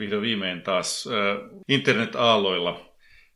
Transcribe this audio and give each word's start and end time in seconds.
Vihdoin 0.00 0.22
viimein 0.22 0.62
taas 0.62 1.08
äh, 1.08 1.50
internet-aalloilla 1.68 2.80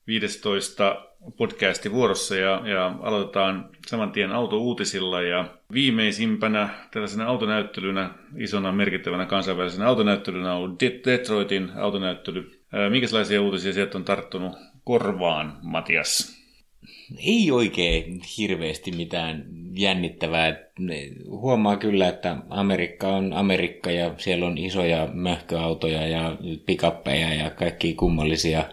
15 0.06 1.06
podcasti 1.36 1.92
vuorossa 1.92 2.36
ja, 2.36 2.62
ja 2.64 2.94
aloitetaan 3.02 3.68
saman 3.86 4.12
tien 4.12 4.32
autouutisilla 4.32 5.22
ja 5.22 5.44
viimeisimpänä 5.72 6.68
tällaisena 6.90 7.26
autonäyttelynä, 7.26 8.10
isona 8.36 8.72
merkittävänä 8.72 9.26
kansainvälisenä 9.26 9.88
autonäyttelynä 9.88 10.54
on 10.54 10.76
Detroitin 11.06 11.70
autonäyttely. 11.76 12.60
Äh, 12.74 12.90
minkälaisia 12.90 13.42
uutisia 13.42 13.72
sieltä 13.72 13.98
on 13.98 14.04
tarttunut 14.04 14.56
korvaan, 14.84 15.58
Matias? 15.62 16.43
Ei 17.18 17.50
oikein 17.50 18.20
hirveästi 18.38 18.92
mitään 18.92 19.44
jännittävää. 19.72 20.56
Huomaa 21.28 21.76
kyllä, 21.76 22.08
että 22.08 22.36
Amerikka 22.50 23.08
on 23.08 23.32
Amerikka 23.32 23.90
ja 23.90 24.14
siellä 24.18 24.46
on 24.46 24.58
isoja 24.58 25.08
möhköautoja 25.12 26.06
ja 26.06 26.36
pikappeja 26.66 27.34
ja 27.34 27.50
kaikki 27.50 27.94
kummallisia 27.94 28.64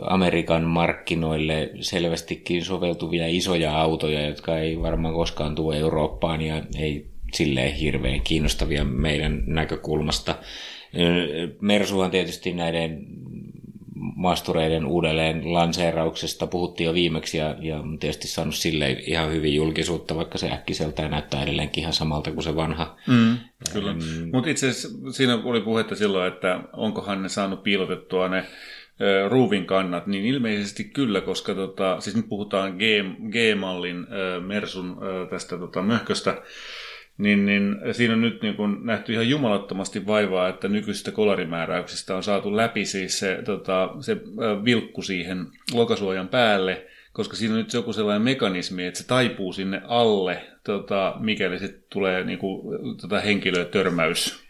Amerikan 0.00 0.62
markkinoille 0.62 1.70
selvästikin 1.80 2.64
soveltuvia 2.64 3.26
isoja 3.26 3.80
autoja, 3.80 4.26
jotka 4.26 4.58
ei 4.58 4.82
varmaan 4.82 5.14
koskaan 5.14 5.54
tule 5.54 5.78
Eurooppaan 5.78 6.42
ja 6.42 6.62
ei 6.78 7.06
silleen 7.32 7.74
hirveän 7.74 8.20
kiinnostavia 8.20 8.84
meidän 8.84 9.42
näkökulmasta. 9.46 10.34
Mersuhan 11.60 12.10
tietysti 12.10 12.52
näiden 12.52 13.06
mastureiden 14.16 14.86
uudelleen 14.86 15.52
lanseerauksesta 15.52 16.46
puhuttiin 16.46 16.86
jo 16.86 16.94
viimeksi 16.94 17.38
ja, 17.38 17.56
ja 17.60 17.78
on 17.78 17.98
tietysti 17.98 18.28
saanut 18.28 18.54
sille 18.54 18.90
ihan 18.90 19.32
hyvin 19.32 19.54
julkisuutta, 19.54 20.16
vaikka 20.16 20.38
se 20.38 20.50
äkkiseltään 20.50 21.10
näyttää 21.10 21.42
edelleenkin 21.42 21.82
ihan 21.82 21.92
samalta 21.92 22.30
kuin 22.30 22.44
se 22.44 22.56
vanha. 22.56 22.96
Mm, 23.06 23.36
kyllä, 23.72 23.92
mm. 23.92 24.30
mutta 24.32 24.50
itse 24.50 24.68
asiassa 24.68 25.12
siinä 25.12 25.40
oli 25.44 25.60
puhetta 25.60 25.94
silloin, 25.94 26.32
että 26.32 26.60
onkohan 26.72 27.22
ne 27.22 27.28
saanut 27.28 27.62
piilotettua 27.62 28.28
ne 28.28 28.44
ruuvin 29.28 29.66
kannat, 29.66 30.06
niin 30.06 30.24
ilmeisesti 30.24 30.84
kyllä, 30.84 31.20
koska 31.20 31.54
tota, 31.54 32.00
siis 32.00 32.16
nyt 32.16 32.28
puhutaan 32.28 32.76
G, 32.76 32.80
G-mallin 33.30 34.06
Mersun 34.46 34.90
äh, 34.90 35.28
tästä 35.30 35.58
tota, 35.58 35.82
möhköstä, 35.82 36.42
niin, 37.18 37.46
niin 37.46 37.76
siinä 37.92 38.14
on 38.14 38.20
nyt 38.20 38.42
niin 38.42 38.54
kuin 38.54 38.86
nähty 38.86 39.12
ihan 39.12 39.28
jumalattomasti 39.28 40.06
vaivaa, 40.06 40.48
että 40.48 40.68
nykyisistä 40.68 41.10
kolarimääräyksistä 41.10 42.16
on 42.16 42.22
saatu 42.22 42.56
läpi 42.56 42.84
siis 42.84 43.18
se, 43.18 43.42
tota, 43.44 43.90
se 44.00 44.16
vilkku 44.64 45.02
siihen 45.02 45.46
lokasuojan 45.72 46.28
päälle, 46.28 46.86
koska 47.12 47.36
siinä 47.36 47.54
on 47.54 47.60
nyt 47.60 47.72
joku 47.72 47.92
sellainen 47.92 48.22
mekanismi, 48.22 48.86
että 48.86 49.00
se 49.00 49.06
taipuu 49.06 49.52
sinne 49.52 49.82
alle, 49.84 50.42
tota, 50.64 51.14
mikäli 51.20 51.58
se 51.58 51.74
tulee 51.90 52.24
niin 52.24 52.38
kuin, 52.38 52.78
tota, 53.00 53.20
henkilötörmäys. 53.20 54.42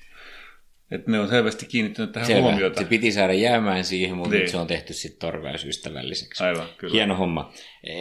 Että 0.91 1.11
ne 1.11 1.21
on 1.21 1.29
selvästi 1.29 1.67
kiinnittänyt 1.67 2.13
tähän 2.13 2.27
Selvä. 2.27 2.43
huomiota. 2.43 2.81
Se 2.81 2.87
piti 2.87 3.13
saada 3.13 3.33
jäämään 3.33 3.85
siihen, 3.85 4.17
mutta 4.17 4.31
niin. 4.31 4.41
nyt 4.41 4.51
se 4.51 4.57
on 4.57 4.67
tehty 4.67 4.93
sitten 4.93 5.21
torveusystävälliseksi. 5.21 6.45
Aivan, 6.45 6.67
kyllä. 6.79 6.93
Hieno 6.93 7.17
homma. 7.17 7.53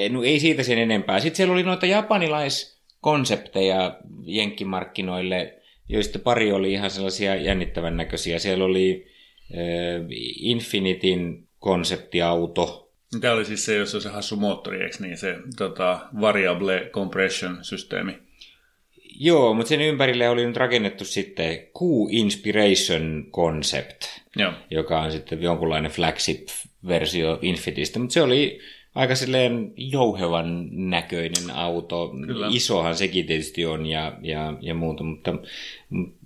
No, 0.10 0.24
ei 0.24 0.40
siitä 0.40 0.64
sen 0.64 0.78
enempää. 0.78 1.20
Sitten 1.20 1.38
siellä 1.38 1.54
oli 1.54 1.64
noita 1.64 1.86
japanilais 1.86 2.81
konsepteja 3.02 4.00
jenkkimarkkinoille, 4.26 5.62
joista 5.90 6.20
pari 6.20 6.52
oli 6.52 6.74
ihan 6.74 6.92
sellaisia 6.92 7.36
jännittävän 7.36 7.98
näköisiä. 7.98 8.40
Siellä 8.40 8.66
oli 8.66 9.08
äh, 9.54 10.06
Infinitin 10.40 11.48
konseptiauto. 11.60 12.92
Tämä 13.22 13.34
oli 13.34 13.46
siis 13.46 13.66
se, 13.66 13.76
jos 13.76 13.96
on 13.96 14.02
se 14.02 14.10
hassu 14.10 14.36
moottori, 14.36 14.84
eikö 14.84 14.98
niin? 15.00 15.18
Se 15.18 15.36
tota, 15.58 16.00
variable 16.22 16.90
compression-systeemi. 16.94 18.14
Joo, 19.20 19.54
mutta 19.54 19.70
sen 19.70 19.82
ympärille 19.82 20.30
oli 20.30 20.46
nyt 20.46 20.58
rakennettu 20.58 21.06
sitten 21.06 21.58
Q-Inspiration 21.58 23.32
Concept, 23.32 24.02
Joo. 24.36 24.54
joka 24.72 25.02
on 25.02 25.12
sitten 25.12 25.42
jonkunlainen 25.42 25.92
flagship-versio 25.92 27.40
Infinitistä, 27.42 28.00
mutta 28.00 28.14
se 28.14 28.22
oli 28.22 28.60
aika 28.96 29.16
silleen 29.16 29.74
jouhevan 29.76 30.68
näköinen 30.72 31.50
auto. 31.54 32.14
Kyllä. 32.26 32.48
Isohan 32.52 32.96
sekin 32.96 33.26
tietysti 33.26 33.66
on 33.66 33.86
ja, 33.86 34.18
ja, 34.22 34.54
ja 34.62 34.74
muuta, 34.74 35.04
mutta, 35.04 35.36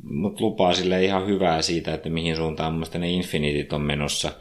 mutta 0.04 0.44
lupaa 0.44 0.74
sille 0.74 1.06
ihan 1.06 1.28
hyvää 1.28 1.62
siitä, 1.62 1.94
että 1.94 2.10
mihin 2.10 2.36
suuntaan 2.36 2.84
ne 2.98 3.10
Infinitit 3.10 3.74
on 3.74 3.82
menossa. 3.82 4.32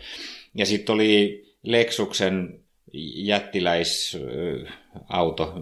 Ja 0.54 0.66
sitten 0.66 0.94
oli 0.94 1.44
Lexuksen 1.62 2.60
jättiläisauto, 3.14 5.54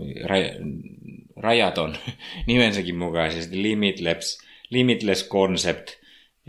rajaton 1.37 1.97
nimensäkin 2.47 2.97
mukaisesti, 2.97 3.62
Limitless, 3.62 4.39
Limitless 4.71 5.29
Concept, 5.29 5.91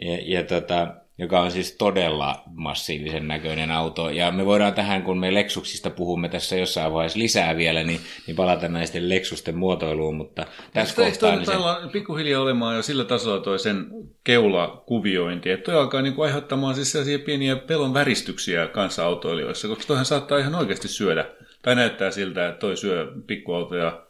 ja, 0.01 0.17
ja 0.25 0.43
tota, 0.43 0.95
joka 1.17 1.41
on 1.41 1.51
siis 1.51 1.75
todella 1.75 2.43
massiivisen 2.45 3.27
näköinen 3.27 3.71
auto. 3.71 4.09
Ja 4.09 4.31
me 4.31 4.45
voidaan 4.45 4.73
tähän, 4.73 5.03
kun 5.03 5.19
me 5.19 5.33
Lexuksista 5.33 5.89
puhumme 5.89 6.29
tässä 6.29 6.55
jossain 6.55 6.93
vaiheessa 6.93 7.19
lisää 7.19 7.57
vielä, 7.57 7.83
niin, 7.83 7.99
niin 8.27 8.35
palata 8.35 8.67
näisten 8.67 9.09
Lexusten 9.09 9.57
muotoiluun, 9.57 10.15
mutta 10.15 10.45
tässä 10.73 11.03
Eikö 11.03 11.11
kohtaa... 11.11 11.35
Niin 11.35 11.45
se... 11.45 11.91
pikkuhiljaa 11.91 12.41
olemaan 12.41 12.75
jo 12.75 12.81
sillä 12.81 13.05
tasolla 13.05 13.41
toi 13.41 13.59
sen 13.59 13.85
keulakuviointi, 14.23 15.49
että 15.49 15.71
toi 15.71 15.81
alkaa 15.81 16.01
niin 16.01 16.13
kuin 16.13 16.25
aiheuttamaan 16.25 16.75
siis 16.75 16.91
sellaisia 16.91 17.19
pieniä 17.19 17.55
pelon 17.55 17.93
väristyksiä 17.93 18.67
kanssa 18.67 19.05
autoilijoissa, 19.05 19.67
koska 19.67 19.83
toihan 19.87 20.05
saattaa 20.05 20.37
ihan 20.37 20.55
oikeasti 20.55 20.87
syödä. 20.87 21.25
Tai 21.61 21.75
näyttää 21.75 22.11
siltä, 22.11 22.47
että 22.47 22.59
toi 22.59 22.77
syö 22.77 23.11
pikkuautoja 23.27 24.03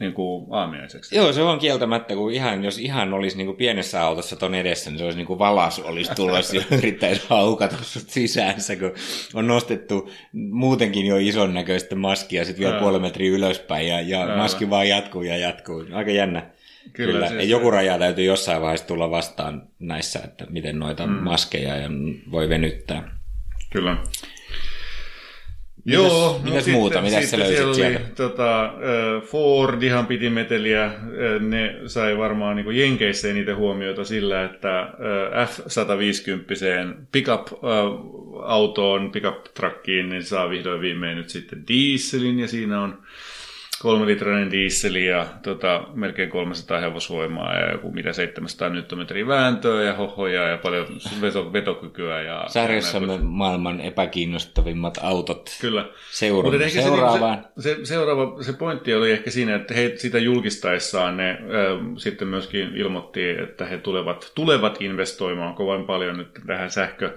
niin 0.00 0.12
kuin 0.12 0.46
aamiaiseksi. 0.50 1.16
Joo, 1.16 1.32
se 1.32 1.42
on 1.42 1.58
kieltämättä, 1.58 2.14
kun 2.14 2.32
ihan, 2.32 2.64
jos 2.64 2.78
ihan 2.78 3.14
olisi 3.14 3.36
niin 3.36 3.46
kuin 3.46 3.56
pienessä 3.56 4.02
autossa 4.02 4.36
ton 4.36 4.54
edessä, 4.54 4.90
niin 4.90 4.98
se 4.98 5.04
olisi 5.04 5.18
niin 5.18 5.26
kuin 5.26 5.38
valas 5.38 5.78
olisi 5.78 6.14
tulossa 6.14 6.56
ja 6.56 6.62
yrittäisi 6.78 7.22
haukata 7.28 7.76
sut 7.82 8.10
sisäänsä, 8.10 8.76
kun 8.76 8.92
on 9.34 9.46
nostettu 9.46 10.10
muutenkin 10.32 11.06
jo 11.06 11.16
ison 11.16 11.54
näköistä 11.54 11.94
maskia 11.94 12.44
sitten 12.44 12.64
vielä 12.64 12.80
puoli 12.80 12.98
metriä 12.98 13.30
ylöspäin 13.30 13.88
ja, 13.88 14.00
ja 14.00 14.36
maski 14.36 14.70
vaan 14.70 14.88
jatkuu 14.88 15.22
ja 15.22 15.36
jatkuu. 15.36 15.84
Aika 15.92 16.10
jännä. 16.10 16.50
Kyllä, 16.92 17.12
Kyllä. 17.12 17.28
Siis 17.28 17.50
joku 17.50 17.70
raja 17.70 17.98
täytyy 17.98 18.24
jossain 18.24 18.62
vaiheessa 18.62 18.86
tulla 18.86 19.10
vastaan 19.10 19.68
näissä, 19.78 20.20
että 20.24 20.46
miten 20.50 20.78
noita 20.78 21.06
mm. 21.06 21.12
maskeja 21.12 21.76
ja 21.76 21.88
voi 22.30 22.48
venyttää. 22.48 23.10
Kyllä. 23.72 23.96
Joo, 25.86 26.32
mitäs, 26.32 26.44
no 26.44 26.50
mitäs 26.50 26.66
muuta, 26.66 27.02
mitä 27.02 27.22
sä 27.22 27.38
löysit 27.38 27.56
siellä 27.56 27.74
sieltä? 27.74 27.98
Oli, 27.98 28.06
tota, 28.14 28.72
Ford 29.24 29.82
ihan 29.82 30.06
piti 30.06 30.30
meteliä, 30.30 30.90
ne 31.40 31.76
sai 31.86 32.18
varmaan 32.18 32.56
niin 32.56 32.76
Jenkeissä 32.76 33.28
eniten 33.28 33.56
huomiota 33.56 34.04
sillä, 34.04 34.44
että 34.44 34.88
F-150 35.46 36.94
pickup-autoon, 37.12 39.12
pickup-trakkiin, 39.12 40.08
niin 40.08 40.24
saa 40.24 40.50
vihdoin 40.50 40.80
viimein 40.80 41.16
nyt 41.16 41.28
sitten 41.28 41.64
dieselin 41.68 42.40
ja 42.40 42.48
siinä 42.48 42.80
on 42.80 42.98
kolmelitrainen 43.86 44.50
dieseli 44.50 45.06
ja 45.06 45.26
tota, 45.42 45.84
melkein 45.94 46.30
300 46.30 46.80
hevosvoimaa 46.80 47.54
ja 47.54 47.72
joku 47.72 47.92
mitä 47.92 48.12
700 48.12 48.68
newtonmetriä 48.68 49.26
vääntöä 49.26 49.82
ja 49.82 49.94
hohoja 49.94 50.48
ja 50.48 50.58
paljon 50.58 50.86
veto, 51.20 51.52
vetokykyä. 51.52 52.22
Ja, 52.22 52.44
Sarjassamme 52.48 53.12
ja 53.12 53.18
maailman 53.22 53.80
epäkiinnostavimmat 53.80 54.98
autot. 55.02 55.50
Kyllä. 55.60 55.88
Seura- 56.10 56.68
seuraavaan. 56.68 57.46
Se, 57.58 57.74
se, 57.74 57.84
seuraava, 57.84 58.42
se 58.42 58.52
pointti 58.52 58.94
oli 58.94 59.10
ehkä 59.10 59.30
siinä, 59.30 59.54
että 59.54 59.74
he 59.74 59.92
sitä 59.96 60.18
julkistaessaan 60.18 61.16
ne 61.16 61.30
äh, 61.30 61.38
sitten 61.96 62.28
myöskin 62.28 62.76
ilmoitti, 62.76 63.30
että 63.30 63.64
he 63.66 63.78
tulevat, 63.78 64.32
tulevat 64.34 64.76
investoimaan 64.80 65.54
kovin 65.54 65.86
paljon 65.86 66.16
nyt 66.16 66.28
tähän 66.46 66.70
sähkö 66.70 67.16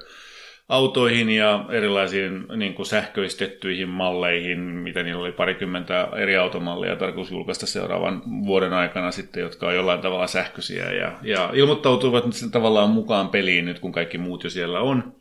autoihin 0.70 1.30
ja 1.30 1.66
erilaisiin 1.70 2.46
niin 2.56 2.74
kuin 2.74 2.86
sähköistettyihin 2.86 3.90
malleihin, 3.90 4.60
mitä 4.60 5.04
niillä 5.04 5.22
oli 5.22 5.32
parikymmentä 5.32 6.08
eri 6.16 6.38
automallia 6.38 6.96
tarkoitus 6.96 7.32
julkaista 7.32 7.66
seuraavan 7.66 8.22
vuoden 8.46 8.74
aikana 8.74 9.12
sitten, 9.12 9.42
jotka 9.42 9.68
on 9.68 9.76
jollain 9.76 10.02
tavalla 10.02 10.28
sähköisiä 10.28 10.92
ja, 10.92 11.12
ja 11.22 11.50
ilmoittautuivat 11.54 12.26
nyt 12.26 12.52
tavallaan 12.52 12.90
mukaan 12.90 13.30
peliin 13.30 13.66
nyt, 13.66 13.80
kun 13.80 13.92
kaikki 13.92 14.18
muut 14.18 14.44
jo 14.44 14.50
siellä 14.50 14.80
on. 14.80 15.20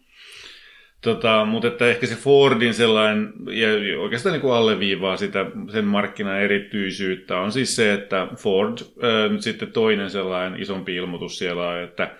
Tota, 1.00 1.44
mutta 1.44 1.68
että 1.68 1.86
ehkä 1.86 2.06
se 2.06 2.14
Fordin 2.14 2.74
sellainen, 2.74 3.32
ja 3.50 3.68
oikeastaan 4.00 4.32
niin 4.32 4.40
kuin 4.40 4.54
alleviivaa 4.54 5.16
sitä, 5.16 5.46
sen 5.72 5.84
markkinan 5.84 6.40
erityisyyttä, 6.40 7.40
on 7.40 7.52
siis 7.52 7.76
se, 7.76 7.92
että 7.92 8.28
Ford, 8.36 8.78
ää, 9.02 9.28
nyt 9.28 9.42
sitten 9.42 9.72
toinen 9.72 10.10
sellainen 10.10 10.62
isompi 10.62 10.96
ilmoitus 10.96 11.38
siellä 11.38 11.68
on, 11.68 11.78
että 11.78 12.10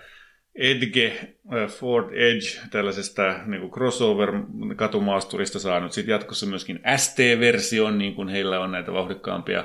Edge, 0.55 1.35
Ford 1.67 2.13
Edge, 2.13 2.59
tällaisesta 2.71 3.35
niin 3.45 3.61
kuin 3.61 3.71
crossover-katumaasturista 3.71 5.59
saa 5.59 5.79
nyt 5.79 5.91
sitten 5.91 6.11
jatkossa 6.13 6.45
myöskin 6.45 6.79
ST-version, 6.95 7.97
niin 7.97 8.15
kuin 8.15 8.27
heillä 8.27 8.59
on 8.59 8.71
näitä 8.71 8.93
vauhdikkaampia 8.93 9.63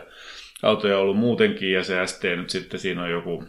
autoja 0.63 0.99
ollut 0.99 1.17
muutenkin, 1.17 1.73
ja 1.73 1.85
se 1.85 2.07
ST 2.07 2.23
nyt 2.23 2.51
sitten 2.51 2.81
siinä 2.81 3.03
on 3.03 3.11
joku 3.11 3.45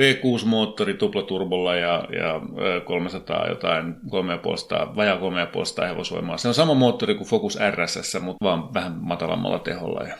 V6-moottori 0.00 0.94
tuplaturbolla 0.94 1.74
ja, 1.74 2.04
ja 2.12 2.40
300 2.84 3.48
jotain 3.48 3.94
3,5, 3.94 4.96
vajaa 4.96 5.18
3,5 5.18 5.88
hevosvoimaa. 5.88 6.36
Se 6.36 6.48
on 6.48 6.54
sama 6.54 6.74
moottori 6.74 7.14
kuin 7.14 7.28
Focus 7.28 7.58
RSS, 7.70 8.20
mutta 8.20 8.44
vaan 8.44 8.74
vähän 8.74 8.92
matalammalla 8.92 9.58
teholla. 9.58 10.02
Ja 10.02 10.14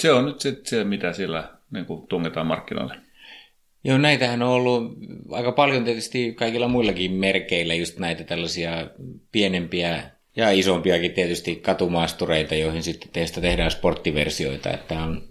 se 0.00 0.12
on 0.12 0.24
nyt 0.24 0.40
se, 0.40 0.60
se 0.64 0.84
mitä 0.84 1.12
sillä 1.12 1.44
niin 1.70 1.86
kuin 1.86 2.06
tungetaan 2.06 2.46
markkinoille. 2.46 2.94
Joo, 3.84 3.98
näitähän 3.98 4.42
on 4.42 4.48
ollut 4.48 4.98
aika 5.30 5.52
paljon 5.52 5.84
tietysti 5.84 6.34
kaikilla 6.34 6.68
muillakin 6.68 7.12
merkeillä 7.12 7.74
just 7.74 7.98
näitä 7.98 8.24
tällaisia 8.24 8.90
pienempiä 9.32 10.10
ja 10.36 10.50
isompiakin 10.50 11.12
tietysti 11.12 11.56
katumaastureita, 11.56 12.54
joihin 12.54 12.82
sitten 12.82 13.08
teistä 13.12 13.40
tehdään 13.40 13.70
sporttiversioita, 13.70 14.70
että 14.70 15.02
on 15.02 15.22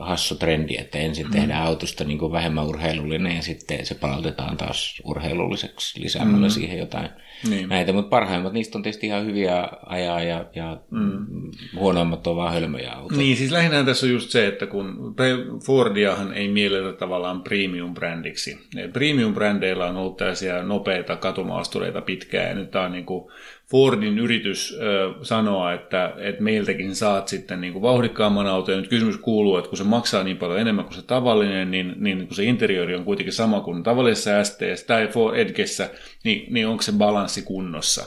hassu 0.00 0.34
trendi, 0.34 0.76
että 0.78 0.98
ensin 0.98 1.26
mm. 1.26 1.32
tehdään 1.32 1.62
autosta 1.62 2.04
niin 2.04 2.18
kuin 2.18 2.32
vähemmän 2.32 2.66
urheilullinen 2.66 3.36
ja 3.36 3.42
sitten 3.42 3.86
se 3.86 3.94
palautetaan 3.94 4.56
taas 4.56 5.02
urheilulliseksi 5.04 6.02
lisäämällä 6.02 6.46
mm. 6.46 6.50
siihen 6.50 6.78
jotain 6.78 7.08
niin. 7.48 7.68
näitä, 7.68 7.92
mutta 7.92 8.08
parhaimmat 8.08 8.52
niistä 8.52 8.78
on 8.78 8.82
tietysti 8.82 9.06
ihan 9.06 9.26
hyviä 9.26 9.68
ajaa 9.86 10.22
ja, 10.22 10.44
ja 10.54 10.80
mm. 10.90 11.26
huonoimmat 11.76 12.26
on 12.26 12.36
vaan 12.36 12.52
hölmöjä 12.52 12.92
autoja. 12.92 13.18
Niin, 13.18 13.36
siis 13.36 13.52
lähinnä 13.52 13.84
tässä 13.84 14.06
on 14.06 14.12
just 14.12 14.30
se, 14.30 14.46
että 14.46 14.66
kun 14.66 15.14
Fordiahan 15.66 16.34
ei 16.34 16.48
mielletä 16.48 16.98
tavallaan 16.98 17.42
premium-brändiksi. 17.42 18.58
Premium-brändeillä 18.92 19.86
on 19.86 19.96
ollut 19.96 20.16
tällaisia 20.16 20.62
nopeita 20.62 21.16
katumaastureita 21.16 22.00
pitkään 22.00 22.48
ja 22.48 22.54
nyt 22.54 22.70
tämä 22.70 22.84
on 22.84 22.92
niin 22.92 23.06
kuin 23.06 23.32
Fordin 23.70 24.18
yritys 24.18 24.78
sanoa, 25.22 25.72
että, 25.72 26.14
että 26.18 26.42
meiltäkin 26.42 26.94
saat 26.94 27.28
sitten 27.28 27.60
niin 27.60 27.72
kuin 27.72 27.82
vauhdikkaamman 27.82 28.46
auton. 28.46 28.76
Nyt 28.76 28.88
kysymys 28.88 29.16
kuuluu, 29.16 29.56
että 29.56 29.68
kun 29.68 29.78
se 29.78 29.84
maksaa 29.84 30.24
niin 30.24 30.36
paljon 30.36 30.60
enemmän 30.60 30.84
kuin 30.84 30.94
se 30.94 31.02
tavallinen, 31.02 31.70
niin, 31.70 31.94
niin 31.96 32.26
kun 32.26 32.36
se 32.36 32.44
interiori 32.44 32.94
on 32.94 33.04
kuitenkin 33.04 33.32
sama 33.32 33.60
kuin 33.60 33.82
tavallisessa 33.82 34.44
STS 34.44 34.84
tai 34.86 35.08
Ford 35.08 35.36
Edgessä, 35.36 35.90
niin, 36.24 36.54
niin 36.54 36.66
onko 36.66 36.82
se 36.82 36.92
balanssi 36.92 37.42
kunnossa? 37.42 38.04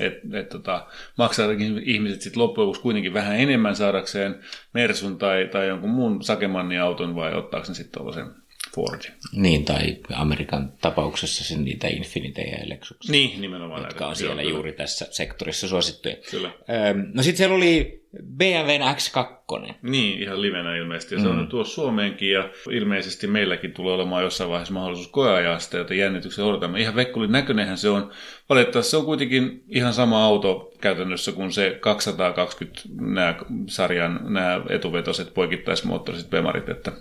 Että 0.00 0.38
et, 0.38 0.48
tota, 0.48 0.86
maksaa 1.18 1.46
ihmiset 1.84 2.20
sitten 2.20 2.42
loppujen 2.42 2.66
lopuksi 2.66 2.82
kuitenkin 2.82 3.14
vähän 3.14 3.40
enemmän 3.40 3.76
saadakseen 3.76 4.40
Mersun 4.74 5.18
tai, 5.18 5.48
tai 5.52 5.68
jonkun 5.68 5.90
muun 5.90 6.22
Sakemannin 6.22 6.80
auton 6.80 7.14
vai 7.14 7.34
ottaako 7.34 7.68
ne 7.68 7.74
sitten 7.74 7.92
tuollaisen 7.92 8.45
Ford. 8.76 9.00
Niin, 9.32 9.64
tai 9.64 9.96
Amerikan 10.14 10.72
tapauksessa 10.80 11.44
sen 11.44 11.64
niitä 11.64 11.88
Infinitejä 11.88 12.58
ja 12.58 12.68
Lexuksia. 12.68 13.12
Niin, 13.12 13.40
nimenomaan 13.40 13.80
Jotka 13.80 13.94
näitä. 13.94 14.06
on 14.06 14.16
siellä 14.16 14.42
Joo, 14.42 14.50
juuri 14.50 14.72
tässä 14.72 15.06
sektorissa 15.10 15.68
suosittuja. 15.68 16.16
Kyllä. 16.30 16.50
Öö, 16.70 16.94
no 17.14 17.22
sitten 17.22 17.36
siellä 17.36 17.56
oli 17.56 18.06
BMWn 18.22 18.94
X2. 18.96 19.74
Niin, 19.82 20.22
ihan 20.22 20.42
livenä 20.42 20.76
ilmeisesti. 20.76 21.14
Ja 21.14 21.20
se 21.20 21.28
mm. 21.28 21.38
on 21.38 21.48
tuossa 21.48 21.74
Suomeenkin 21.74 22.30
ja 22.30 22.48
ilmeisesti 22.70 23.26
meilläkin 23.26 23.72
tulee 23.72 23.94
olemaan 23.94 24.24
jossain 24.24 24.50
vaiheessa 24.50 24.74
mahdollisuus 24.74 25.08
koeajaa 25.08 25.58
sitä, 25.58 25.76
jota 25.76 25.94
jännityksen 25.94 26.44
odotamme. 26.44 26.80
Ihan 26.80 26.96
vekkulin 26.96 27.32
näköinenhän 27.32 27.78
se 27.78 27.88
on. 27.88 28.10
Valitettavasti 28.48 28.90
se 28.90 28.96
on 28.96 29.04
kuitenkin 29.04 29.64
ihan 29.68 29.94
sama 29.94 30.24
auto 30.24 30.72
käytännössä 30.80 31.32
kuin 31.32 31.52
se 31.52 31.78
220 31.80 32.80
nämä 33.00 33.34
sarjan 33.68 34.20
nämä 34.22 34.60
etuvetoiset 34.68 35.34
poikittaismoottoriset 35.34 36.30
Bemarit, 36.30 36.68
että 36.68 36.92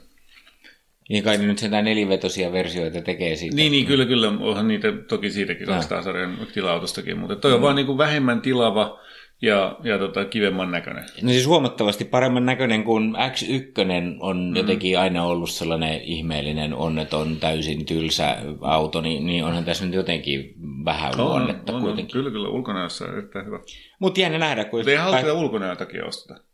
niin 1.10 1.24
kai 1.24 1.38
nyt 1.38 1.58
sentään 1.58 1.86
nelivetosia 1.86 2.52
versioita 2.52 3.02
tekee 3.02 3.36
siitä. 3.36 3.56
Niin, 3.56 3.72
niin 3.72 3.86
kyllä, 3.86 4.06
kyllä. 4.06 4.28
Onhan 4.28 4.68
niitä 4.68 4.92
toki 4.92 5.32
siitäkin 5.32 5.68
200-sarjan 5.68 6.38
tila-autostakin, 6.54 7.18
mutta 7.18 7.36
toi 7.36 7.54
on 7.54 7.60
mm. 7.60 7.64
vaan 7.64 7.76
niin 7.76 7.86
kuin 7.86 7.98
vähemmän 7.98 8.42
tilava 8.42 9.00
ja, 9.42 9.78
ja 9.84 9.98
tota, 9.98 10.26
kivemman 10.26 10.72
näköinen. 10.72 11.04
No 11.22 11.30
siis 11.30 11.48
huomattavasti 11.48 12.06
paremman 12.06 12.46
näköinen 12.46 12.84
kuin 12.84 13.16
X1 13.16 14.18
on 14.20 14.38
mm. 14.38 14.56
jotenkin 14.56 15.00
aina 15.00 15.24
ollut 15.24 15.50
sellainen 15.50 16.02
ihmeellinen, 16.02 16.74
onneton, 16.74 17.38
täysin 17.38 17.86
tylsä 17.86 18.38
auto, 18.62 19.02
niin, 19.02 19.26
niin 19.26 19.44
onhan 19.44 19.66
tässä 19.66 19.86
nyt 19.86 19.94
jotenkin 19.94 20.54
vähän 20.86 21.20
on, 21.20 21.26
luonnetta 21.26 21.74
on, 21.74 21.82
kuitenkin. 21.82 22.18
On, 22.18 22.24
kyllä, 22.24 22.32
kyllä, 22.32 22.50
ulkonäössä 22.50 23.06
erittäin 23.06 23.46
hyvä. 23.46 23.60
Mutta 24.00 24.20
jännä 24.20 24.38
nähdä. 24.38 24.66
Kun... 24.66 24.90
Ei 24.90 24.96
haluta 24.96 25.34
ulkonäön 25.34 25.78
takia 25.78 26.06
osteta. 26.06 26.45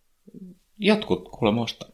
Jotkut 0.83 1.29
kuulemma 1.29 1.61
ostaa. 1.61 1.89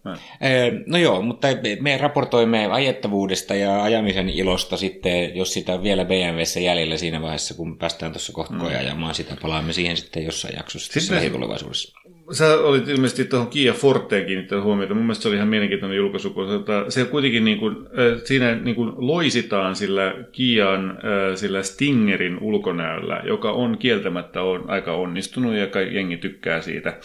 No 0.85 0.97
joo, 0.97 1.21
mutta 1.21 1.47
me 1.79 1.97
raportoimme 1.97 2.65
ajettavuudesta 2.65 3.55
ja 3.55 3.83
ajamisen 3.83 4.29
ilosta 4.29 4.77
sitten, 4.77 5.35
jos 5.35 5.53
sitä 5.53 5.83
vielä 5.83 6.05
BMWssä 6.05 6.59
jäljellä 6.59 6.97
siinä 6.97 7.21
vaiheessa, 7.21 7.53
kun 7.53 7.77
päästään 7.77 8.11
tuossa 8.11 8.33
kohta 8.33 8.53
mm. 8.53 8.65
ajamaan 8.65 9.15
sitä, 9.15 9.37
palaamme 9.41 9.73
siihen 9.73 9.97
sitten 9.97 10.25
jossain 10.25 10.55
jaksossa 10.57 10.93
sitten 10.93 11.15
lähitulevaisuudessa 11.15 11.99
sä 12.31 12.59
olit 12.59 12.87
ilmeisesti 12.87 13.25
tuohon 13.25 13.47
Kia 13.47 13.73
Forteen 13.73 14.25
kiinnittänyt 14.25 14.63
huomiota. 14.63 14.93
Mun 14.93 15.03
mielestä 15.03 15.21
se 15.21 15.27
oli 15.27 15.35
ihan 15.35 15.47
mielenkiintoinen 15.47 15.97
julkaisu, 15.97 16.29
kun 16.29 16.47
se 16.89 17.05
kuitenkin 17.05 17.45
niin 17.45 17.57
kuin, 17.57 17.75
siinä 18.23 18.55
niin 18.55 18.75
kuin 18.75 18.93
loisitaan 18.97 19.75
sillä 19.75 20.15
Kian 20.31 20.99
sillä 21.35 21.63
Stingerin 21.63 22.37
ulkonäöllä, 22.41 23.21
joka 23.25 23.51
on 23.51 23.77
kieltämättä 23.77 24.41
on 24.41 24.69
aika 24.69 24.93
onnistunut 24.93 25.55
ja 25.55 25.81
jengi 25.81 26.17
tykkää 26.17 26.61
siitä. 26.61 26.97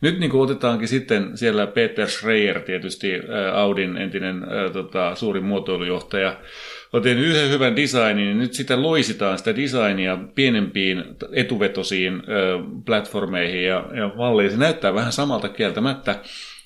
Nyt 0.00 0.18
niin 0.18 0.30
kuin 0.30 0.40
otetaankin 0.40 0.88
sitten 0.88 1.36
siellä 1.36 1.66
Peter 1.66 2.08
Schreier, 2.08 2.60
tietysti 2.60 3.12
Audin 3.54 3.96
entinen 3.96 4.46
tota, 4.72 5.14
suuri 5.14 5.40
muotoilujohtaja, 5.40 6.36
on 6.92 7.02
tehnyt 7.02 7.24
yhden 7.24 7.50
hyvän 7.50 7.76
designin, 7.76 8.16
niin 8.16 8.38
nyt 8.38 8.52
sitä 8.52 8.82
loisitaan 8.82 9.38
sitä 9.38 9.56
designia 9.56 10.18
pienempiin 10.34 11.04
etuvetosiin 11.32 12.14
ö, 12.14 12.58
platformeihin 12.86 13.64
ja, 13.64 13.84
ja 13.94 14.12
malliin. 14.16 14.50
Se 14.50 14.56
näyttää 14.56 14.94
vähän 14.94 15.12
samalta 15.12 15.48
kieltämättä. 15.48 16.20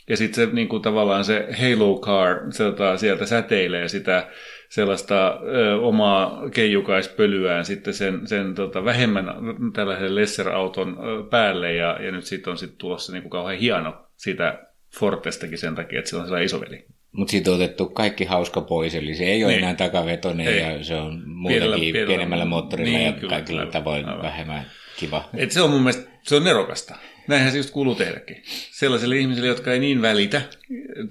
Ja 0.09 0.17
sitten 0.17 0.49
se 0.49 0.55
niin 0.55 0.69
kuin 0.69 0.83
tavallaan 0.83 1.25
se 1.25 1.49
Halo 1.61 2.01
Car 2.01 2.53
se, 2.53 2.65
tota, 2.65 2.97
sieltä 2.97 3.27
säteilee 3.27 3.89
sitä 3.89 4.29
sellaista 4.69 5.41
ö, 5.43 5.81
omaa 5.81 6.51
keijukaispölyään 6.51 7.65
sitten 7.65 7.95
sen, 7.95 8.27
sen 8.27 8.55
tota, 8.55 8.85
vähemmän 8.85 9.27
tällaisen 9.73 10.15
Lesser-auton 10.15 10.97
päälle 11.31 11.75
ja, 11.75 11.99
ja 12.03 12.13
nyt 12.13 12.25
sitten 12.25 12.51
on 12.51 12.59
sitten 12.59 12.79
tulossa 12.79 13.13
niin 13.13 13.23
kuin 13.23 13.31
kauhean 13.31 13.59
hieno 13.59 14.07
siitä 14.17 14.59
Fortestakin 14.99 15.59
sen 15.59 15.75
takia, 15.75 15.99
että 15.99 16.09
sillä 16.09 16.21
on 16.21 16.27
sellainen 16.27 16.47
isoveli. 16.47 16.87
Mutta 17.13 17.31
siitä 17.31 17.51
on 17.51 17.57
otettu 17.57 17.87
kaikki 17.87 18.25
hauska 18.25 18.61
pois, 18.61 18.95
eli 18.95 19.15
se 19.15 19.25
ei 19.25 19.45
ole 19.45 19.53
niin. 19.53 19.63
enää 19.63 19.75
takavetoinen 19.75 20.47
ei. 20.47 20.59
ja 20.59 20.85
se 20.85 20.95
on 20.95 21.23
muutenkin 21.27 21.81
pienellä, 21.81 22.07
pienemmällä 22.07 22.45
moottorilla 22.45 22.99
niin, 22.99 23.07
ja 23.07 23.13
kyllä, 23.13 23.31
kaikilla 23.31 23.67
tavoin 23.67 24.09
aivan. 24.09 24.23
vähemmän 24.23 24.67
kiva. 24.97 25.29
Et 25.35 25.51
se 25.51 25.63
on 25.63 25.71
mun 25.71 25.83
mielestä 25.83 26.11
se 26.23 26.37
on 26.37 26.45
nerokasta. 26.45 26.95
Näinhän 27.29 27.53
se 27.53 27.57
just 27.57 27.71
kuuluu 27.71 27.95
tehdäkin. 27.95 28.43
Sellaisille 28.71 29.17
ihmisille, 29.17 29.49
jotka 29.49 29.73
ei 29.73 29.79
niin 29.79 30.03
välitä 30.03 30.43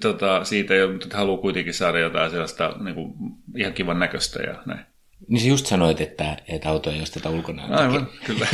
tota, 0.00 0.44
siitä, 0.44 0.74
mutta 0.92 1.16
haluaa 1.16 1.40
kuitenkin 1.40 1.74
saada 1.74 1.98
jotain 1.98 2.30
sellaista 2.30 2.76
niin 2.84 2.94
kuin, 2.94 3.14
ihan 3.56 3.72
kivan 3.72 3.98
näköistä 3.98 4.42
ja 4.42 4.62
näin. 4.66 4.91
Niin 5.28 5.40
sä 5.40 5.48
just 5.48 5.66
sanoit, 5.66 6.00
että, 6.00 6.36
että 6.48 6.68
auto 6.68 6.90
ei 6.90 7.02
osteta 7.02 7.30
ulkona. 7.30 7.64
Aivan, 7.64 8.08
kyllä. 8.24 8.46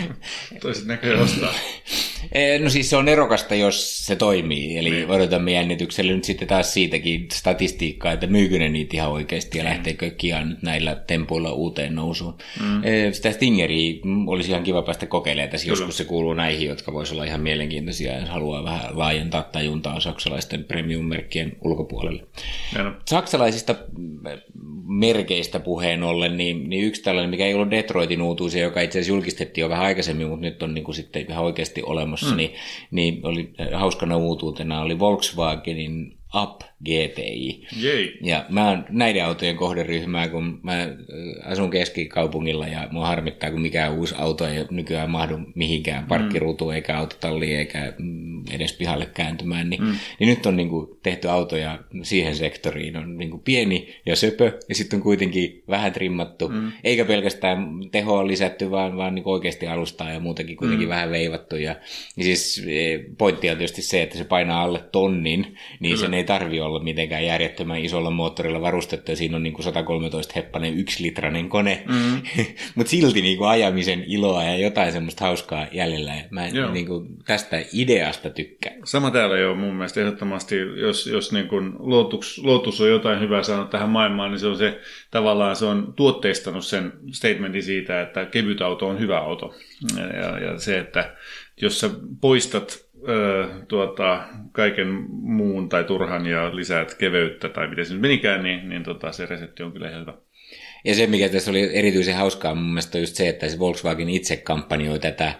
Toiset 0.62 0.86
näköjään 0.86 1.22
ostaa. 1.22 1.54
Eh, 2.32 2.60
no 2.60 2.70
siis 2.70 2.90
se 2.90 2.96
on 2.96 3.08
erokasta, 3.08 3.54
jos 3.54 4.06
se 4.06 4.16
toimii. 4.16 4.78
Eli 4.78 4.90
niin. 4.90 5.10
odotamme 5.10 5.52
jännityksellä 5.52 6.12
nyt 6.12 6.24
sitten 6.24 6.48
taas 6.48 6.74
siitäkin 6.74 7.26
statistiikkaa, 7.32 8.12
että 8.12 8.26
myykö 8.26 8.58
ne 8.58 8.68
niitä 8.68 8.96
ihan 8.96 9.10
oikeasti 9.10 9.58
ja 9.58 9.64
mm. 9.64 9.70
lähteekö 9.70 10.10
Kia 10.10 10.44
nyt 10.44 10.62
näillä 10.62 10.94
tempuilla 11.06 11.52
uuteen 11.52 11.94
nousuun. 11.94 12.34
Mm. 12.62 12.84
Eh, 12.84 13.12
sitä 13.12 13.32
Stingeria 13.32 13.94
olisi 14.26 14.50
ihan 14.50 14.62
kiva 14.62 14.82
päästä 14.82 15.06
kokeilemaan 15.06 15.50
tässä. 15.50 15.68
Joskus 15.68 15.96
se 15.96 16.04
kuuluu 16.04 16.34
näihin, 16.34 16.68
jotka 16.68 16.92
voisi 16.92 17.14
olla 17.14 17.24
ihan 17.24 17.40
mielenkiintoisia, 17.40 18.18
jos 18.18 18.28
haluaa 18.28 18.64
vähän 18.64 18.98
laajentaa 18.98 19.42
tajuntaa 19.42 20.00
saksalaisten 20.00 20.64
premium-merkkien 20.64 21.56
ulkopuolelle. 21.64 22.26
Ja. 22.74 22.94
Saksalaisista 23.08 23.74
merkeistä 24.86 25.60
puheen 25.60 26.02
ollen, 26.06 26.36
niin, 26.36 26.70
niin 26.70 26.84
yksi 26.84 27.02
tällainen, 27.02 27.30
mikä 27.30 27.46
ei 27.46 27.54
ollut 27.54 27.70
Detroitin 27.70 28.22
uutuisia, 28.22 28.62
joka 28.62 28.80
itse 28.80 28.98
asiassa 28.98 29.12
julkistettiin 29.12 29.62
jo 29.62 29.68
vähän 29.68 29.84
aikaisemmin, 29.84 30.28
mutta 30.28 30.46
nyt 30.46 30.62
on 30.62 30.74
niin 30.74 30.84
kuin 30.84 30.94
sitten 30.94 31.26
ihan 31.28 31.44
oikeasti 31.44 31.82
olemassa, 31.82 32.30
mm. 32.30 32.36
niin, 32.36 32.52
niin 32.90 33.20
oli 33.22 33.50
hauskana 33.74 34.16
uutuutena 34.16 34.80
oli 34.80 34.98
Volkswagenin 34.98 36.15
Up 36.34 36.60
GTI. 36.84 37.66
Jei. 37.76 38.18
Ja 38.22 38.44
mä 38.48 38.68
oon 38.68 38.84
näiden 38.88 39.24
autojen 39.24 39.56
kohderyhmää, 39.56 40.28
kun 40.28 40.60
mä 40.62 40.82
äh, 40.82 40.88
asun 41.44 41.70
keskikaupungilla 41.70 42.66
ja 42.66 42.88
mua 42.90 43.06
harmittaa, 43.06 43.50
kun 43.50 43.60
mikään 43.60 43.92
uusi 43.92 44.14
auto 44.18 44.46
ei 44.46 44.64
nykyään 44.70 45.10
mahdu 45.10 45.38
mihinkään 45.54 46.06
parkkiruutuun 46.06 46.74
eikä 46.74 46.98
autotalliin 46.98 47.58
eikä 47.58 47.92
mm, 47.98 48.42
edes 48.50 48.72
pihalle 48.72 49.06
kääntymään. 49.06 49.70
Niin, 49.70 49.82
mm. 49.82 49.94
niin 50.20 50.28
nyt 50.28 50.46
on 50.46 50.56
niin 50.56 50.68
kuin, 50.68 50.88
tehty 51.02 51.28
autoja 51.28 51.78
siihen 52.02 52.36
sektoriin. 52.36 52.96
On 52.96 53.18
niin 53.18 53.30
kuin, 53.30 53.42
pieni 53.42 53.94
ja 54.06 54.16
söpö 54.16 54.58
ja 54.68 54.74
sitten 54.74 54.96
on 54.96 55.02
kuitenkin 55.02 55.62
vähän 55.68 55.92
trimmattu. 55.92 56.48
Mm. 56.48 56.72
Eikä 56.84 57.04
pelkästään 57.04 57.68
tehoa 57.92 58.26
lisätty, 58.26 58.70
vaan, 58.70 58.96
vaan 58.96 59.14
niin 59.14 59.22
kuin 59.22 59.34
oikeasti 59.34 59.66
alustaa 59.66 60.12
ja 60.12 60.20
muutenkin 60.20 60.56
kuitenkin 60.56 60.88
mm. 60.88 60.90
vähän 60.90 61.10
veivattu. 61.10 61.56
Ja, 61.56 61.76
ja 62.16 62.24
siis 62.24 62.64
e, 62.68 62.98
pointti 63.18 63.50
on 63.50 63.56
tietysti 63.56 63.82
se, 63.82 64.02
että 64.02 64.18
se 64.18 64.24
painaa 64.24 64.62
alle 64.62 64.84
tonnin, 64.92 65.56
niin 65.80 65.94
Kyllä. 65.94 65.96
sen 65.96 66.14
ei 66.16 66.24
tarvi 66.24 66.60
olla 66.60 66.82
mitenkään 66.82 67.26
järjettömän 67.26 67.78
isolla 67.78 68.10
moottorilla 68.10 68.60
varustettu, 68.60 69.12
ja 69.12 69.16
siinä 69.16 69.36
on 69.36 69.42
niin 69.42 69.52
kuin 69.52 69.64
113 69.64 70.32
heppanen 70.36 70.78
yksilitrainen 70.78 71.48
kone, 71.48 71.82
mm. 71.88 72.22
mutta 72.74 72.90
silti 72.90 73.22
niin 73.22 73.38
kuin 73.38 73.48
ajamisen 73.48 74.04
iloa 74.06 74.42
ja 74.42 74.56
jotain 74.56 74.92
semmoista 74.92 75.24
hauskaa 75.24 75.66
jäljellä, 75.72 76.14
ja 76.14 76.22
mä 76.30 76.48
niin 76.72 76.86
kuin 76.86 77.06
tästä 77.24 77.56
ideasta 77.72 78.30
tykkään. 78.30 78.76
Sama 78.84 79.10
täällä 79.10 79.38
jo 79.38 79.54
mun 79.54 79.74
mielestä 79.74 80.00
ehdottomasti, 80.00 80.56
jos, 80.56 81.06
jos 81.06 81.32
niin 81.32 81.48
kuin 81.48 81.72
luotus, 81.78 82.38
luotus 82.44 82.80
on 82.80 82.88
jotain 82.88 83.20
hyvää 83.20 83.42
saanut 83.42 83.70
tähän 83.70 83.88
maailmaan, 83.88 84.30
niin 84.30 84.40
se 84.40 84.46
on 84.46 84.58
se 84.58 84.80
tavallaan 85.10 85.56
se 85.56 85.64
on 85.64 85.92
tuotteistanut 85.96 86.64
sen 86.64 86.92
statementin 87.12 87.62
siitä, 87.62 88.02
että 88.02 88.24
kevyt 88.24 88.62
auto 88.62 88.88
on 88.88 88.98
hyvä 88.98 89.18
auto. 89.18 89.54
Ja, 89.96 90.38
ja 90.38 90.58
se, 90.58 90.78
että 90.78 91.14
jos 91.62 91.80
sä 91.80 91.90
poistat 92.20 92.85
ö, 93.08 93.48
tuota, 93.68 94.24
kaiken 94.52 94.88
muun 95.10 95.68
tai 95.68 95.84
turhan 95.84 96.26
ja 96.26 96.56
lisäät 96.56 96.94
keveyttä 96.94 97.48
tai 97.48 97.68
miten 97.68 97.86
se 97.86 97.92
nyt 97.92 98.02
menikään, 98.02 98.42
niin, 98.42 98.68
niin 98.68 98.82
tota, 98.82 99.12
se 99.12 99.26
resepti 99.26 99.62
on 99.62 99.72
kyllä 99.72 99.90
hyvä. 99.90 100.14
Ja 100.84 100.94
se, 100.94 101.06
mikä 101.06 101.28
tässä 101.28 101.50
oli 101.50 101.76
erityisen 101.76 102.16
hauskaa 102.16 102.54
mun 102.54 102.64
mielestä 102.64 102.98
on 102.98 103.02
just 103.02 103.14
se, 103.14 103.28
että 103.28 103.48
se 103.48 103.58
Volkswagen 103.58 104.08
itse 104.08 104.36
kampanjoi 104.36 104.98
tätä 104.98 105.32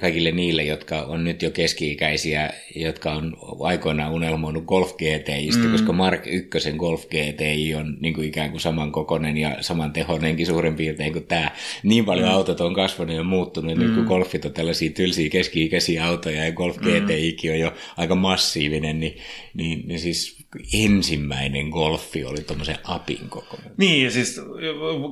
kaikille 0.00 0.32
niille, 0.32 0.62
jotka 0.62 1.02
on 1.02 1.24
nyt 1.24 1.42
jo 1.42 1.50
keski-ikäisiä, 1.50 2.50
jotka 2.74 3.12
on 3.12 3.36
aikoinaan 3.60 4.12
unelmoinut 4.12 4.64
Golf 4.64 4.96
GTIstä, 4.96 5.64
mm. 5.64 5.72
koska 5.72 5.92
Mark 5.92 6.26
1 6.26 6.72
Golf 6.72 7.06
GTI 7.06 7.74
on 7.74 7.96
niin 8.00 8.14
kuin 8.14 8.28
ikään 8.28 8.50
kuin 8.50 8.60
samankokoinen 8.60 9.36
ja 9.36 9.56
samantehoinenkin 9.60 10.46
suurin 10.46 10.76
piirtein 10.76 11.12
kuin 11.12 11.26
tämä. 11.26 11.50
Niin 11.82 12.04
paljon 12.04 12.28
mm. 12.28 12.34
autot 12.34 12.60
on 12.60 12.74
kasvanut 12.74 13.16
ja 13.16 13.24
muuttunut, 13.24 13.76
mm. 13.76 13.82
nyt 13.82 13.94
kun 13.94 14.04
Golfit 14.04 14.44
on 14.44 14.52
tällaisia 14.52 14.90
tylsiä 14.90 15.28
keski-ikäisiä 15.28 16.06
autoja 16.06 16.44
ja 16.44 16.52
Golf 16.52 16.76
mm. 16.76 16.82
GTIkin 16.82 17.52
on 17.52 17.58
jo 17.58 17.72
aika 17.96 18.14
massiivinen, 18.14 19.00
niin, 19.00 19.16
niin, 19.54 19.82
niin 19.86 20.00
siis 20.00 20.35
ensimmäinen 20.72 21.68
golfi 21.68 22.24
oli 22.24 22.42
tuommoisen 22.42 22.78
apin 22.84 23.28
koko. 23.28 23.58
Niin, 23.76 24.04
ja 24.04 24.10
siis 24.10 24.40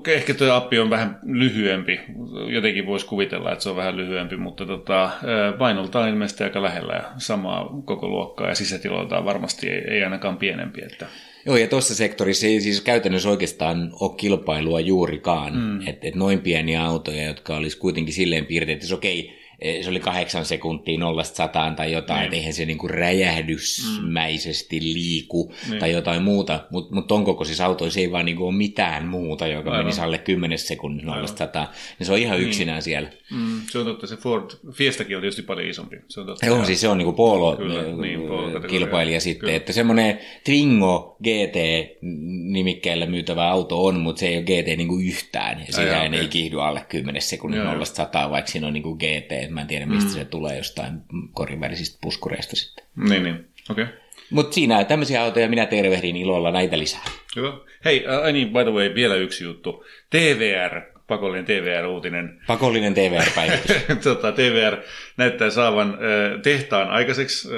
ehkä 0.08 0.34
tuo 0.34 0.52
appi 0.52 0.78
on 0.78 0.90
vähän 0.90 1.18
lyhyempi. 1.22 2.00
Jotenkin 2.48 2.86
voisi 2.86 3.06
kuvitella, 3.06 3.52
että 3.52 3.62
se 3.62 3.70
on 3.70 3.76
vähän 3.76 3.96
lyhyempi, 3.96 4.36
mutta 4.36 4.66
tota, 4.66 5.10
painoltaan 5.58 6.08
ilmeisesti 6.08 6.44
aika 6.44 6.62
lähellä 6.62 6.92
ja 6.92 7.10
samaa 7.18 7.82
koko 7.84 8.08
luokkaa 8.08 8.48
ja 8.48 8.54
sisätiloiltaan 8.54 9.24
varmasti 9.24 9.68
ei, 9.68 9.94
ei 9.94 10.04
ainakaan 10.04 10.36
pienempi. 10.36 10.82
Että... 10.92 11.06
Joo, 11.46 11.56
ja 11.56 11.68
tuossa 11.68 11.94
sektorissa 11.94 12.46
ei 12.46 12.60
siis 12.60 12.80
käytännössä 12.80 13.28
oikeastaan 13.28 13.92
ole 14.00 14.16
kilpailua 14.16 14.80
juurikaan. 14.80 15.56
Mm. 15.56 15.88
Että 15.88 16.08
et 16.08 16.14
noin 16.14 16.40
pieniä 16.40 16.84
autoja, 16.84 17.24
jotka 17.24 17.56
olisi 17.56 17.78
kuitenkin 17.78 18.14
silleen 18.14 18.46
piirteet, 18.46 18.82
että 18.82 18.94
okei, 18.94 19.43
Eh, 19.43 19.43
se 19.82 19.90
oli 19.90 20.00
kahdeksan 20.00 20.44
sekuntia 20.44 20.98
nollasta 20.98 21.36
sataan 21.36 21.76
tai 21.76 21.92
jotain, 21.92 22.18
niin. 22.18 22.24
että 22.24 22.36
eihän 22.36 22.52
se 22.52 22.64
niinku 22.64 22.88
räjähdysmäisesti 22.88 24.80
liiku 24.82 25.52
niin. 25.68 25.80
tai 25.80 25.92
jotain 25.92 26.22
muuta, 26.22 26.60
mutta 26.70 26.94
mut 26.94 27.06
ton 27.06 27.24
kokoisissa 27.24 27.66
autoissa 27.66 28.00
ei 28.00 28.12
vaan 28.12 28.24
niinku 28.24 28.46
ole 28.46 28.54
mitään 28.54 29.06
muuta, 29.06 29.46
joka 29.46 29.70
Aivan. 29.70 29.84
menisi 29.84 30.00
alle 30.00 30.18
10 30.18 30.58
sekunnin 30.58 31.06
nollasta 31.06 31.38
sataan, 31.38 31.68
niin 31.98 32.06
se 32.06 32.12
on 32.12 32.18
ihan 32.18 32.38
niin. 32.38 32.48
yksinään 32.48 32.76
niin. 32.76 32.82
siellä. 32.82 33.10
Mm, 33.30 33.60
se 33.70 33.78
on 33.78 33.84
totta, 33.84 34.06
se 34.06 34.16
Ford 34.16 34.50
Fiestakin 34.72 35.16
on 35.16 35.20
tietysti 35.20 35.42
paljon 35.42 35.68
isompi. 35.68 35.96
Se 36.08 36.20
on 36.20 36.26
totta. 36.26 36.46
Joo, 36.46 36.64
siis 36.64 36.80
se 36.80 36.88
on 36.88 36.98
niinku 36.98 37.12
polo, 37.12 37.56
Kyllä, 37.56 37.82
niin, 37.82 38.20
polo 38.20 38.60
kilpailija 38.60 39.20
sitten, 39.20 39.40
Kyllä. 39.40 39.56
että 39.56 39.72
semmoinen 39.72 40.18
Twingo 40.44 41.16
GT-nimikkeellä 41.24 43.06
myytävä 43.06 43.50
auto 43.50 43.84
on, 43.84 44.00
mutta 44.00 44.20
se 44.20 44.26
ei 44.26 44.36
ole 44.36 44.44
GT 44.44 44.66
niinku 44.76 44.98
yhtään, 44.98 45.64
ja 45.66 45.72
siinä 45.72 46.18
ei 46.18 46.28
kiihdy 46.28 46.62
alle 46.62 46.86
10 46.88 47.22
sekunnin 47.22 47.64
nollasta 47.64 47.96
sataan, 47.96 48.30
vaikka 48.30 48.50
siinä 48.50 48.66
on 48.66 48.72
niinku 48.72 48.94
GT, 48.94 49.43
mä 49.48 49.60
en 49.60 49.66
tiedä 49.66 49.86
mistä 49.86 50.10
mm. 50.10 50.14
se 50.14 50.24
tulee 50.24 50.56
jostain 50.56 51.00
korin 51.32 51.60
välisistä 51.60 51.98
puskureista 52.00 52.56
sitten. 52.56 52.84
Niin, 52.96 53.22
niin. 53.22 53.48
okei. 53.70 53.84
Okay. 53.84 53.96
Mutta 54.30 54.54
siinä 54.54 54.84
tämmöisiä 54.84 55.22
autoja 55.22 55.48
minä 55.48 55.66
tervehdin 55.66 56.16
ilolla 56.16 56.50
näitä 56.50 56.78
lisää. 56.78 57.04
Hyvä. 57.36 57.52
Hei, 57.84 58.06
äh, 58.06 58.32
niin, 58.32 58.48
by 58.48 58.64
the 58.64 58.72
way, 58.72 58.94
vielä 58.94 59.14
yksi 59.14 59.44
juttu. 59.44 59.84
TVR, 60.10 60.80
pakollinen 61.06 61.44
TVR-uutinen. 61.44 62.40
Pakollinen 62.46 62.94
TVR-päivitys. 62.94 63.76
tota, 64.04 64.32
TVR 64.32 64.76
näyttää 65.16 65.50
saavan 65.50 65.88
äh, 65.88 66.40
tehtaan 66.42 66.90
aikaiseksi 66.90 67.48
äh, 67.48 67.54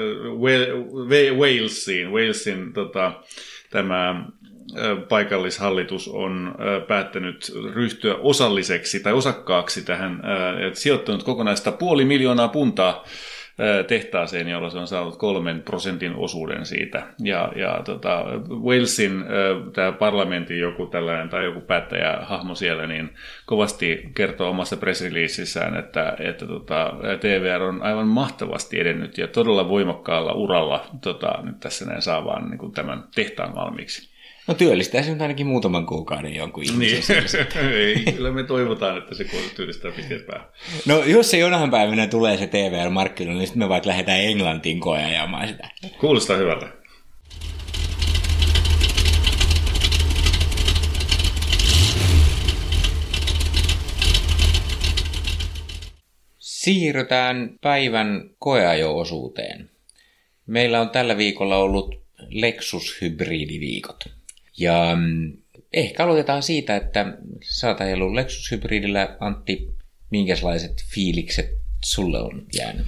Walesiin. 1.37 2.11
Walesin 2.11 2.73
tota, 2.73 3.23
tämä 3.69 4.25
paikallishallitus 5.09 6.07
on 6.07 6.55
päättänyt 6.87 7.51
ryhtyä 7.73 8.15
osalliseksi 8.15 8.99
tai 8.99 9.13
osakkaaksi 9.13 9.85
tähän, 9.85 10.21
että 10.67 10.79
sijoittanut 10.79 11.23
kokonaista 11.23 11.71
puoli 11.71 12.05
miljoonaa 12.05 12.47
puntaa 12.47 13.03
tehtaaseen, 13.87 14.47
jolla 14.47 14.69
se 14.69 14.77
on 14.77 14.87
saanut 14.87 15.17
kolmen 15.17 15.61
prosentin 15.61 16.15
osuuden 16.15 16.65
siitä. 16.65 17.07
Ja, 17.19 17.51
ja 17.55 17.81
tota, 17.85 18.25
Walesin 18.49 19.25
tämä 19.73 19.91
parlamentin 19.91 20.59
joku 20.59 20.85
tällainen 20.85 21.29
tai 21.29 21.45
joku 21.45 21.61
päättäjähahmo 21.61 22.55
siellä, 22.55 22.87
niin 22.87 23.09
kovasti 23.45 24.09
kertoo 24.15 24.49
omassa 24.49 24.77
pressreleasissään, 24.77 25.77
että, 25.77 26.15
että 26.19 26.47
tota, 26.47 26.93
TVR 27.19 27.61
on 27.61 27.81
aivan 27.81 28.07
mahtavasti 28.07 28.79
edennyt 28.79 29.17
ja 29.17 29.27
todella 29.27 29.69
voimakkaalla 29.69 30.33
uralla 30.33 30.85
tota, 31.01 31.39
nyt 31.43 31.59
tässä 31.59 31.85
näin 31.85 32.01
saa 32.01 32.25
vaan 32.25 32.49
niin 32.49 32.57
kuin 32.57 32.71
tämän 32.71 33.03
tehtaan 33.15 33.55
valmiiksi. 33.55 34.16
No 34.47 34.53
työllistää 34.53 35.03
se 35.03 35.11
nyt 35.11 35.21
ainakin 35.21 35.47
muutaman 35.47 35.85
kuukauden 35.85 36.35
jonkun 36.35 36.63
ihmisen. 36.63 37.23
Niin. 37.23 37.73
Ei, 37.73 38.13
kyllä 38.13 38.31
me 38.31 38.43
toivotaan, 38.43 38.97
että 38.97 39.15
se 39.15 39.25
työllistää 39.55 39.91
pitkät 39.91 40.25
päähän. 40.25 40.47
No 40.85 41.03
jos 41.03 41.31
se 41.31 41.37
jonain 41.37 41.71
päivänä 41.71 42.07
tulee 42.07 42.37
se 42.37 42.47
TVR-markkinoille, 42.47 43.39
niin 43.39 43.47
sitten 43.47 43.63
me 43.63 43.69
vaikka 43.69 43.89
lähdetään 43.89 44.19
Englantiin 44.19 44.79
koeajamaan 44.79 45.47
sitä. 45.47 45.69
Kuulostaa 45.99 46.37
hyvältä. 46.37 46.67
Siirrytään 56.37 57.49
päivän 57.61 58.29
koeajo-osuuteen. 58.39 59.69
Meillä 60.45 60.81
on 60.81 60.89
tällä 60.89 61.17
viikolla 61.17 61.57
ollut 61.57 61.95
Lexus-hybridiviikot. 62.29 64.16
Ja 64.59 64.95
mm, 64.95 65.37
ehkä 65.73 66.03
aloitetaan 66.03 66.43
siitä, 66.43 66.75
että 66.75 67.17
sä 67.41 67.67
oot 67.67 67.81
ajellut 67.81 68.13
Lexus 68.13 68.51
Hybridillä, 68.51 69.17
Antti, 69.19 69.67
minkälaiset 70.11 70.83
fiilikset 70.93 71.49
sulle 71.85 72.19
on 72.19 72.45
jäänyt? 72.57 72.87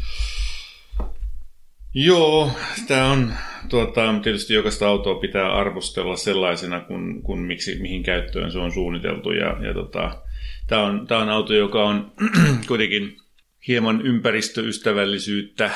Joo, 1.93 2.51
tämä 2.87 3.11
on 3.11 3.33
tuota, 3.69 4.19
tietysti 4.23 4.53
jokaista 4.53 4.87
autoa 4.87 5.19
pitää 5.19 5.53
arvostella 5.53 6.15
sellaisena, 6.15 6.79
kun, 6.79 7.21
kun 7.23 7.39
miksi, 7.39 7.79
mihin 7.81 8.03
käyttöön 8.03 8.51
se 8.51 8.59
on 8.59 8.71
suunniteltu. 8.71 9.31
Ja, 9.31 9.65
ja 9.67 9.73
tota, 9.73 10.21
tämä, 10.67 10.83
on, 10.83 11.07
tämä 11.07 11.21
on 11.21 11.29
auto, 11.29 11.53
joka 11.53 11.83
on 11.83 12.11
kuitenkin 12.67 13.17
hieman 13.67 14.01
ympäristöystävällisyyttä 14.01 15.71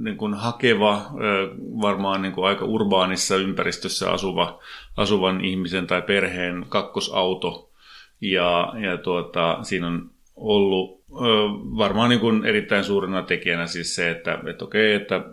niin 0.00 0.16
kuin 0.16 0.34
hakeva, 0.34 1.02
varmaan 1.80 2.22
niin 2.22 2.32
kuin 2.32 2.46
aika 2.46 2.64
urbaanissa 2.64 3.36
ympäristössä 3.36 4.10
asuva, 4.10 4.58
asuvan 4.96 5.44
ihmisen 5.44 5.86
tai 5.86 6.02
perheen 6.02 6.66
kakkosauto. 6.68 7.70
Ja, 8.20 8.72
ja 8.82 8.98
tuota, 8.98 9.58
siinä 9.62 9.86
on 9.86 10.10
ollut 10.36 11.00
varmaan 11.78 12.10
niin 12.10 12.20
kuin 12.20 12.44
erittäin 12.44 12.84
suurena 12.84 13.22
tekijänä 13.22 13.66
siis 13.66 13.94
se, 13.94 14.10
että, 14.10 14.38
että 14.46 14.64
okei, 14.64 14.92
että 14.92 15.24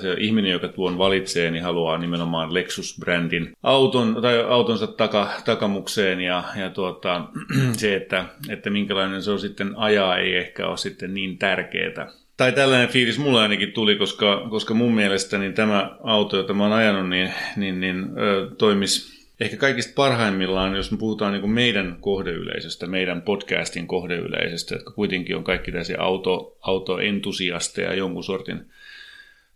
se 0.00 0.16
ihminen, 0.18 0.52
joka 0.52 0.68
tuon 0.68 0.98
valitsee, 0.98 1.50
niin 1.50 1.64
haluaa 1.64 1.98
nimenomaan 1.98 2.54
Lexus-brändin 2.54 3.52
auton, 3.62 4.18
tai 4.22 4.44
autonsa 4.48 4.86
taka, 4.86 5.30
takamukseen 5.44 6.20
ja, 6.20 6.44
ja 6.56 6.70
tuota, 6.70 7.24
se, 7.72 7.96
että, 7.96 8.24
että 8.48 8.70
minkälainen 8.70 9.22
se 9.22 9.30
on 9.30 9.38
sitten 9.38 9.72
ajaa, 9.76 10.18
ei 10.18 10.36
ehkä 10.36 10.66
ole 10.66 10.76
sitten 10.76 11.14
niin 11.14 11.38
tärkeää 11.38 12.12
tai 12.36 12.52
tällainen 12.52 12.88
fiilis 12.88 13.18
mulle 13.18 13.40
ainakin 13.40 13.72
tuli, 13.72 13.96
koska, 13.96 14.46
koska 14.50 14.74
mun 14.74 14.94
mielestä 14.94 15.38
niin 15.38 15.54
tämä 15.54 15.96
auto, 16.02 16.36
jota 16.36 16.54
mä 16.54 16.62
oon 16.62 16.72
ajanut, 16.72 17.08
niin, 17.08 17.32
niin, 17.56 17.80
niin 17.80 18.06
ö, 18.18 18.50
toimisi 18.58 19.16
ehkä 19.40 19.56
kaikista 19.56 19.92
parhaimmillaan, 19.96 20.76
jos 20.76 20.90
me 20.90 20.98
puhutaan 20.98 21.32
niin 21.32 21.50
meidän 21.50 21.96
kohdeyleisöstä, 22.00 22.86
meidän 22.86 23.22
podcastin 23.22 23.86
kohdeyleisöstä, 23.86 24.74
jotka 24.74 24.90
kuitenkin 24.90 25.36
on 25.36 25.44
kaikki 25.44 25.70
tällaisia 25.70 26.02
auto, 26.02 26.56
autoentusiasteja 26.60 27.94
jonkun 27.94 28.24
sortin 28.24 28.66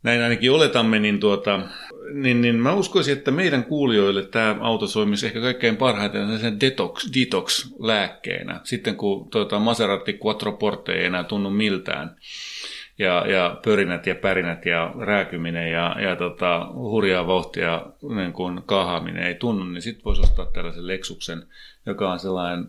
näin 0.02 0.22
ainakin 0.22 0.52
oletamme, 0.52 0.98
niin 0.98 1.20
tuota, 1.20 1.60
niin, 2.12 2.40
niin 2.40 2.56
mä 2.56 2.72
uskoisin, 2.74 3.18
että 3.18 3.30
meidän 3.30 3.64
kuulijoille 3.64 4.22
tämä 4.22 4.56
auto 4.60 4.86
toimisi 4.86 5.26
ehkä 5.26 5.40
kaikkein 5.40 5.76
parhaiten 5.76 6.38
sen 6.38 6.60
detox, 6.60 7.10
detox-lääkkeenä. 7.14 8.60
Sitten 8.64 8.96
kun 8.96 9.30
tuota, 9.30 9.58
Maserati 9.58 10.18
Quattroporte 10.26 10.92
ei 10.92 11.04
enää 11.04 11.24
tunnu 11.24 11.50
miltään, 11.50 12.16
ja, 12.98 13.26
ja 13.26 13.60
pörinät 13.64 14.06
ja 14.06 14.14
pärinät 14.14 14.66
ja 14.66 14.94
rääkyminen 14.98 15.72
ja, 15.72 15.96
ja 16.00 16.16
tota, 16.16 16.66
hurjaa 16.74 17.26
vauhtia 17.26 17.86
niin 18.14 18.32
kun 18.32 18.62
kaahaaminen 18.66 19.22
ei 19.22 19.34
tunnu, 19.34 19.64
niin 19.64 19.82
sitten 19.82 20.04
voisi 20.04 20.22
ostaa 20.22 20.46
tällaisen 20.46 20.86
Lexuksen, 20.86 21.42
joka 21.86 22.12
on 22.12 22.18
sellainen 22.18 22.68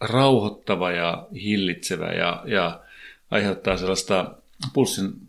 rauhoittava 0.00 0.90
ja 0.90 1.26
hillitsevä 1.34 2.06
ja, 2.06 2.42
ja 2.44 2.80
aiheuttaa 3.30 3.76
sellaista 3.76 4.34
pulssin 4.74 5.25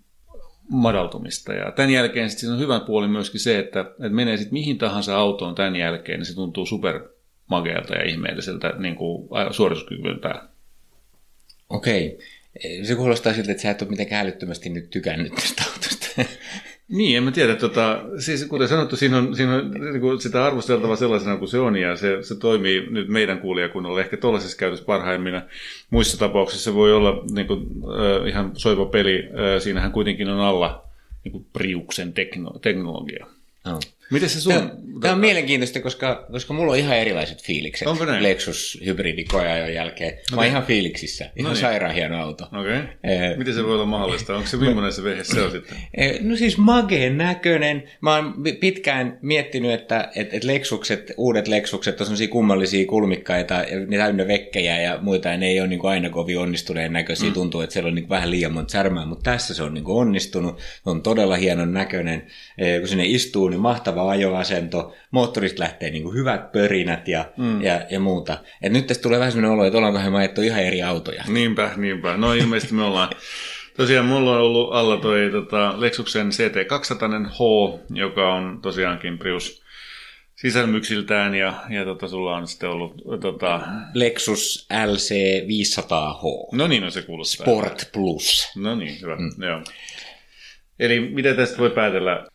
madaltumista. 0.70 1.54
Ja 1.54 1.72
tämän 1.72 1.92
jälkeen 1.92 2.30
sitten 2.30 2.52
on 2.52 2.60
hyvä 2.60 2.80
puoli 2.80 3.08
myöskin 3.08 3.40
se, 3.40 3.60
että, 3.60 3.80
että 3.80 4.10
menee 4.10 4.38
sitten 4.38 4.54
mihin 4.54 4.78
tahansa 4.78 5.18
autoon 5.18 5.56
tämän 5.56 5.76
jälkeen, 5.76 6.20
niin 6.20 6.26
se 6.26 6.36
tuntuu 6.36 6.66
super 6.66 7.10
magealta 7.48 7.94
ja 7.94 8.10
ihmeelliseltä 8.10 8.74
niin 8.78 8.96
kuin 8.96 9.30
suorituskyvyltä. 9.52 10.44
Okei. 11.70 12.20
Se 12.84 12.96
kuulostaa 12.96 13.34
siltä, 13.34 13.52
että 13.52 13.62
sä 13.62 13.72
et 13.72 13.82
ole 13.82 13.90
mitenkään 13.90 14.26
älyttömästi 14.26 14.70
nyt 14.70 14.90
tykännyt 14.90 15.36
tästä 15.36 15.64
autosta. 15.74 16.08
Niin, 16.90 17.18
en 17.18 17.24
mä 17.24 17.32
tiedä. 17.32 17.56
Tota, 17.56 18.04
siis 18.20 18.46
kuten 18.46 18.68
sanottu, 18.68 18.96
siinä 18.96 19.18
on, 19.18 19.36
siinä 19.36 19.56
on 19.56 19.72
niin 19.72 20.22
sitä 20.22 20.46
arvosteltava 20.46 20.96
sellaisena 20.96 21.38
kuin 21.38 21.50
se 21.50 21.60
on, 21.60 21.76
ja 21.76 21.96
se, 21.96 22.24
se 22.24 22.36
toimii 22.36 22.88
nyt 22.90 23.08
meidän 23.08 23.40
kuulijakunnalle 23.40 24.02
ehkä 24.02 24.18
tuollaisessa 24.18 24.58
käytössä 24.58 24.86
parhaimmina. 24.86 25.42
Muissa 25.90 26.20
tapauksissa 26.20 26.64
se 26.64 26.76
voi 26.76 26.94
olla 26.94 27.24
niin 27.32 27.48
kuin, 27.48 27.62
äh, 27.62 28.28
ihan 28.28 28.52
soiva 28.54 28.86
peli. 28.86 29.20
Äh, 29.20 29.62
siinähän 29.62 29.92
kuitenkin 29.92 30.30
on 30.30 30.40
alla 30.40 30.84
niin 31.24 31.32
kuin 31.32 31.46
Priuksen 31.54 32.14
tekno, 32.14 32.52
teknologia. 32.62 33.26
Oh. 33.66 33.80
Miten 34.12 34.30
se 34.30 34.42
sun... 34.42 34.54
Tämä, 34.54 34.70
tämä 35.02 35.14
on 35.14 35.20
mielenkiintoista, 35.20 35.80
koska, 35.82 36.28
koska 36.32 36.54
mulla 36.54 36.72
on 36.72 36.78
ihan 36.78 36.98
erilaiset 36.98 37.42
fiilikset 37.44 37.88
Onko 37.88 38.06
näin? 38.06 38.24
Lexus 38.24 38.80
hybridikoeajon 38.86 39.74
jälkeen. 39.74 40.14
Mä 40.32 40.38
oon 40.38 40.46
ihan 40.46 40.64
fiiliksissä. 40.64 41.26
Ihan 41.26 41.34
No 41.44 41.50
niin. 41.50 41.62
sairaan 41.62 41.94
hieno 41.96 42.22
auto. 42.22 42.44
Okay. 42.46 42.76
Eh, 43.04 43.38
Miten 43.38 43.54
se 43.54 43.64
voi 43.64 43.74
olla 43.74 43.86
mahdollista? 43.86 44.36
Onko 44.36 44.48
se 44.48 44.58
millainen 44.58 44.94
se 44.94 45.04
vehje 45.04 45.24
se 45.24 45.42
on 45.42 45.52
sitten? 45.52 45.78
Eh, 45.98 46.20
No 46.22 46.36
siis 46.36 46.58
mageen 46.58 47.18
näköinen. 47.18 47.84
Mä 48.02 48.16
oon 48.16 48.44
pi- 48.44 48.54
pitkään 48.54 49.18
miettinyt, 49.22 49.72
että 49.72 50.12
et, 50.16 50.34
et 50.34 50.44
Lexukset, 50.44 51.12
uudet 51.18 51.48
Lexukset 51.48 52.00
on 52.02 52.06
sellaisia 52.06 52.28
kummallisia 52.28 52.86
kulmikkaita, 52.88 53.54
ja 53.54 53.80
ne 53.88 53.98
täynnä 53.98 54.28
vekkejä 54.28 54.82
ja 54.82 54.98
muita, 55.02 55.30
ja 55.30 55.38
ne 55.38 55.48
ei 55.48 55.60
ole 55.60 55.68
niin 55.68 55.80
kuin 55.80 55.92
aina 55.92 56.10
kovin 56.10 56.40
onnistuneen 56.40 56.94
näköisiä. 56.94 57.28
Mm. 57.30 57.34
Tuntuu, 57.34 57.62
että 57.62 57.74
siellä 57.74 57.88
on 57.88 57.96
niin 57.96 58.04
kuin 58.04 58.10
vähän 58.16 58.32
liian 58.32 58.54
monta 58.54 58.72
särmää, 58.72 59.06
mutta 59.06 59.32
tässä 59.32 59.54
se 59.54 59.64
on 59.64 59.74
niin 59.74 59.84
kuin 59.84 59.98
onnistunut. 59.98 60.60
Se 60.60 60.90
on 60.90 61.02
todella 61.02 61.36
hienon 61.36 61.74
näköinen. 61.74 62.24
Eh, 62.58 62.80
Kun 62.80 62.88
sinne 62.88 63.06
istuu, 63.06 63.50
niin 63.50 63.60
mahtava 63.62 63.97
ajoasento. 64.02 64.96
Moottorista 65.12 65.64
lähtee 65.64 65.92
niin 65.92 66.04
kuin 66.04 66.16
hyvät 66.16 66.52
pörinät 66.52 67.08
ja, 67.08 67.26
mm. 67.38 67.62
ja, 67.62 67.82
ja 67.90 68.00
muuta. 68.00 68.38
Et 68.62 68.72
nyt 68.72 68.88
tästä 68.88 69.02
tulee 69.02 69.20
vähän 69.20 69.32
sellainen 69.32 69.52
olo, 69.52 69.66
että 69.66 69.78
ollaankohan 69.78 70.12
me 70.12 70.18
ajettu 70.18 70.42
ihan 70.42 70.64
eri 70.64 70.84
autoja. 70.84 71.24
Niinpä, 71.28 71.72
niinpä. 71.76 72.18
No 72.18 72.34
ilmeisesti 72.34 72.74
me 72.74 72.84
ollaan... 72.84 73.10
Tosiaan 73.78 74.06
mulla 74.06 74.32
on 74.32 74.42
ollut 74.42 74.74
alla 74.74 74.98
toi 74.98 75.30
tota, 75.32 75.74
Lexuksen 75.78 76.30
CT200H, 76.30 77.80
joka 77.90 78.34
on 78.34 78.60
tosiaankin 78.62 79.18
Prius 79.18 79.64
sisälmyksiltään 80.38 81.36
ja, 81.36 81.54
ja 81.70 81.86
tota, 81.86 82.08
sulla 82.08 82.38
on 82.38 82.48
sitten 82.48 82.70
ollut 82.70 82.94
tota, 83.22 83.62
Lexus 83.94 84.68
LC 84.86 85.16
500H. 85.48 86.56
no 86.58 86.68
niin, 86.68 86.84
no 86.84 86.90
se 86.90 87.02
kuulostaa. 87.02 87.46
Sport 87.46 87.90
Plus. 87.94 88.52
No 88.56 88.76
niin, 88.76 89.02
hyvä. 89.02 89.16
Mm. 89.16 89.44
Joo. 89.44 89.62
Eli 90.80 91.00
mitä 91.00 91.34
tästä 91.34 91.58
voi 91.58 91.70
päätellä? 91.70 92.26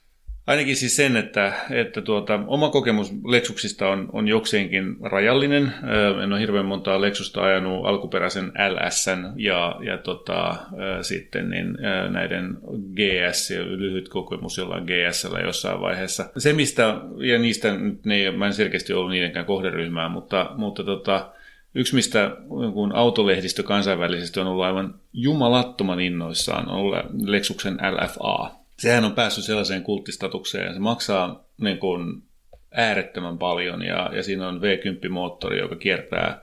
Ainakin 0.46 0.76
siis 0.76 0.96
sen, 0.96 1.16
että, 1.16 1.52
että 1.70 2.02
tuota, 2.02 2.40
oma 2.46 2.70
kokemus 2.70 3.12
Lexuksista 3.24 3.88
on, 3.88 4.08
on 4.12 4.28
jokseenkin 4.28 4.96
rajallinen. 5.02 5.74
En 6.22 6.32
ole 6.32 6.40
hirveän 6.40 6.64
montaa 6.64 7.00
Lexusta 7.00 7.42
ajanut 7.42 7.86
alkuperäisen 7.86 8.46
LS 8.46 9.06
ja, 9.36 9.76
ja 9.80 9.98
tota, 9.98 10.56
sitten 11.02 11.50
niin, 11.50 11.78
näiden 12.10 12.58
GS, 12.94 13.50
lyhyt 13.66 14.08
kokemus 14.08 14.58
jollain 14.58 14.84
GSllä 14.84 15.40
jossain 15.40 15.80
vaiheessa. 15.80 16.30
Se 16.38 16.52
mistä, 16.52 16.96
ja 17.16 17.38
niistä 17.38 17.76
nyt 17.76 18.04
ne, 18.04 18.30
mä 18.30 18.46
en 18.46 18.52
selkeästi 18.52 18.92
ollut 18.92 19.10
niidenkään 19.10 19.46
kohderyhmää, 19.46 20.08
mutta, 20.08 20.50
mutta 20.56 20.84
tota, 20.84 21.32
Yksi, 21.74 21.94
mistä 21.94 22.36
kun 22.48 22.92
autolehdistö 22.94 23.62
kansainvälisesti 23.62 24.40
on 24.40 24.46
ollut 24.46 24.64
aivan 24.64 24.94
jumalattoman 25.12 26.00
innoissaan, 26.00 26.68
on 26.68 26.74
ollut 26.74 26.96
Lexuksen 27.22 27.74
LFA. 27.74 28.61
Sehän 28.78 29.04
on 29.04 29.12
päässyt 29.12 29.44
sellaiseen 29.44 29.82
kulttistatukseen 29.82 30.66
ja 30.66 30.72
se 30.72 30.78
maksaa 30.78 31.44
niin 31.60 31.78
kuin 31.78 32.22
äärettömän 32.70 33.38
paljon 33.38 33.82
ja, 33.82 34.10
ja 34.14 34.22
siinä 34.22 34.48
on 34.48 34.60
V10-moottori, 34.60 35.58
joka 35.58 35.76
kiertää 35.76 36.42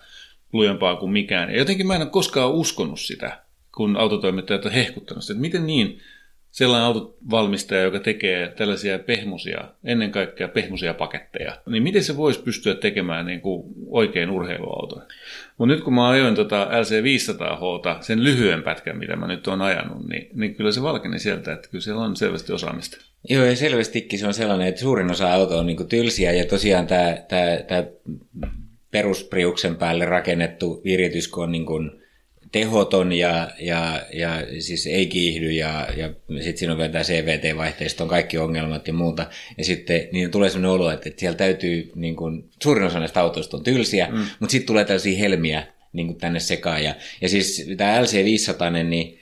lujempaa 0.54 0.96
kuin 0.96 1.12
mikään. 1.12 1.52
Ja 1.52 1.58
jotenkin 1.58 1.88
mä 1.88 1.96
en 1.96 2.02
ole 2.02 2.10
koskaan 2.10 2.52
uskonut 2.52 3.00
sitä, 3.00 3.44
kun 3.76 3.98
autotoimittajat 3.98 4.66
on 4.66 4.72
hehkuttanut 4.72 5.24
sitä, 5.24 5.34
että 5.34 5.42
miten 5.42 5.68
niin 5.68 6.02
sellainen 6.52 6.86
autovalmistaja, 6.86 7.82
joka 7.82 8.00
tekee 8.00 8.48
tällaisia 8.48 9.00
pehmusia, 9.00 9.64
ennen 9.84 10.12
kaikkea 10.12 10.48
pehmusia 10.48 10.94
paketteja, 10.94 11.58
niin 11.66 11.84
miten 11.84 12.04
se 12.04 12.18
voisi 12.18 12.42
pystyä 12.42 12.76
tekemään 12.76 13.26
niin 13.26 13.42
kuin 13.42 13.74
oikein 13.88 14.30
urheiluauton? 14.30 15.02
Mutta 15.58 15.76
nyt 15.76 15.84
kun 15.84 15.94
mä 15.94 16.10
ajoin 16.10 16.36
tota 16.36 16.66
LC500H, 16.66 18.04
sen 18.04 18.24
lyhyen 18.24 18.64
pätkän, 18.64 18.98
mitä 18.98 19.16
mä 19.16 19.28
nyt 19.28 19.48
oon 19.48 19.62
ajanut, 19.62 20.08
niin, 20.08 20.30
niin 20.34 20.56
kyllä 20.56 20.72
se 20.72 20.82
valkeni 20.82 21.20
sieltä, 21.20 21.54
että 21.54 21.70
kyllä 21.70 21.82
siellä 21.82 22.02
on 22.02 22.16
selvästi 22.16 22.54
osaamista. 22.54 22.98
Joo, 23.30 23.46
ja 23.46 23.56
selvästikin 23.56 24.20
se 24.20 24.28
on 24.28 24.34
sellainen, 24.34 24.68
että 24.68 24.82
suurin 24.82 25.12
osa 25.12 25.34
autoa 25.34 25.60
on 25.60 25.66
niin 25.66 25.88
tylsiä, 25.88 26.32
ja 26.32 26.46
tosiaan 26.46 26.88
tämä, 26.88 27.84
peruspriuksen 28.92 29.76
päälle 29.76 30.06
rakennettu 30.06 30.82
viritys, 30.84 31.34
on 31.34 31.52
niin 31.52 31.66
kuin 31.66 31.92
tehoton 32.52 33.14
ja, 33.14 33.52
ja, 33.60 34.02
ja 34.14 34.30
siis 34.60 34.88
ei 34.88 35.08
kiihdy, 35.08 35.52
ja, 35.52 35.88
ja 35.98 36.10
sitten 36.36 36.58
siinä 36.58 36.72
on 36.72 36.78
vielä 36.78 36.92
tämä 36.92 37.04
CVT-vaihteiston 37.04 38.08
kaikki 38.08 38.38
ongelmat 38.38 38.88
ja 38.88 38.94
muuta, 38.94 39.26
ja 39.58 39.66
sitten 39.66 40.08
niin 40.12 40.32
tulee 40.32 40.50
sellainen 40.50 40.72
olo, 40.72 40.92
että, 40.92 41.10
että 41.10 41.20
siellä 41.20 41.38
täytyy, 41.38 41.92
niin 41.96 42.16
kuin, 42.16 42.50
suurin 42.64 42.88
osa 42.88 43.00
näistä 43.00 43.22
autoista 43.22 43.58
on 43.58 43.64
tylsiä, 43.64 44.08
mm. 44.12 44.26
mutta 44.40 44.52
sitten 44.52 44.68
tulee 44.68 44.86
tällaisia 44.86 45.20
helmiä 45.20 45.64
niin 45.94 46.08
kuin 46.08 46.20
tänne 46.20 46.40
sekaan, 46.40 46.84
ja, 46.84 46.96
ja 47.22 47.30
siis 47.30 47.68
tämä 47.78 48.02
LC500, 48.02 48.84
niin 48.84 49.19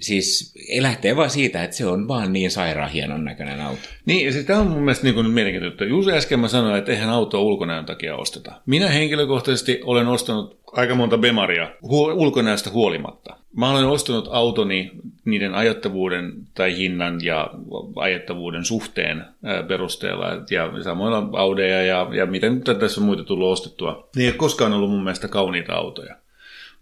siis 0.00 0.54
lähtee 0.78 1.16
vaan 1.16 1.30
siitä, 1.30 1.64
että 1.64 1.76
se 1.76 1.86
on 1.86 2.08
vaan 2.08 2.32
niin 2.32 2.50
sairaan 2.50 2.90
hienon 2.90 3.24
näköinen 3.24 3.60
auto. 3.60 3.80
Niin, 4.06 4.26
ja 4.26 4.32
siis 4.32 4.44
tämä 4.44 4.60
on 4.60 4.66
mun 4.66 4.82
mielestä 4.82 5.04
niin 5.04 5.30
mielenkiintoista. 5.30 5.84
Juuri 5.84 6.12
äsken 6.12 6.40
mä 6.40 6.48
sanoin, 6.48 6.78
että 6.78 6.92
eihän 6.92 7.10
autoa 7.10 7.40
ulkonäön 7.40 7.86
takia 7.86 8.16
osteta. 8.16 8.52
Minä 8.66 8.88
henkilökohtaisesti 8.88 9.80
olen 9.84 10.08
ostanut 10.08 10.60
aika 10.72 10.94
monta 10.94 11.18
Bemaria 11.18 11.70
huo- 11.82 12.12
ulkonäöstä 12.12 12.70
huolimatta. 12.70 13.36
Mä 13.56 13.70
olen 13.70 13.86
ostanut 13.86 14.28
autoni 14.30 14.90
niiden 15.24 15.54
ajattavuuden 15.54 16.32
tai 16.54 16.76
hinnan 16.76 17.24
ja 17.24 17.50
ajattavuuden 17.96 18.64
suhteen 18.64 19.24
perusteella. 19.68 20.26
Ja 20.50 20.82
samoilla 20.82 21.28
Audeja 21.32 21.82
ja, 21.82 22.08
ja 22.12 22.26
miten 22.26 22.62
tässä 22.62 23.00
on 23.00 23.06
muita 23.06 23.24
tullut 23.24 23.52
ostettua. 23.52 24.08
Ne 24.16 24.22
ei 24.22 24.28
ole 24.28 24.36
koskaan 24.36 24.72
ollut 24.72 24.90
mun 24.90 25.04
mielestä 25.04 25.28
kauniita 25.28 25.74
autoja. 25.74 26.16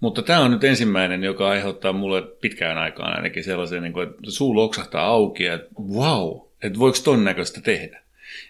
Mutta 0.00 0.22
tämä 0.22 0.40
on 0.40 0.50
nyt 0.50 0.64
ensimmäinen, 0.64 1.24
joka 1.24 1.48
aiheuttaa 1.48 1.92
mulle 1.92 2.22
pitkään 2.22 2.78
aikaan 2.78 3.16
ainakin 3.16 3.44
sellaisen, 3.44 3.82
niin 3.82 4.02
että 4.02 4.30
suu 4.30 4.54
loksahtaa 4.54 5.06
auki 5.06 5.44
ja 5.44 5.54
että 5.54 5.68
wow, 5.96 6.40
että 6.62 6.78
voiko 6.78 6.98
ton 7.04 7.24
näköistä 7.24 7.60
tehdä. 7.60 8.02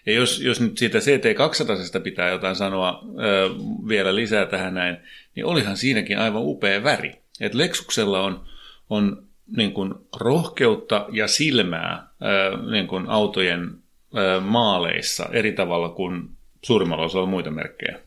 Ja 0.05 0.13
jos, 0.13 0.41
jos 0.41 0.61
nyt 0.61 0.77
siitä 0.77 0.97
CT200 0.97 1.99
pitää 2.03 2.29
jotain 2.29 2.55
sanoa 2.55 3.03
ö, 3.19 3.49
vielä 3.87 4.15
lisää 4.15 4.45
tähän 4.45 4.73
näin, 4.73 4.97
niin 5.35 5.45
olihan 5.45 5.77
siinäkin 5.77 6.19
aivan 6.19 6.41
upea 6.45 6.83
väri. 6.83 7.15
Et 7.41 7.53
Lexuksella 7.53 8.21
on, 8.21 8.43
on 8.89 9.23
niin 9.57 9.71
kuin 9.71 9.93
rohkeutta 10.15 11.05
ja 11.11 11.27
silmää 11.27 12.07
ö, 12.21 12.71
niin 12.71 12.87
kuin 12.87 13.09
autojen 13.09 13.69
ö, 14.17 14.39
maaleissa 14.41 15.29
eri 15.31 15.51
tavalla 15.51 15.89
kuin 15.89 16.29
suurimmalla 16.61 17.05
osalla 17.05 17.25
muita 17.25 17.51
merkkejä. 17.51 17.99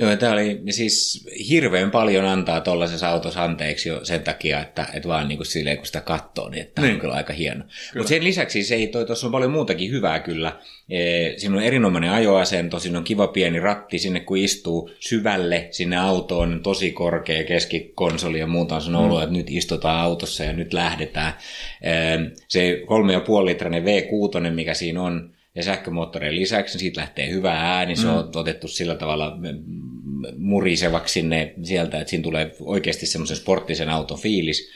Joo, 0.00 0.16
tämä 0.16 0.32
oli 0.32 0.60
siis 0.70 1.26
hirveän 1.48 1.90
paljon 1.90 2.24
antaa 2.24 2.60
tuollaisessa 2.60 3.08
autossa 3.08 3.44
anteeksi 3.44 3.88
jo 3.88 4.04
sen 4.04 4.20
takia, 4.22 4.60
että, 4.60 4.86
että 4.94 5.08
vaan 5.08 5.28
niin 5.28 5.38
kuin 5.38 5.46
silleen, 5.46 5.76
kun 5.76 5.86
sitä 5.86 6.00
katsoo, 6.00 6.48
niin 6.48 6.62
että 6.62 6.82
Niin. 6.82 6.94
on 6.94 7.00
kyllä 7.00 7.14
aika 7.14 7.32
hieno. 7.32 7.64
Mutta 7.94 8.08
sen 8.08 8.24
lisäksi 8.24 8.62
se 8.64 8.74
ei, 8.74 8.86
toi, 8.86 9.06
tuossa 9.06 9.26
on 9.26 9.30
paljon 9.32 9.50
muutakin 9.50 9.90
hyvää 9.90 10.20
kyllä. 10.20 10.52
Ee, 10.90 11.34
Siinä 11.36 11.56
on 11.56 11.62
erinomainen 11.62 12.10
ajoasento, 12.10 12.78
siinä 12.78 12.98
on 12.98 13.04
kiva 13.04 13.26
pieni 13.26 13.60
ratti, 13.60 13.98
sinne 13.98 14.20
kun 14.20 14.36
istuu 14.38 14.90
syvälle 15.00 15.68
sinne 15.70 15.96
autoon, 15.96 16.52
on 16.52 16.62
tosi 16.62 16.90
korkea 16.90 17.44
keskikonsoli 17.44 18.38
ja 18.38 18.46
muuta 18.46 18.74
on 18.74 18.82
sellainen 18.82 19.10
olo, 19.10 19.22
että 19.22 19.36
nyt 19.36 19.50
istutaan 19.50 20.00
autossa 20.00 20.44
ja 20.44 20.52
nyt 20.52 20.72
lähdetään. 20.72 21.32
Ee, 21.82 22.18
Se 22.48 22.82
3,5 23.40 23.46
litrainen 23.46 23.84
V6, 23.84 24.50
mikä 24.50 24.74
siinä 24.74 25.02
on, 25.02 25.34
ja 25.54 25.62
sähkömoottorien 25.62 26.36
lisäksi, 26.36 26.74
niin 26.74 26.80
siitä 26.80 27.00
lähtee 27.00 27.30
hyvä 27.30 27.52
ääni, 27.52 27.96
se 27.96 28.08
on 28.08 28.30
otettu 28.34 28.68
sillä 28.68 28.94
tavalla 28.94 29.36
mm, 29.36 29.62
murisevaksi 30.36 31.12
sinne 31.12 31.54
sieltä, 31.62 32.00
että 32.00 32.10
siinä 32.10 32.22
tulee 32.22 32.54
oikeasti 32.60 33.06
semmoisen 33.06 33.36
sporttisen 33.36 33.88
auton 33.88 34.18
fiilis. 34.18 34.70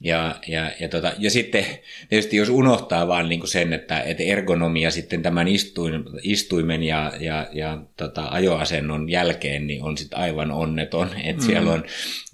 Ja, 0.00 0.36
ja, 0.46 0.72
ja, 0.80 0.88
tota, 0.88 1.12
ja 1.18 1.30
sitten 1.30 1.64
tietysti 2.08 2.36
jos 2.36 2.48
unohtaa 2.48 3.08
vaan 3.08 3.28
niin 3.28 3.40
kuin 3.40 3.50
sen, 3.50 3.72
että, 3.72 4.00
että 4.00 4.22
ergonomia 4.22 4.90
sitten 4.90 5.22
tämän 5.22 5.48
istuin, 5.48 6.04
istuimen 6.22 6.82
ja, 6.82 7.12
ja, 7.20 7.48
ja 7.52 7.82
tota, 7.96 8.28
ajoasennon 8.30 9.10
jälkeen 9.10 9.66
niin 9.66 9.82
on 9.82 9.98
sitten 9.98 10.18
aivan 10.18 10.50
onneton. 10.50 11.10
Että 11.24 11.42
mm. 11.42 11.46
siellä 11.46 11.72
on, 11.72 11.84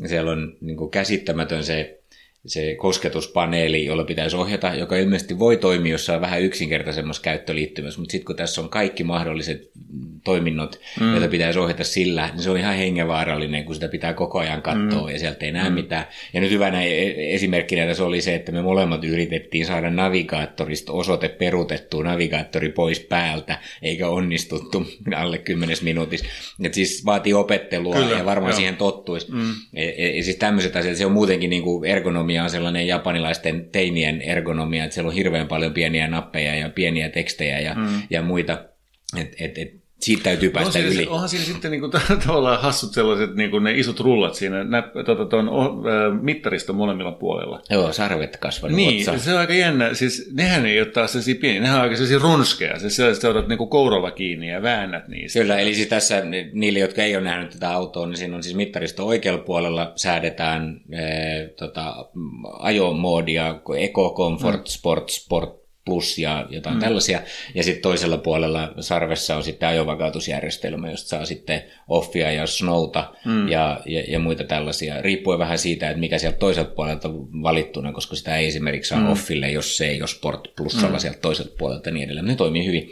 siellä 0.06 0.30
on 0.30 0.56
niin 0.60 0.76
kuin 0.76 0.90
käsittämätön 0.90 1.64
se 1.64 2.03
se 2.46 2.74
kosketuspaneeli, 2.74 3.84
jolla 3.84 4.04
pitäisi 4.04 4.36
ohjata, 4.36 4.74
joka 4.74 4.96
ilmeisesti 4.96 5.38
voi 5.38 5.56
toimia 5.56 5.92
jossain 5.92 6.20
vähän 6.20 6.42
yksinkertaisemmassa 6.42 7.22
käyttöliittymässä, 7.22 8.00
mutta 8.00 8.12
sitten 8.12 8.26
kun 8.26 8.36
tässä 8.36 8.60
on 8.60 8.68
kaikki 8.68 9.04
mahdolliset 9.04 9.70
toiminnot, 10.24 10.80
mm. 11.00 11.12
joita 11.12 11.28
pitäisi 11.28 11.58
ohjata 11.58 11.84
sillä, 11.84 12.28
niin 12.32 12.42
se 12.42 12.50
on 12.50 12.56
ihan 12.56 12.74
hengenvaarallinen, 12.74 13.64
kun 13.64 13.74
sitä 13.74 13.88
pitää 13.88 14.14
koko 14.14 14.38
ajan 14.38 14.62
katsoa 14.62 15.06
mm. 15.06 15.12
ja 15.12 15.18
sieltä 15.18 15.46
ei 15.46 15.52
näe 15.52 15.68
mm. 15.68 15.74
mitään. 15.74 16.06
Ja 16.32 16.40
nyt 16.40 16.50
hyvänä 16.50 16.82
e- 16.82 17.34
esimerkkinä 17.34 17.86
tässä 17.86 18.04
oli 18.04 18.20
se, 18.20 18.34
että 18.34 18.52
me 18.52 18.62
molemmat 18.62 19.04
yritettiin 19.04 19.66
saada 19.66 19.90
navigaattorista 19.90 20.92
osoite 20.92 21.28
perutettua 21.28 22.04
navigaattori 22.04 22.68
pois 22.68 23.00
päältä, 23.00 23.58
eikä 23.82 24.08
onnistuttu 24.08 24.86
alle 25.16 25.38
kymmenes 25.38 25.82
minuutissa. 25.82 26.26
Et 26.64 26.74
siis 26.74 27.04
vaatii 27.04 27.34
opettelua 27.34 27.94
Kyllä, 27.94 28.18
ja 28.18 28.24
varmaan 28.24 28.50
joo. 28.50 28.56
siihen 28.56 28.76
tottuisi. 28.76 29.32
Mm. 29.32 29.54
Ja, 29.72 29.82
e- 29.82 30.02
ja, 30.02 30.16
ja 30.16 30.22
siis 30.22 30.36
tämmöiset 30.36 30.76
asiat, 30.76 30.96
se 30.96 31.06
on 31.06 31.12
muutenkin 31.12 31.50
niin 31.50 31.62
kuin 31.62 31.84
ergonomia 31.90 32.33
on 32.42 32.50
sellainen 32.50 32.86
japanilaisten 32.86 33.68
teinien 33.72 34.20
ergonomia, 34.20 34.84
että 34.84 34.94
siellä 34.94 35.08
on 35.08 35.14
hirveän 35.14 35.48
paljon 35.48 35.74
pieniä 35.74 36.08
nappeja 36.08 36.54
ja 36.54 36.70
pieniä 36.70 37.08
tekstejä 37.08 37.60
ja, 37.60 37.74
mm. 37.74 38.02
ja 38.10 38.22
muita. 38.22 38.64
Et, 39.16 39.34
et, 39.38 39.58
et, 39.58 39.83
siitä 40.00 40.22
täytyy 40.22 40.50
päästä 40.50 40.78
yli. 40.78 40.94
Siinä, 40.94 41.10
onhan 41.10 41.28
siinä 41.28 41.44
sitten 41.44 41.70
niin 41.70 41.80
kuin, 41.80 41.92
tavallaan 42.26 42.60
hassut 42.60 42.92
sellaiset 42.92 43.34
niin 43.34 43.50
kuin 43.50 43.64
ne 43.64 43.78
isot 43.78 44.00
rullat 44.00 44.34
siinä 44.34 44.64
nä, 44.64 44.82
tuota, 45.04 45.26
tuon, 45.26 45.48
äh, 45.48 46.22
mittariston 46.22 46.76
molemmilla 46.76 47.12
puolella. 47.12 47.62
Joo, 47.70 47.92
sarvet 47.92 48.36
kasvanut 48.36 48.76
Niin, 48.76 49.10
otsa. 49.10 49.24
se 49.24 49.32
on 49.32 49.38
aika 49.40 49.54
jännä. 49.54 49.94
Siis 49.94 50.30
nehän 50.32 50.66
ei 50.66 50.80
ole 50.80 50.86
taas 50.88 51.12
sellaisia 51.12 51.34
pieniä, 51.40 51.60
nehän 51.60 51.76
on 51.76 51.82
aika 51.82 51.96
sellaisia 51.96 52.18
runskeja. 52.18 52.78
Siis 52.78 52.96
sellaiset 52.96 53.24
otat 53.24 53.48
niin 53.48 53.68
kouralla 53.68 54.10
kiinni 54.10 54.50
ja 54.50 54.62
väännät 54.62 55.08
niistä. 55.08 55.38
Kyllä, 55.38 55.58
eli 55.58 55.74
siis 55.74 55.88
tässä 55.88 56.22
niille, 56.52 56.78
jotka 56.78 57.02
ei 57.02 57.16
ole 57.16 57.24
nähnyt 57.24 57.50
tätä 57.50 57.70
autoa, 57.70 58.06
niin 58.06 58.16
siinä 58.16 58.36
on 58.36 58.42
siis 58.42 58.56
mittaristo 58.56 59.06
oikealla 59.06 59.42
puolella 59.42 59.92
säädetään 59.96 60.80
ee, 60.92 61.48
tota, 61.48 61.94
ajomoodia, 62.58 63.60
Eco, 63.78 64.14
Comfort, 64.16 64.60
mm. 64.60 64.66
Sport, 64.66 65.08
Sport, 65.10 65.63
Plus 65.84 66.18
ja 66.18 66.46
jotain 66.50 66.76
mm. 66.76 66.80
tällaisia. 66.80 67.20
Ja 67.54 67.62
sitten 67.62 67.82
toisella 67.82 68.18
puolella 68.18 68.74
sarvessa 68.80 69.36
on 69.36 69.42
sitten 69.42 69.68
ajovakautusjärjestelmä, 69.68 70.90
josta 70.90 71.08
saa 71.08 71.24
sitten 71.24 71.62
offia 71.88 72.32
ja 72.32 72.46
snowta 72.46 73.14
mm. 73.24 73.48
ja, 73.48 73.80
ja, 73.86 74.04
ja, 74.08 74.18
muita 74.18 74.44
tällaisia. 74.44 75.02
Riippuen 75.02 75.38
vähän 75.38 75.58
siitä, 75.58 75.90
että 75.90 76.00
mikä 76.00 76.18
sieltä 76.18 76.38
toiselta 76.38 76.74
puolelta 76.74 77.10
valittuna, 77.42 77.92
koska 77.92 78.16
sitä 78.16 78.36
ei 78.36 78.46
esimerkiksi 78.46 78.88
saa 78.88 79.00
mm. 79.00 79.12
offille, 79.12 79.50
jos 79.50 79.76
se 79.76 79.86
ei 79.86 80.00
ole 80.00 80.08
Sport 80.08 80.48
Plusalla 80.56 80.96
mm. 80.96 81.00
sieltä 81.00 81.18
toiselta 81.18 81.54
puolelta 81.58 81.88
ja 81.88 81.92
niin 81.92 82.04
edelleen. 82.04 82.26
Ne 82.26 82.36
toimii 82.36 82.66
hyvin. 82.66 82.90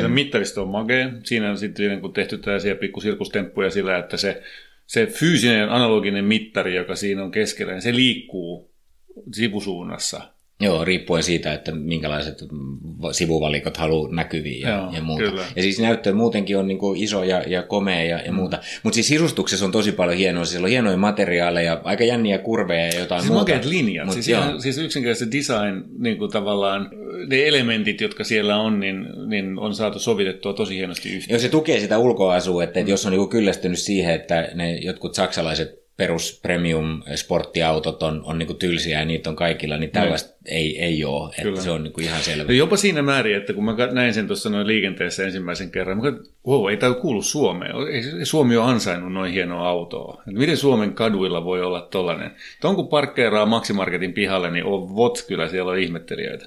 Se 0.00 0.08
mittaristo 0.08 0.62
on 0.62 0.68
magee. 0.68 1.12
Siinä 1.24 1.50
on 1.50 1.58
sitten 1.58 2.00
kun 2.00 2.12
tehty 2.12 2.38
tällaisia 2.38 2.74
pikkusirkustemppuja 2.74 3.70
sillä, 3.70 3.98
että 3.98 4.16
se, 4.16 4.42
se 4.86 5.06
fyysinen 5.06 5.70
analoginen 5.70 6.24
mittari, 6.24 6.76
joka 6.76 6.96
siinä 6.96 7.24
on 7.24 7.30
keskellä, 7.30 7.72
niin 7.72 7.82
se 7.82 7.94
liikkuu 7.94 8.74
sivusuunnassa 9.34 10.20
Joo, 10.60 10.84
riippuen 10.84 11.22
siitä, 11.22 11.52
että 11.52 11.72
minkälaiset 11.72 12.38
sivuvalikot 13.12 13.76
haluaa 13.76 14.12
näkyviin 14.12 14.60
ja, 14.60 14.68
Joo, 14.68 14.92
ja 14.92 15.02
muuta. 15.02 15.24
Kyllä. 15.24 15.42
Ja 15.56 15.62
siis 15.62 15.80
näyttö 15.80 16.12
muutenkin 16.12 16.58
on 16.58 16.68
niin 16.68 16.78
kuin 16.78 17.02
iso 17.02 17.24
ja, 17.24 17.42
ja 17.46 17.62
komea 17.62 18.04
ja, 18.04 18.18
ja 18.18 18.32
mm. 18.32 18.36
muuta. 18.36 18.58
Mutta 18.82 18.94
siis 18.94 19.08
sisustuksessa 19.08 19.64
on 19.64 19.72
tosi 19.72 19.92
paljon 19.92 20.16
hienoa. 20.16 20.44
Siellä 20.44 20.66
on 20.66 20.70
hienoja 20.70 20.96
materiaaleja, 20.96 21.80
aika 21.84 22.04
jänniä 22.04 22.38
kurveja 22.38 22.86
ja 22.86 22.98
jotain 22.98 23.20
siis 23.20 23.32
muuta. 23.32 23.52
Makeat 23.52 23.64
linjat. 23.64 24.06
Mut, 24.06 24.14
siis, 24.14 24.28
ihan, 24.28 24.62
siis 24.62 24.78
yksinkertaisesti 24.78 25.38
design, 25.38 25.84
niin 25.98 26.18
kuin 26.18 26.30
tavallaan 26.30 26.90
ne 27.26 27.48
elementit, 27.48 28.00
jotka 28.00 28.24
siellä 28.24 28.56
on, 28.56 28.80
niin, 28.80 29.06
niin 29.26 29.58
on 29.58 29.74
saatu 29.74 29.98
sovitettua 29.98 30.52
tosi 30.52 30.76
hienosti 30.76 31.08
yhteen. 31.08 31.34
Joo, 31.34 31.40
se 31.40 31.48
tukee 31.48 31.80
sitä 31.80 31.98
ulkoasua, 31.98 32.64
että, 32.64 32.80
että 32.80 32.90
jos 32.90 33.06
on 33.06 33.12
niin 33.12 33.28
kyllästynyt 33.28 33.78
siihen, 33.78 34.14
että 34.14 34.48
ne 34.54 34.76
jotkut 34.76 35.14
saksalaiset 35.14 35.79
perus 35.96 36.40
premium 36.42 37.02
sporttiautot 37.14 38.02
on, 38.02 38.22
on 38.24 38.38
niin 38.38 38.56
tylsiä 38.56 38.98
ja 38.98 39.04
niitä 39.04 39.30
on 39.30 39.36
kaikilla, 39.36 39.76
niin 39.76 39.90
tällaista 39.90 40.30
no. 40.30 40.36
ei, 40.44 40.82
ei 40.82 41.04
ole. 41.04 41.34
Että 41.38 41.60
se 41.60 41.70
on 41.70 41.82
niin 41.82 42.00
ihan 42.00 42.22
selvä. 42.22 42.44
No 42.44 42.52
jopa 42.52 42.76
siinä 42.76 43.02
määrin, 43.02 43.36
että 43.36 43.52
kun 43.52 43.64
mä 43.64 43.74
näin 43.92 44.14
sen 44.14 44.26
tuossa 44.26 44.50
noin 44.50 44.66
liikenteessä 44.66 45.24
ensimmäisen 45.24 45.70
kerran, 45.70 45.96
mä 45.96 46.02
katsoin, 46.02 46.34
wow, 46.46 46.70
ei 46.70 46.76
tämä 46.76 46.94
kuulu 46.94 47.22
Suomeen. 47.22 47.72
Suomi 48.22 48.56
on 48.56 48.66
ansainnut 48.66 49.12
noin 49.12 49.32
hienoa 49.32 49.68
autoa. 49.68 50.22
Et 50.28 50.34
miten 50.34 50.56
Suomen 50.56 50.92
kaduilla 50.92 51.44
voi 51.44 51.62
olla 51.62 51.80
tollainen? 51.80 52.30
Tuon 52.60 52.76
kun 52.76 52.88
parkkeeraa 52.88 53.46
Maximarketin 53.46 54.12
pihalle, 54.12 54.50
niin 54.50 54.64
on 54.64 54.96
vot 54.96 55.24
kyllä, 55.28 55.48
siellä 55.48 55.72
on 55.72 55.78
ihmettelijöitä. 55.78 56.46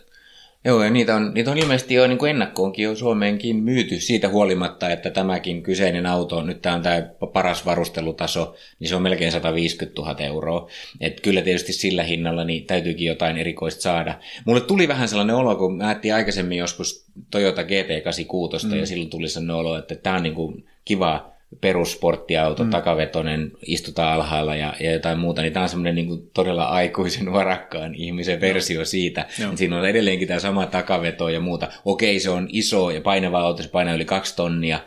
Joo, 0.66 0.84
ja 0.84 0.90
niitä 0.90 1.16
on, 1.16 1.32
niitä 1.34 1.52
on 1.52 1.58
ilmeisesti 1.58 1.94
jo 1.94 2.08
niin 2.08 2.18
kuin 2.18 2.30
ennakkoonkin 2.30 2.84
jo 2.84 2.96
Suomeenkin 2.96 3.56
myyty 3.56 4.00
siitä 4.00 4.30
huolimatta, 4.30 4.90
että 4.90 5.10
tämäkin 5.10 5.64
kyseinen 5.64 6.06
auto, 6.06 6.42
nyt 6.42 6.62
tämä 6.62 6.76
on 6.76 6.82
tämä 6.82 7.02
paras 7.34 7.66
varustelutaso, 7.66 8.56
niin 8.80 8.88
se 8.88 8.96
on 8.96 9.02
melkein 9.02 9.32
150 9.32 10.02
000 10.02 10.16
euroa. 10.20 10.70
Et 11.02 11.22
kyllä 11.22 11.42
tietysti 11.42 11.74
sillä 11.74 12.04
hinnalla 12.04 12.44
niin 12.44 12.66
täytyykin 12.66 13.08
jotain 13.08 13.38
erikoista 13.38 13.82
saada. 13.82 14.20
Mulle 14.46 14.62
tuli 14.62 14.88
vähän 14.88 15.08
sellainen 15.08 15.36
olo, 15.36 15.56
kun 15.56 15.78
mä 15.78 15.96
aikaisemmin 16.16 16.58
joskus 16.58 17.06
Toyota 17.32 17.62
GT86 17.62 18.68
mm. 18.68 18.80
ja 18.80 18.86
silloin 18.86 19.10
tuli 19.10 19.30
sellainen 19.30 19.56
olo, 19.56 19.78
että 19.78 19.96
tämä 19.96 20.16
on 20.16 20.24
niin 20.24 20.36
kuin 20.36 20.66
kiva 20.86 21.33
perussporttiauto, 21.62 22.64
mm. 22.64 22.70
takavetonen, 22.70 23.52
istutaan 23.66 24.14
alhaalla 24.14 24.56
ja, 24.56 24.74
ja 24.80 24.92
jotain 24.92 25.20
muuta, 25.20 25.42
niin 25.42 25.54
tämä 25.54 25.64
on 25.64 25.70
semmoinen 25.70 25.96
niin 25.96 26.30
todella 26.34 26.64
aikuisen 26.64 27.34
varakkaan 27.34 27.96
ihmisen 27.96 28.42
versio 28.42 28.80
no. 28.80 28.86
siitä. 28.86 29.26
No. 29.42 29.58
Siinä 29.58 29.78
on 29.78 29.90
edelleenkin 29.90 30.28
tämä 30.28 30.40
sama 30.40 30.66
takaveto 30.66 31.30
ja 31.30 31.40
muuta. 31.40 31.68
Okei, 31.86 32.20
se 32.20 32.30
on 32.30 32.48
iso 32.52 32.90
ja 32.90 33.02
painava 33.02 33.40
auto, 33.40 33.64
se 33.64 33.70
painaa 33.70 33.96
yli 33.96 34.06
kaksi 34.06 34.36
tonnia, 34.36 34.80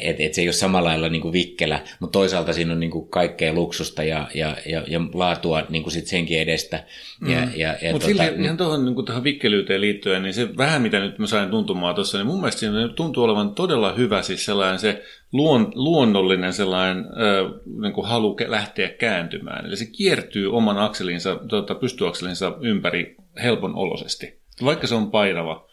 että 0.00 0.22
et 0.22 0.34
se 0.34 0.40
ei 0.40 0.48
ole 0.48 0.52
samalla 0.52 0.88
lailla 0.88 1.08
niin 1.08 1.22
kuin 1.22 1.32
vikkelä, 1.32 1.80
mutta 2.00 2.18
toisaalta 2.18 2.52
siinä 2.52 2.72
on 2.72 2.80
niin 2.80 2.90
kuin 2.90 3.08
kaikkea 3.08 3.52
luksusta 3.52 4.02
ja, 4.02 4.28
ja, 4.34 4.56
ja, 4.66 4.84
ja 4.86 5.00
laatua 5.14 5.62
niin 5.68 5.82
kuin 5.82 5.92
sit 5.92 6.06
senkin 6.06 6.40
edestä. 6.40 6.84
Mm. 7.20 7.30
Ja, 7.30 7.38
ja, 7.56 7.76
ja 7.82 7.92
mutta 7.92 8.08
tota, 8.08 8.24
ihan 8.24 8.56
tuohon 8.56 8.84
niin 8.84 9.04
tähän 9.04 9.24
vikkelyyteen 9.24 9.80
liittyen, 9.80 10.22
niin 10.22 10.34
se 10.34 10.56
vähän 10.56 10.82
mitä 10.82 11.00
nyt 11.00 11.18
mä 11.18 11.26
sain 11.26 11.50
tuntumaan 11.50 11.94
tuossa, 11.94 12.18
niin 12.18 12.26
mun 12.26 12.40
mielestä 12.40 12.60
siinä 12.60 12.88
tuntuu 12.88 13.24
olevan 13.24 13.54
todella 13.54 13.92
hyvä 13.92 14.22
siis 14.22 14.44
sellainen 14.44 14.78
se 14.78 15.02
luon, 15.32 15.72
luonnollinen 15.74 16.52
sellainen 16.52 17.04
ö, 17.06 17.60
niin 17.80 17.92
kuin 17.92 18.06
halu 18.06 18.36
lähteä 18.46 18.88
kääntymään. 18.88 19.66
Eli 19.66 19.76
se 19.76 19.86
kiertyy 19.86 20.52
oman 20.52 20.78
akselinsa, 20.78 21.36
tuota, 21.48 21.74
pystyakselinsa 21.74 22.56
ympäri 22.60 23.16
helpon 23.42 23.74
oloisesti, 23.74 24.38
vaikka 24.64 24.86
se 24.86 24.94
on 24.94 25.10
painava. 25.10 25.68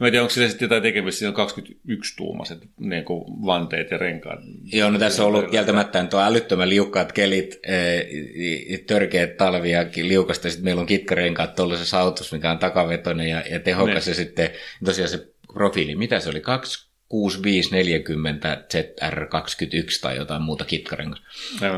Mä 0.00 0.06
en 0.06 0.12
tiedä, 0.12 0.22
onko 0.22 0.30
sillä 0.30 0.48
sitten 0.48 0.66
jotain 0.66 0.82
tekemistä, 0.82 1.18
siinä 1.18 1.28
on 1.28 1.34
21 1.34 2.16
tuumaset 2.16 2.58
niin 2.80 3.04
kuin 3.04 3.24
vanteet 3.46 3.90
ja 3.90 3.98
renkaat. 3.98 4.38
Joo, 4.72 4.90
no 4.90 4.98
tässä 4.98 5.22
on 5.22 5.28
ollut 5.28 5.50
kieltämättä 5.50 6.04
tuo 6.04 6.20
älyttömän 6.20 6.68
liukkaat 6.68 7.12
kelit, 7.12 7.60
e, 7.62 8.78
törkeät 8.86 9.36
talvia 9.36 9.86
liukasta, 10.02 10.50
sitten 10.50 10.64
meillä 10.64 10.80
on 10.80 10.86
kitkarenkaat 10.86 11.54
tuollaisessa 11.54 12.00
autossa, 12.00 12.36
mikä 12.36 12.50
on 12.50 12.58
takavetoinen 12.58 13.28
ja, 13.28 13.42
ja 13.50 13.60
tehokas, 13.60 14.06
ne. 14.06 14.10
ja 14.10 14.14
sitten 14.14 14.50
tosiaan 14.84 15.08
se 15.08 15.28
profiili, 15.52 15.94
mitä 15.94 16.20
se 16.20 16.30
oli, 16.30 16.40
kaksi 16.40 16.89
6540 17.10 18.62
ZR21 18.74 20.00
tai 20.00 20.16
jotain 20.16 20.42
muuta 20.42 20.64
kitkarengas. 20.64 21.22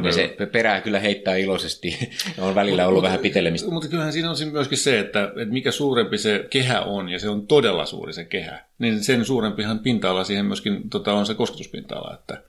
Ja 0.04 0.12
se 0.12 0.36
perää 0.52 0.80
kyllä 0.80 0.98
heittää 0.98 1.36
iloisesti. 1.36 1.98
on 2.38 2.54
välillä 2.54 2.86
ollut 2.86 2.96
mutta, 2.96 3.06
vähän 3.06 3.22
pitelemistä. 3.22 3.70
Mutta 3.70 3.88
kyllähän 3.88 4.12
siinä 4.12 4.30
on 4.30 4.36
myöskin 4.52 4.78
se, 4.78 4.98
että, 4.98 5.24
että 5.24 5.52
mikä 5.52 5.70
suurempi 5.70 6.18
se 6.18 6.46
kehä 6.50 6.80
on, 6.80 7.08
ja 7.08 7.18
se 7.18 7.28
on 7.28 7.46
todella 7.46 7.86
suuri 7.86 8.12
se 8.12 8.24
kehä, 8.24 8.64
niin 8.78 9.04
sen 9.04 9.24
suurempihan 9.24 9.78
pinta-ala 9.78 10.24
siihen 10.24 10.46
myöskin 10.46 10.90
tota, 10.90 11.12
on 11.12 11.26
se 11.26 11.34
kosketuspinta-ala. 11.34 12.14
Että, 12.14 12.42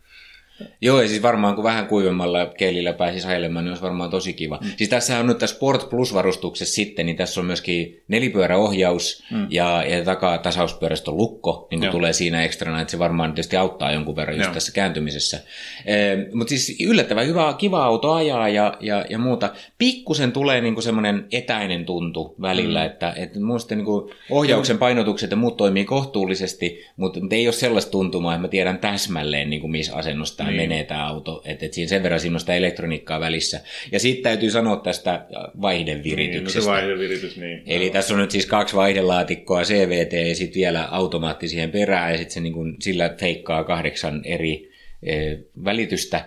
Joo, 0.82 1.02
ja 1.02 1.08
siis 1.08 1.22
varmaan 1.22 1.56
kun 1.56 1.64
vähän 1.64 1.88
kuivemmalla 1.88 2.46
keilillä 2.46 2.94
pääsisi 2.94 3.28
ajelemaan, 3.28 3.66
niin 3.66 3.72
olisi 3.72 3.84
varmaan 3.84 4.10
tosi 4.10 4.34
kiva. 4.34 4.60
Mm. 4.62 4.72
Siis 4.78 4.90
tässä 4.90 5.20
on 5.20 5.28
nyt 5.28 5.38
tässä 5.38 5.56
Sport 5.56 5.90
Plus-varustuksessa 5.90 6.76
sitten, 6.76 7.06
niin 7.06 7.16
tässä 7.16 7.42
on 7.42 7.46
myöskin 7.46 8.04
nelipyöräohjaus 8.08 9.24
mm. 9.32 9.48
ja, 9.50 9.84
ja 9.88 10.04
takaa 10.04 10.38
tasauspyörästön 10.38 11.18
lukko, 11.18 11.68
niin 11.72 11.80
kuin 11.80 11.92
tulee 11.92 12.14
siinä 12.14 12.44
ekstrana, 12.44 12.82
että 12.82 12.92
se 12.92 13.00
varmaan 13.00 13.34
tietysti 13.34 13.58
auttaa 13.58 13.92
jonkun 13.92 14.16
verran 14.16 14.38
just 14.38 14.48
Joo. 14.48 14.54
tässä 14.54 14.72
kääntymisessä. 14.72 15.40
E, 15.86 15.96
Mutta 16.34 16.50
siis 16.50 16.78
yllättävän 16.82 17.28
hyvä, 17.28 17.56
kiva 17.58 17.86
auto 17.86 18.12
ajaa 18.12 18.50
ja, 18.50 18.78
ja, 18.80 19.06
ja 19.10 19.18
muuta. 19.18 19.54
Pikkusen 19.78 20.32
tulee 20.32 20.62
niinku 20.62 20.82
semmoinen 20.82 21.28
etäinen 21.32 21.86
tuntu 21.86 22.36
välillä, 22.42 22.80
mm. 22.80 22.86
että, 22.86 23.14
että 23.16 23.40
muista 23.40 23.76
niinku 23.76 24.12
ohjauksen 24.30 24.78
painotukset 24.78 25.32
ja 25.32 25.38
muut 25.38 25.58
toimii 25.58 25.86
kohtuullisesti, 25.86 26.86
mutta, 26.98 27.20
mutta 27.20 27.36
ei 27.36 27.48
ole 27.48 27.54
sellaista 27.54 27.92
tuntumaa, 27.92 28.34
että 28.34 28.42
mä 28.42 28.48
tiedän 28.48 28.80
täsmälleen, 28.80 29.50
niinku, 29.50 29.68
missä 29.68 29.96
asennossa 29.96 30.43
tämä 30.44 30.58
niin. 30.58 30.70
menee 30.70 30.84
tämä 30.84 31.08
auto. 31.08 31.42
Että 31.46 31.66
et 31.66 31.74
siinä 31.74 31.90
sen 31.90 32.04
verran 32.04 32.20
siinä 32.20 32.36
on 32.36 32.40
sitä 32.40 32.56
elektroniikkaa 32.56 33.20
välissä. 33.20 33.62
Ja 33.92 34.00
sitten 34.00 34.24
täytyy 34.24 34.52
sanoa 34.52 34.76
tästä 34.76 35.26
vaihdevirityksestä. 35.62 36.60
Niin, 36.60 36.68
no 36.68 36.76
se 36.76 36.82
vaihdeviritys, 36.82 37.38
niin. 37.38 37.64
Eli 37.66 37.88
no. 37.88 37.94
tässä 37.94 38.14
on 38.14 38.20
nyt 38.20 38.32
siis 38.32 38.46
kaksi 38.46 38.76
vaihdelaatikkoa, 38.76 39.64
CVT 39.64 40.14
ja 40.14 40.36
sitten 40.36 40.60
vielä 40.60 40.88
automaatti 40.92 41.48
siihen 41.48 41.72
perään 41.72 42.12
ja 42.12 42.18
sitten 42.18 42.34
se 42.34 42.40
niin 42.40 42.54
kuin 42.54 42.76
sillä 42.80 43.16
feikkaa 43.20 43.64
kahdeksan 43.64 44.22
eri 44.26 44.72
e, 45.04 45.38
välitystä 45.66 46.26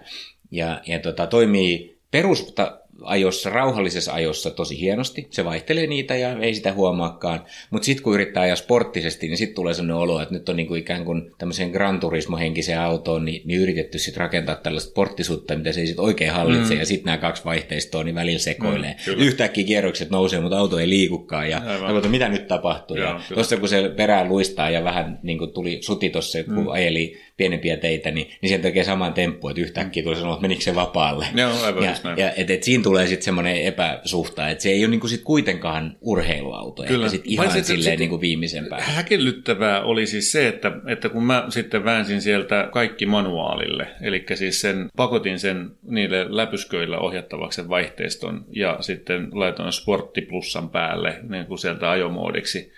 ja, 0.50 0.80
ja 0.86 0.98
tota, 0.98 1.26
toimii 1.26 1.96
perusta 2.10 2.80
ajossa, 3.02 3.50
rauhallisessa 3.50 4.12
ajossa 4.12 4.50
tosi 4.50 4.80
hienosti. 4.80 5.26
Se 5.30 5.44
vaihtelee 5.44 5.86
niitä 5.86 6.16
ja 6.16 6.38
ei 6.38 6.54
sitä 6.54 6.72
huomaakaan. 6.72 7.44
Mutta 7.70 7.86
sitten 7.86 8.04
kun 8.04 8.14
yrittää 8.14 8.42
ajaa 8.42 8.56
sporttisesti, 8.56 9.28
niin 9.28 9.36
sitten 9.36 9.54
tulee 9.54 9.74
sellainen 9.74 9.96
olo, 9.96 10.20
että 10.20 10.34
nyt 10.34 10.48
on 10.48 10.56
niinku 10.56 10.74
ikään 10.74 11.04
kuin 11.04 11.32
tämmöiseen 11.38 11.70
Gran 11.70 12.00
Turismo-henkiseen 12.00 12.80
autoon 12.80 13.24
niin, 13.24 13.42
niin 13.44 13.60
yritetty 13.60 13.98
sitten 13.98 14.20
rakentaa 14.20 14.54
tällaista 14.54 14.90
sporttisuutta, 14.90 15.56
mitä 15.56 15.72
se 15.72 15.80
ei 15.80 15.86
sitten 15.86 16.04
oikein 16.04 16.32
hallitse. 16.32 16.74
Mm. 16.74 16.80
Ja 16.80 16.86
sitten 16.86 17.04
nämä 17.04 17.18
kaksi 17.18 17.44
vaihteistoa 17.44 18.04
niin 18.04 18.14
välillä 18.14 18.38
sekoilee. 18.38 18.96
Mm, 19.06 19.22
Yhtäkkiä 19.22 19.64
kierrokset 19.64 20.10
nousee, 20.10 20.40
mutta 20.40 20.58
auto 20.58 20.78
ei 20.78 20.88
liikukaan. 20.88 21.50
Ja 21.50 21.62
no, 21.88 22.08
mitä 22.08 22.28
nyt 22.28 22.48
tapahtuu? 22.48 22.96
Joo, 22.96 23.08
ja 23.08 23.20
tuossa 23.34 23.56
kun 23.56 23.68
se 23.68 23.88
perään 23.96 24.28
luistaa 24.28 24.70
ja 24.70 24.84
vähän 24.84 25.18
niin 25.22 25.38
kuin 25.38 25.50
tuli 25.50 25.78
suti 25.80 26.10
tuossa, 26.10 26.44
kun 26.44 26.54
mm. 26.54 26.68
ajeli 26.68 27.18
pienempiä 27.36 27.76
teitä, 27.76 28.10
niin, 28.10 28.26
niin 28.42 28.48
sieltä 28.48 28.62
tekee 28.62 28.84
saman 28.84 29.12
temppu, 29.12 29.48
että 29.48 29.62
yhtäkkiä 29.62 30.02
tulee 30.02 30.18
sanoa, 30.18 30.34
että 30.34 30.42
menikö 30.42 30.62
se 30.62 30.74
vapaalle. 30.74 31.26
Joo, 31.34 31.52
aivan 31.64 31.84
ja, 31.84 31.94
ja 32.16 32.32
et, 32.32 32.50
et 32.50 32.62
siinä 32.62 32.82
tulee 32.86 33.06
sitten 33.06 33.24
semmoinen 33.24 33.56
epäsuhta, 33.56 34.48
että 34.48 34.62
se 34.62 34.68
ei 34.68 34.84
ole 34.84 34.90
niinku 34.90 35.08
sit 35.08 35.22
kuitenkaan 35.22 35.96
urheiluauto, 36.00 36.82
Kyllä. 36.82 37.08
sit 37.08 37.22
ihan 37.24 37.50
sit, 37.50 37.64
silleen 37.64 37.92
sit, 37.92 37.98
niinku 37.98 38.20
viimeisempää. 38.20 38.80
Häkellyttävää 38.80 39.82
oli 39.82 40.06
siis 40.06 40.32
se, 40.32 40.48
että, 40.48 40.72
että 40.86 41.08
kun 41.08 41.24
mä 41.24 41.46
sitten 41.48 41.84
väänsin 41.84 42.22
sieltä 42.22 42.68
kaikki 42.72 43.06
manuaalille, 43.06 43.88
eli 44.02 44.24
siis 44.34 44.60
sen, 44.60 44.88
pakotin 44.96 45.38
sen 45.38 45.70
niille 45.82 46.26
läpysköillä 46.28 46.98
ohjattavaksi 46.98 47.56
sen 47.56 47.68
vaihteiston 47.68 48.44
ja 48.50 48.76
sitten 48.80 49.28
laitoin 49.32 49.72
sporttiplussan 49.72 50.70
päälle 50.70 51.18
niin 51.28 51.46
kuin 51.46 51.58
sieltä 51.58 51.90
ajomoodiksi, 51.90 52.72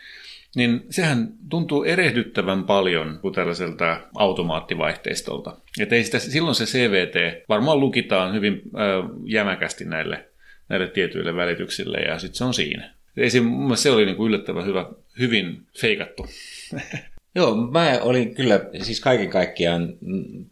niin 0.57 0.87
sehän 0.91 1.29
tuntuu 1.51 1.85
erehdyttävän 1.85 2.65
paljon 2.65 3.19
kuin 3.23 3.35
tällaiselta 3.35 4.01
automaattivaihteistolta. 4.15 5.57
Että 5.81 5.95
ei 5.95 6.05
sitä, 6.05 6.19
silloin 6.19 6.55
se 6.55 6.65
CVT 6.65 7.45
varmaan 7.49 7.81
lukitaan 7.81 8.35
hyvin 8.35 8.55
äh, 8.55 9.11
jämäkästi 9.25 9.85
näille, 9.85 10.29
näille 10.69 10.89
tietyille 10.89 11.35
välityksille 11.35 11.99
ja 11.99 12.19
sitten 12.19 12.39
se 12.39 12.45
on 12.45 12.55
siinä. 12.55 12.95
Ei 13.17 13.31
se, 13.31 13.43
se 13.75 13.91
oli 13.91 14.05
niin 14.05 14.17
kuin 14.17 14.29
yllättävän 14.29 14.67
hyvä, 14.67 14.87
hyvin 15.19 15.67
feikattu. 15.81 16.27
Joo, 17.35 17.55
mä 17.55 17.99
olin 18.03 18.35
kyllä 18.35 18.61
siis 18.83 19.01
kaiken 19.01 19.31
kaikkiaan 19.31 19.95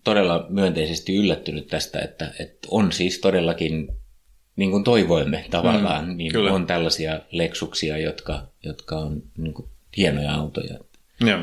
todella 0.04 0.46
myönteisesti 0.48 1.16
yllättynyt 1.16 1.66
tästä, 1.66 2.00
että, 2.00 2.32
että 2.40 2.68
on 2.70 2.92
siis 2.92 3.18
todellakin 3.18 3.88
niin 4.56 4.70
kuin 4.70 4.84
toivoimme 4.84 5.44
tavallaan, 5.50 6.08
mm, 6.08 6.16
niin 6.16 6.32
kyllä. 6.32 6.52
on 6.52 6.66
tällaisia 6.66 7.20
leksuksia, 7.30 7.98
jotka, 7.98 8.46
jotka 8.64 8.96
on 8.96 9.22
niin 9.36 9.54
kuin 9.54 9.68
hienoja 9.96 10.34
autoja. 10.34 10.78
Joo. 11.20 11.40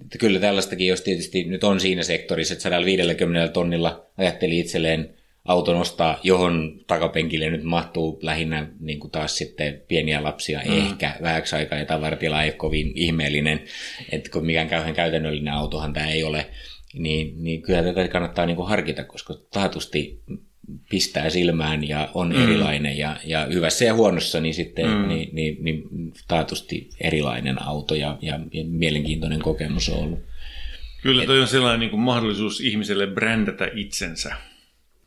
Että 0.00 0.18
kyllä 0.18 0.40
tällaistakin, 0.40 0.86
jos 0.86 1.00
tietysti 1.00 1.44
nyt 1.44 1.64
on 1.64 1.80
siinä 1.80 2.02
sektorissa, 2.02 2.54
että 2.54 2.62
150 2.62 3.52
tonnilla 3.52 4.06
ajatteli 4.18 4.58
itselleen 4.58 5.14
auton 5.44 5.76
ostaa, 5.76 6.20
johon 6.22 6.80
takapenkille 6.86 7.50
nyt 7.50 7.62
mahtuu 7.62 8.18
lähinnä 8.22 8.68
niin 8.80 9.00
kuin 9.00 9.10
taas 9.10 9.38
sitten 9.38 9.82
pieniä 9.88 10.22
lapsia, 10.22 10.60
mm. 10.68 10.86
ehkä 10.86 11.16
vähäksi 11.22 11.56
aikaa, 11.56 11.78
ja 11.78 11.86
tavartila 11.86 12.42
ei 12.42 12.48
ole 12.48 12.56
kovin 12.56 12.92
ihmeellinen, 12.94 13.60
että 14.12 14.30
kun 14.30 14.46
mikään 14.46 14.68
kauhean 14.68 14.94
käytännöllinen 14.94 15.54
autohan 15.54 15.92
tämä 15.92 16.08
ei 16.08 16.24
ole, 16.24 16.46
niin, 16.94 17.44
niin 17.44 17.62
kyllä 17.62 17.82
tätä 17.82 18.08
kannattaa 18.08 18.46
niin 18.46 18.56
kuin 18.56 18.68
harkita, 18.68 19.04
koska 19.04 19.34
taatusti 19.52 20.22
pistää 20.90 21.30
silmään 21.30 21.88
ja 21.88 22.08
on 22.14 22.28
mm. 22.28 22.42
erilainen 22.42 22.98
ja, 22.98 23.16
ja 23.24 23.46
hyvässä 23.52 23.84
ja 23.84 23.94
huonossa 23.94 24.40
niin 24.40 24.54
sitten 24.54 24.90
mm. 24.90 25.08
niin, 25.08 25.28
niin, 25.32 25.58
niin 25.60 25.82
taatusti 26.28 26.90
erilainen 27.00 27.62
auto 27.62 27.94
ja, 27.94 28.18
ja, 28.22 28.40
ja 28.52 28.64
mielenkiintoinen 28.64 29.40
kokemus 29.40 29.88
on 29.88 29.98
ollut. 29.98 30.18
Kyllä 31.02 31.26
toi 31.26 31.40
on 31.40 31.48
sellainen 31.48 31.80
niin 31.80 31.90
kuin 31.90 32.00
mahdollisuus 32.00 32.60
ihmiselle 32.60 33.06
brändätä 33.06 33.68
itsensä. 33.74 34.34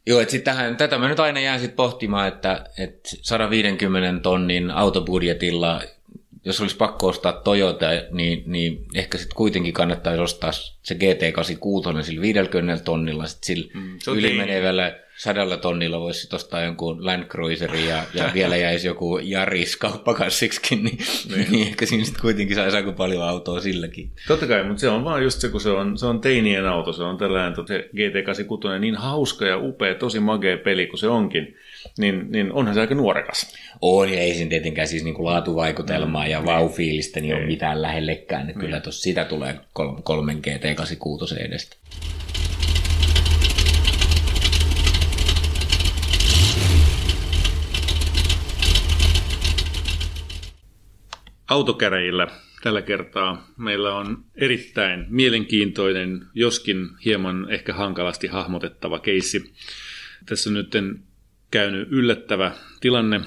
Joo, 0.08 0.19
että 0.19 0.39
tähän, 0.39 0.78
tätä 0.78 0.98
mä 0.98 1.10
nyt 1.10 1.19
aina 1.19 1.39
jään 1.39 1.60
sit 1.60 1.76
pohtimaan, 1.76 2.28
että, 2.28 2.65
että 2.78 3.10
150 3.22 4.22
tonnin 4.22 4.72
autobudjetilla, 4.72 5.82
jos 6.45 6.62
olisi 6.62 6.78
pakko 6.78 7.08
ostaa 7.08 7.32
Toyota, 7.32 7.88
niin, 8.12 8.43
niin 8.45 8.86
ehkä 8.95 9.17
sitten 9.17 9.36
kuitenkin 9.36 9.74
kannattaisi 9.74 10.22
ostaa 10.22 10.52
se 10.52 10.95
GT86 10.95 12.04
sillä 12.04 12.22
50 12.22 12.84
tonnilla, 12.84 13.28
sitten 13.28 13.48
sillä 13.48 13.72
mm, 13.74 13.98
ylimenevällä 14.15 14.95
sadalla 15.19 15.58
tonnilla 15.58 15.99
voisi 15.99 16.36
ostaa 16.36 16.62
jonkun 16.62 17.05
Land 17.05 17.23
Cruiserin 17.23 17.88
ja, 17.88 18.03
ja 18.13 18.32
vielä 18.34 18.58
jäisi 18.58 18.88
joku 18.88 19.17
Jaris 19.17 19.77
kauppakassiksikin, 19.77 20.84
niin, 20.84 20.97
niin. 21.36 21.51
niin 21.51 21.67
ehkä 21.67 21.86
siinä 21.86 22.03
sitten 22.05 22.21
kuitenkin 22.21 22.55
saisi 22.55 22.77
aika 22.77 22.91
paljon 22.91 23.23
autoa 23.23 23.62
silläkin. 23.62 24.12
Totta 24.27 24.47
kai, 24.47 24.63
mutta 24.63 24.82
se 24.82 24.89
on 24.89 25.03
vaan 25.03 25.23
just 25.23 25.41
se, 25.41 25.49
kun 25.49 25.62
se 25.62 25.69
on, 25.69 25.97
se 25.97 26.05
on 26.05 26.21
teinien 26.21 26.65
auto, 26.65 26.93
se 26.93 27.03
on 27.03 27.17
tällainen 27.17 27.67
se 27.67 27.89
GT86 27.95 28.79
niin 28.79 28.95
hauska 28.95 29.45
ja 29.45 29.58
upea, 29.58 29.95
tosi 29.95 30.19
magea 30.19 30.58
peli 30.58 30.88
kuin 30.88 30.99
se 30.99 31.08
onkin, 31.08 31.55
niin, 31.97 32.32
niin 32.32 32.51
onhan 32.51 32.73
se 32.73 32.82
aika 32.82 32.95
nuorekas. 32.95 33.55
On, 33.82 34.10
ja 34.10 34.19
ei 34.19 34.34
siinä 34.34 34.49
tietenkään 34.49 34.88
siis 34.88 35.03
niinku 35.03 35.25
laatuvaikutelmaa 35.25 36.25
mm, 36.25 36.32
ja 36.32 36.45
vau-fiilistä 36.45 37.19
niin 37.21 37.36
ole 37.36 37.45
mitään 37.45 37.82
lähellekään, 37.82 38.49
että 38.49 38.60
kyllä 38.60 38.79
tuossa 38.79 39.01
sitä 39.01 39.25
tulee 39.25 39.55
kolmen 40.03 40.38
GT86 40.38 41.45
edestä. 41.45 41.75
Autokäräjillä 51.49 52.27
tällä 52.63 52.81
kertaa 52.81 53.47
meillä 53.57 53.95
on 53.95 54.23
erittäin 54.35 55.05
mielenkiintoinen, 55.09 56.25
joskin 56.33 56.89
hieman 57.05 57.51
ehkä 57.51 57.73
hankalasti 57.73 58.27
hahmotettava 58.27 58.99
keissi. 58.99 59.53
Tässä 60.25 60.49
on 60.49 60.53
nyt 60.53 60.73
käynyt 61.51 61.88
yllättävä 61.91 62.51
tilanne 62.79 63.21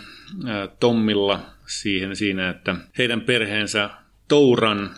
Tommilla 0.80 1.40
siihen 1.66 2.16
siinä, 2.16 2.50
että 2.50 2.76
heidän 2.98 3.20
perheensä 3.20 3.90
Touran 4.28 4.90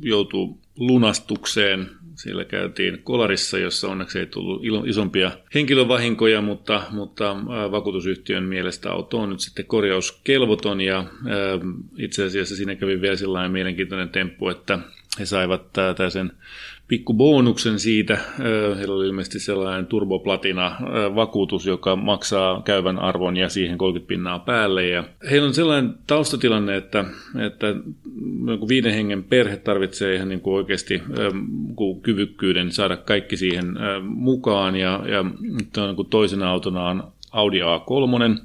joutuu 0.00 0.60
lunastukseen 0.76 1.90
siellä 2.22 2.44
käytiin 2.44 3.00
kolarissa, 3.04 3.58
jossa 3.58 3.88
onneksi 3.88 4.18
ei 4.18 4.26
tullut 4.26 4.62
isompia 4.86 5.30
henkilövahinkoja, 5.54 6.40
mutta, 6.40 6.82
mutta 6.90 7.36
vakuutusyhtiön 7.70 8.44
mielestä 8.44 8.92
auto 8.92 9.18
on 9.18 9.30
nyt 9.30 9.40
sitten 9.40 9.64
korjauskelvoton 9.64 10.80
ja 10.80 11.04
itse 11.98 12.24
asiassa 12.24 12.56
siinä 12.56 12.76
kävi 12.76 13.00
vielä 13.00 13.16
sellainen 13.16 13.52
mielenkiintoinen 13.52 14.08
temppu, 14.08 14.48
että 14.48 14.78
he 15.18 15.26
saivat 15.26 15.62
sen 16.08 16.32
pikku 16.90 17.14
bonuksen 17.14 17.78
siitä. 17.78 18.18
Heillä 18.78 18.94
oli 18.94 19.06
ilmeisesti 19.06 19.40
sellainen 19.40 19.86
turboplatina-vakuutus, 19.86 21.66
joka 21.66 21.96
maksaa 21.96 22.62
käyvän 22.62 22.98
arvon 22.98 23.36
ja 23.36 23.48
siihen 23.48 23.78
30 23.78 24.08
pinnaa 24.08 24.38
päälle. 24.38 24.86
Ja 24.86 25.04
heillä 25.30 25.46
on 25.46 25.54
sellainen 25.54 25.94
taustatilanne, 26.06 26.76
että, 26.76 27.04
että 27.46 27.66
viiden 28.68 28.94
hengen 28.94 29.24
perhe 29.24 29.56
tarvitsee 29.56 30.14
ihan 30.14 30.28
niin 30.28 30.40
kuin 30.40 30.56
oikeasti 30.56 31.02
kyvykkyyden 32.02 32.72
saada 32.72 32.96
kaikki 32.96 33.36
siihen 33.36 33.66
mukaan. 34.02 34.76
Ja, 34.76 35.02
ja 35.06 35.22
niin 35.22 36.06
toisena 36.10 36.50
autona 36.50 36.88
on 36.88 37.12
Audi 37.32 37.60
A3, 37.60 38.40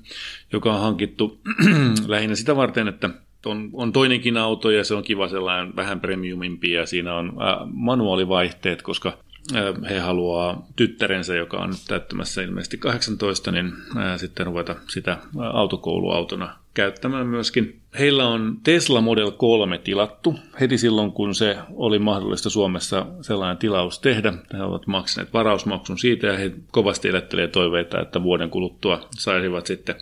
joka 0.53 0.73
on 0.73 0.81
hankittu 0.81 1.39
lähinnä 2.07 2.35
sitä 2.35 2.55
varten, 2.55 2.87
että 2.87 3.09
on, 3.45 3.69
on 3.73 3.91
toinenkin 3.91 4.37
auto 4.37 4.69
ja 4.69 4.83
se 4.83 4.93
on 4.95 5.03
kiva 5.03 5.27
sellainen 5.27 5.75
vähän 5.75 5.99
premiumimpi 5.99 6.71
ja 6.71 6.85
siinä 6.85 7.15
on 7.15 7.27
äh, 7.27 7.67
manuaalivaihteet, 7.73 8.81
koska 8.81 9.17
äh, 9.55 9.89
he 9.89 9.99
haluaa 9.99 10.67
tyttärensä, 10.75 11.35
joka 11.35 11.57
on 11.57 11.69
nyt 11.69 11.85
täyttämässä 11.87 12.41
ilmeisesti 12.41 12.77
18, 12.77 13.51
niin 13.51 13.73
äh, 13.97 14.19
sitten 14.19 14.45
ruveta 14.45 14.75
sitä 14.87 15.11
äh, 15.11 15.19
autokouluautona 15.35 16.55
käyttämään 16.73 17.27
myöskin. 17.27 17.79
Heillä 17.99 18.27
on 18.27 18.57
Tesla 18.63 19.01
Model 19.01 19.31
3 19.31 19.77
tilattu 19.77 20.35
heti 20.59 20.77
silloin, 20.77 21.11
kun 21.11 21.35
se 21.35 21.57
oli 21.73 21.99
mahdollista 21.99 22.49
Suomessa 22.49 23.05
sellainen 23.21 23.57
tilaus 23.57 23.99
tehdä. 23.99 24.33
He 24.53 24.63
ovat 24.63 24.87
maksaneet 24.87 25.33
varausmaksun 25.33 25.97
siitä 25.97 26.27
ja 26.27 26.37
he 26.37 26.51
kovasti 26.71 27.07
elettelee 27.07 27.47
toiveita, 27.47 28.01
että 28.01 28.23
vuoden 28.23 28.49
kuluttua 28.49 29.07
saisivat 29.11 29.65
sitten 29.65 29.95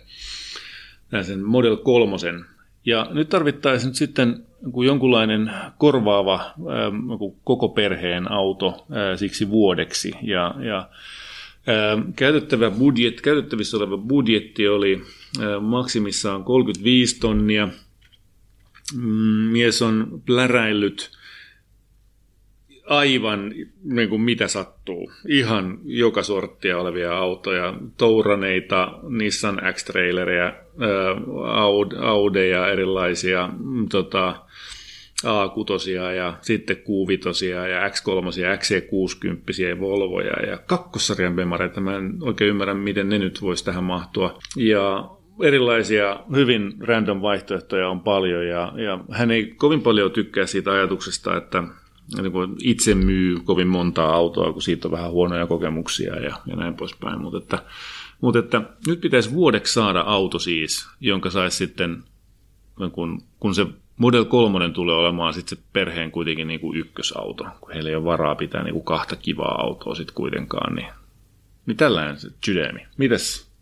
sen 1.22 1.44
Model 1.44 1.76
3 1.76 2.16
ja 2.84 3.06
nyt 3.10 3.28
tarvittaisiin 3.28 3.88
nyt 3.88 3.96
sitten 3.96 4.46
jonkunlainen 4.84 5.50
korvaava 5.78 6.40
ähm, 6.44 6.96
koko 7.44 7.68
perheen 7.68 8.32
auto 8.32 8.66
äh, 8.68 9.18
siksi 9.18 9.50
vuodeksi. 9.50 10.12
Ja, 10.22 10.54
ja 10.58 10.88
ähm, 11.68 12.12
käytettävä 12.16 12.70
budjet, 12.70 13.20
käytettävissä 13.20 13.76
oleva 13.76 13.98
budjetti 13.98 14.68
oli 14.68 15.02
äh, 15.40 15.62
maksimissaan 15.62 16.44
35 16.44 17.20
tonnia. 17.20 17.68
Mm, 18.94 19.02
mies 19.52 19.82
on 19.82 20.22
pläräillyt 20.26 21.10
aivan 22.86 23.54
niin 23.84 24.08
kuin 24.08 24.20
mitä 24.20 24.48
sattuu. 24.48 25.12
Ihan 25.28 25.78
joka 25.84 26.22
sorttia 26.22 26.78
olevia 26.78 27.16
autoja, 27.16 27.74
touraneita, 27.98 28.98
Nissan 29.08 29.60
X-trailereja, 29.72 30.52
Audeja 32.00 32.68
erilaisia, 32.68 33.50
mm, 33.58 33.88
tota, 33.88 34.36
A6 35.24 35.90
ja 36.16 36.38
sitten 36.40 36.76
Q5 36.76 37.44
ja 37.68 37.88
X3 37.88 38.40
ja 38.40 38.56
XC60 38.56 39.62
ja 39.68 39.80
Volvoja 39.80 40.50
ja 40.50 40.58
kakkosarjan 40.66 41.36
bemareita. 41.36 41.80
Mä 41.80 41.96
en 41.96 42.12
oikein 42.20 42.48
ymmärrä, 42.48 42.74
miten 42.74 43.08
ne 43.08 43.18
nyt 43.18 43.42
voisi 43.42 43.64
tähän 43.64 43.84
mahtua. 43.84 44.38
Ja 44.56 45.10
erilaisia 45.42 46.20
hyvin 46.34 46.74
random 46.80 47.22
vaihtoehtoja 47.22 47.88
on 47.88 48.00
paljon 48.00 48.46
ja, 48.46 48.72
ja 48.76 48.98
hän 49.10 49.30
ei 49.30 49.54
kovin 49.56 49.82
paljon 49.82 50.10
tykkää 50.10 50.46
siitä 50.46 50.72
ajatuksesta, 50.72 51.36
että 51.36 51.62
niin 52.16 52.56
itse 52.62 52.94
myy 52.94 53.40
kovin 53.44 53.68
montaa 53.68 54.14
autoa, 54.14 54.52
kun 54.52 54.62
siitä 54.62 54.88
on 54.88 54.92
vähän 54.92 55.10
huonoja 55.10 55.46
kokemuksia 55.46 56.20
ja, 56.20 56.36
ja 56.46 56.56
näin 56.56 56.74
poispäin. 56.74 57.20
Mutta 57.20 57.38
että, 57.38 57.58
mutta 58.20 58.38
että 58.38 58.62
nyt 58.86 59.00
pitäisi 59.00 59.32
vuodeksi 59.32 59.72
saada 59.72 60.00
auto 60.00 60.38
siis, 60.38 60.88
jonka 61.00 61.30
saisi 61.30 61.56
sitten, 61.56 62.04
kun, 62.92 63.22
kun 63.40 63.54
se 63.54 63.66
Model 63.96 64.24
3 64.24 64.70
tulee 64.70 64.96
olemaan 64.96 65.34
sitten 65.34 65.58
se 65.58 65.64
perheen 65.72 66.10
kuitenkin 66.10 66.48
niin 66.48 66.60
kuin 66.60 66.78
ykkösauto, 66.78 67.44
kun 67.60 67.72
heillä 67.72 67.90
ei 67.90 67.96
ole 67.96 68.04
varaa 68.04 68.34
pitää 68.34 68.62
niin 68.62 68.74
kuin 68.74 68.84
kahta 68.84 69.16
kivaa 69.16 69.62
autoa 69.62 69.94
sitten 69.94 70.14
kuitenkaan. 70.14 70.74
Niin, 70.74 70.88
niin 71.66 71.76
tällainen 71.76 72.20
se. 72.20 72.28
Mitäs 72.96 73.53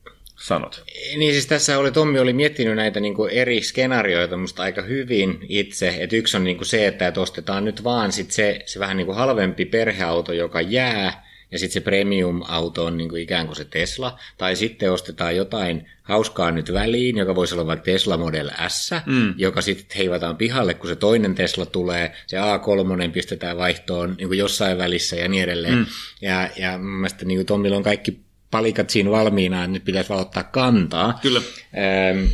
sanot? 0.43 0.83
Niin 1.17 1.33
siis 1.33 1.47
tässä 1.47 1.79
oli, 1.79 1.93
Tommi 1.93 2.19
oli 2.19 2.33
miettinyt 2.33 2.77
näitä 2.77 3.01
niin 3.01 3.15
kuin 3.15 3.31
eri 3.31 3.61
skenaarioita 3.61 4.37
musta 4.37 4.63
aika 4.63 4.83
hyvin 4.83 5.39
itse. 5.49 5.97
Että 5.99 6.17
yksi 6.17 6.37
on 6.37 6.45
niin 6.45 6.57
kuin 6.57 6.67
se, 6.67 6.87
että, 6.87 7.09
että 7.09 7.21
ostetaan 7.21 7.65
nyt 7.65 7.85
vaan 7.85 8.13
sit 8.13 8.31
se, 8.31 8.61
se 8.67 8.81
vähän 8.81 8.97
niin 8.97 9.07
kuin 9.07 9.17
halvempi 9.17 9.65
perheauto, 9.65 10.33
joka 10.33 10.61
jää, 10.61 11.33
ja 11.51 11.59
sitten 11.59 11.73
se 11.73 11.81
premium-auto 11.81 12.85
on 12.85 12.97
niin 12.97 13.09
kuin 13.09 13.23
ikään 13.23 13.47
kuin 13.47 13.57
se 13.57 13.65
Tesla. 13.65 14.19
Tai 14.39 14.57
sitten 14.57 14.93
ostetaan 14.93 15.37
jotain 15.37 15.89
hauskaa 16.03 16.51
nyt 16.51 16.73
väliin, 16.73 17.17
joka 17.17 17.35
voisi 17.35 17.55
olla 17.55 17.67
vaikka 17.67 17.85
Tesla 17.85 18.17
Model 18.17 18.51
S, 18.69 18.91
mm. 19.07 19.35
joka 19.37 19.61
sitten 19.61 19.97
heivataan 19.97 20.37
pihalle, 20.37 20.75
kun 20.75 20.89
se 20.89 20.97
toinen 20.97 21.35
Tesla 21.35 21.67
tulee. 21.67 22.13
Se 22.27 22.37
A3 22.37 23.11
pistetään 23.13 23.57
vaihtoon 23.57 24.15
niin 24.19 24.29
kuin 24.29 24.39
jossain 24.39 24.79
välissä 24.79 25.17
ja 25.17 25.29
niin 25.29 25.43
edelleen. 25.43 25.75
Mm. 25.75 25.87
Ja, 26.21 26.49
ja 26.57 26.79
mun 26.79 26.91
mielestä 26.91 27.25
niin 27.25 27.39
kuin 27.39 27.47
Tommilla 27.47 27.77
on 27.77 27.83
kaikki 27.83 28.21
palikat 28.53 28.91
siinä 28.91 29.11
valmiina, 29.11 29.65
että 29.65 29.73
nyt 29.73 29.85
pitäisi 29.85 30.09
vaan 30.11 30.21
ottaa 30.21 30.43
kantaa. 30.43 31.19
Kyllä. 31.23 31.41
Ähm, 31.77 32.25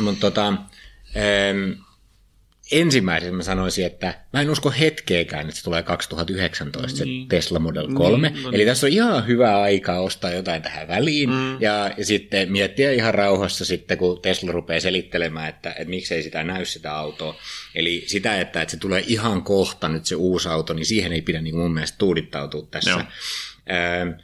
mutta 0.00 0.20
tota, 0.20 0.46
ähm, 1.16 1.72
ensimmäisenä 2.72 3.36
mä 3.36 3.42
sanoisin, 3.42 3.86
että 3.86 4.14
mä 4.32 4.40
en 4.40 4.50
usko 4.50 4.70
hetkeäkään, 4.70 5.48
että 5.48 5.56
se 5.56 5.64
tulee 5.64 5.82
2019 5.82 7.04
niin. 7.04 7.22
se 7.22 7.28
Tesla 7.28 7.58
Model 7.58 7.94
3. 7.94 8.28
Niin, 8.28 8.42
no 8.42 8.48
Eli 8.48 8.56
niin. 8.56 8.68
tässä 8.68 8.86
on 8.86 8.92
ihan 8.92 9.26
hyvä 9.26 9.60
aika 9.60 9.98
ostaa 9.98 10.30
jotain 10.30 10.62
tähän 10.62 10.88
väliin 10.88 11.30
mm. 11.30 11.60
ja, 11.60 11.90
ja 11.96 12.04
sitten 12.04 12.52
miettiä 12.52 12.92
ihan 12.92 13.14
rauhassa 13.14 13.64
sitten, 13.64 13.98
kun 13.98 14.22
Tesla 14.22 14.52
rupeaa 14.52 14.80
selittelemään, 14.80 15.48
että, 15.48 15.70
että 15.70 15.84
miksei 15.84 16.22
sitä 16.22 16.44
näy 16.44 16.64
sitä 16.64 16.96
autoa. 16.96 17.36
Eli 17.74 18.04
sitä, 18.06 18.40
että, 18.40 18.62
että 18.62 18.72
se 18.72 18.76
tulee 18.76 19.04
ihan 19.06 19.42
kohta 19.42 19.88
nyt 19.88 20.06
se 20.06 20.14
uusi 20.14 20.48
auto, 20.48 20.72
niin 20.74 20.86
siihen 20.86 21.12
ei 21.12 21.22
pidä 21.22 21.40
niin 21.40 21.56
mun 21.56 21.74
mielestä 21.74 21.98
tuudittautua 21.98 22.66
tässä. 22.70 22.90
Joo. 22.90 23.00
Ähm, 23.70 24.20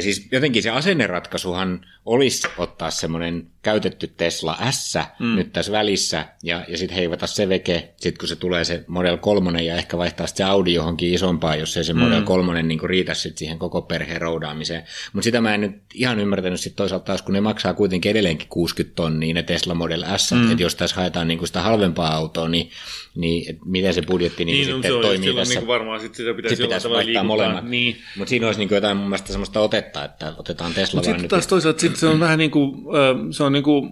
Siis 0.00 0.28
jotenkin 0.32 0.62
se 0.62 0.70
asenneratkaisuhan 0.70 1.86
olisi 2.08 2.48
ottaa 2.58 2.90
semmoinen 2.90 3.46
käytetty 3.62 4.06
Tesla 4.16 4.58
S 4.70 4.98
mm. 5.18 5.36
nyt 5.36 5.52
tässä 5.52 5.72
välissä 5.72 6.24
ja, 6.42 6.64
ja 6.68 6.78
sitten 6.78 6.96
heivata 6.96 7.26
se 7.26 7.48
veke, 7.48 7.94
sit 7.96 8.18
kun 8.18 8.28
se 8.28 8.36
tulee 8.36 8.64
se 8.64 8.84
Model 8.86 9.16
3 9.16 9.62
ja 9.62 9.76
ehkä 9.76 9.98
vaihtaa 9.98 10.26
se 10.26 10.44
Audi 10.44 10.74
johonkin 10.74 11.14
isompaan, 11.14 11.58
jos 11.58 11.76
ei 11.76 11.84
se 11.84 11.92
mm. 11.92 12.00
Model 12.00 12.22
3 12.22 12.62
niin 12.62 12.80
riitä 12.82 13.14
sit 13.14 13.38
siihen 13.38 13.58
koko 13.58 13.82
perheen 13.82 14.20
roudaamiseen. 14.20 14.82
Mutta 15.12 15.24
sitä 15.24 15.40
mä 15.40 15.54
en 15.54 15.60
nyt 15.60 15.76
ihan 15.94 16.20
ymmärtänyt 16.20 16.60
sitten 16.60 16.76
toisaalta 16.76 17.04
taas, 17.04 17.22
kun 17.22 17.34
ne 17.34 17.40
maksaa 17.40 17.74
kuitenkin 17.74 18.10
edelleenkin 18.10 18.48
60 18.48 18.96
tonnia 18.96 19.34
ne 19.34 19.42
Tesla 19.42 19.74
Model 19.74 20.04
S, 20.16 20.32
mm. 20.32 20.50
että 20.50 20.62
jos 20.62 20.74
tässä 20.74 20.96
haetaan 20.96 21.28
niin 21.28 21.46
sitä 21.46 21.62
halvempaa 21.62 22.14
autoa, 22.14 22.48
niin, 22.48 22.70
niin 23.14 23.50
et 23.50 23.58
miten 23.64 23.94
se 23.94 24.02
budjetti 24.02 24.44
niin, 24.44 24.54
niin 24.54 24.74
sitten 24.74 24.92
no, 24.92 25.00
toimii 25.00 25.34
tässä. 25.34 25.54
Niin 25.54 25.66
varmaan 25.66 26.00
sit 26.00 26.14
sitä 26.14 26.34
pitäisi, 26.34 26.56
sit 26.56 26.64
pitäisi 26.64 26.90
vaihtaa 26.90 27.24
molemmat. 27.24 27.64
Niin. 27.64 27.96
Mutta 28.16 28.30
siinä 28.30 28.46
olisi 28.46 28.60
niin 28.60 28.74
jotain 28.74 28.96
mun 28.96 29.06
mielestä 29.06 29.32
semmoista 29.32 29.60
otetta, 29.60 30.04
että 30.04 30.34
otetaan 30.36 30.74
Tesla 30.74 30.98
Mut 30.98 31.04
sitten 31.04 31.28
taas 31.28 31.46
toisaalta 31.46 31.80
sit 31.80 31.96
se 31.98 32.06
on 32.06 32.20
vähän 32.20 32.38
niin 32.38 32.50
kuin, 32.50 32.84
se 33.30 33.42
on 33.42 33.52
niin 33.52 33.64
kuin, 33.64 33.90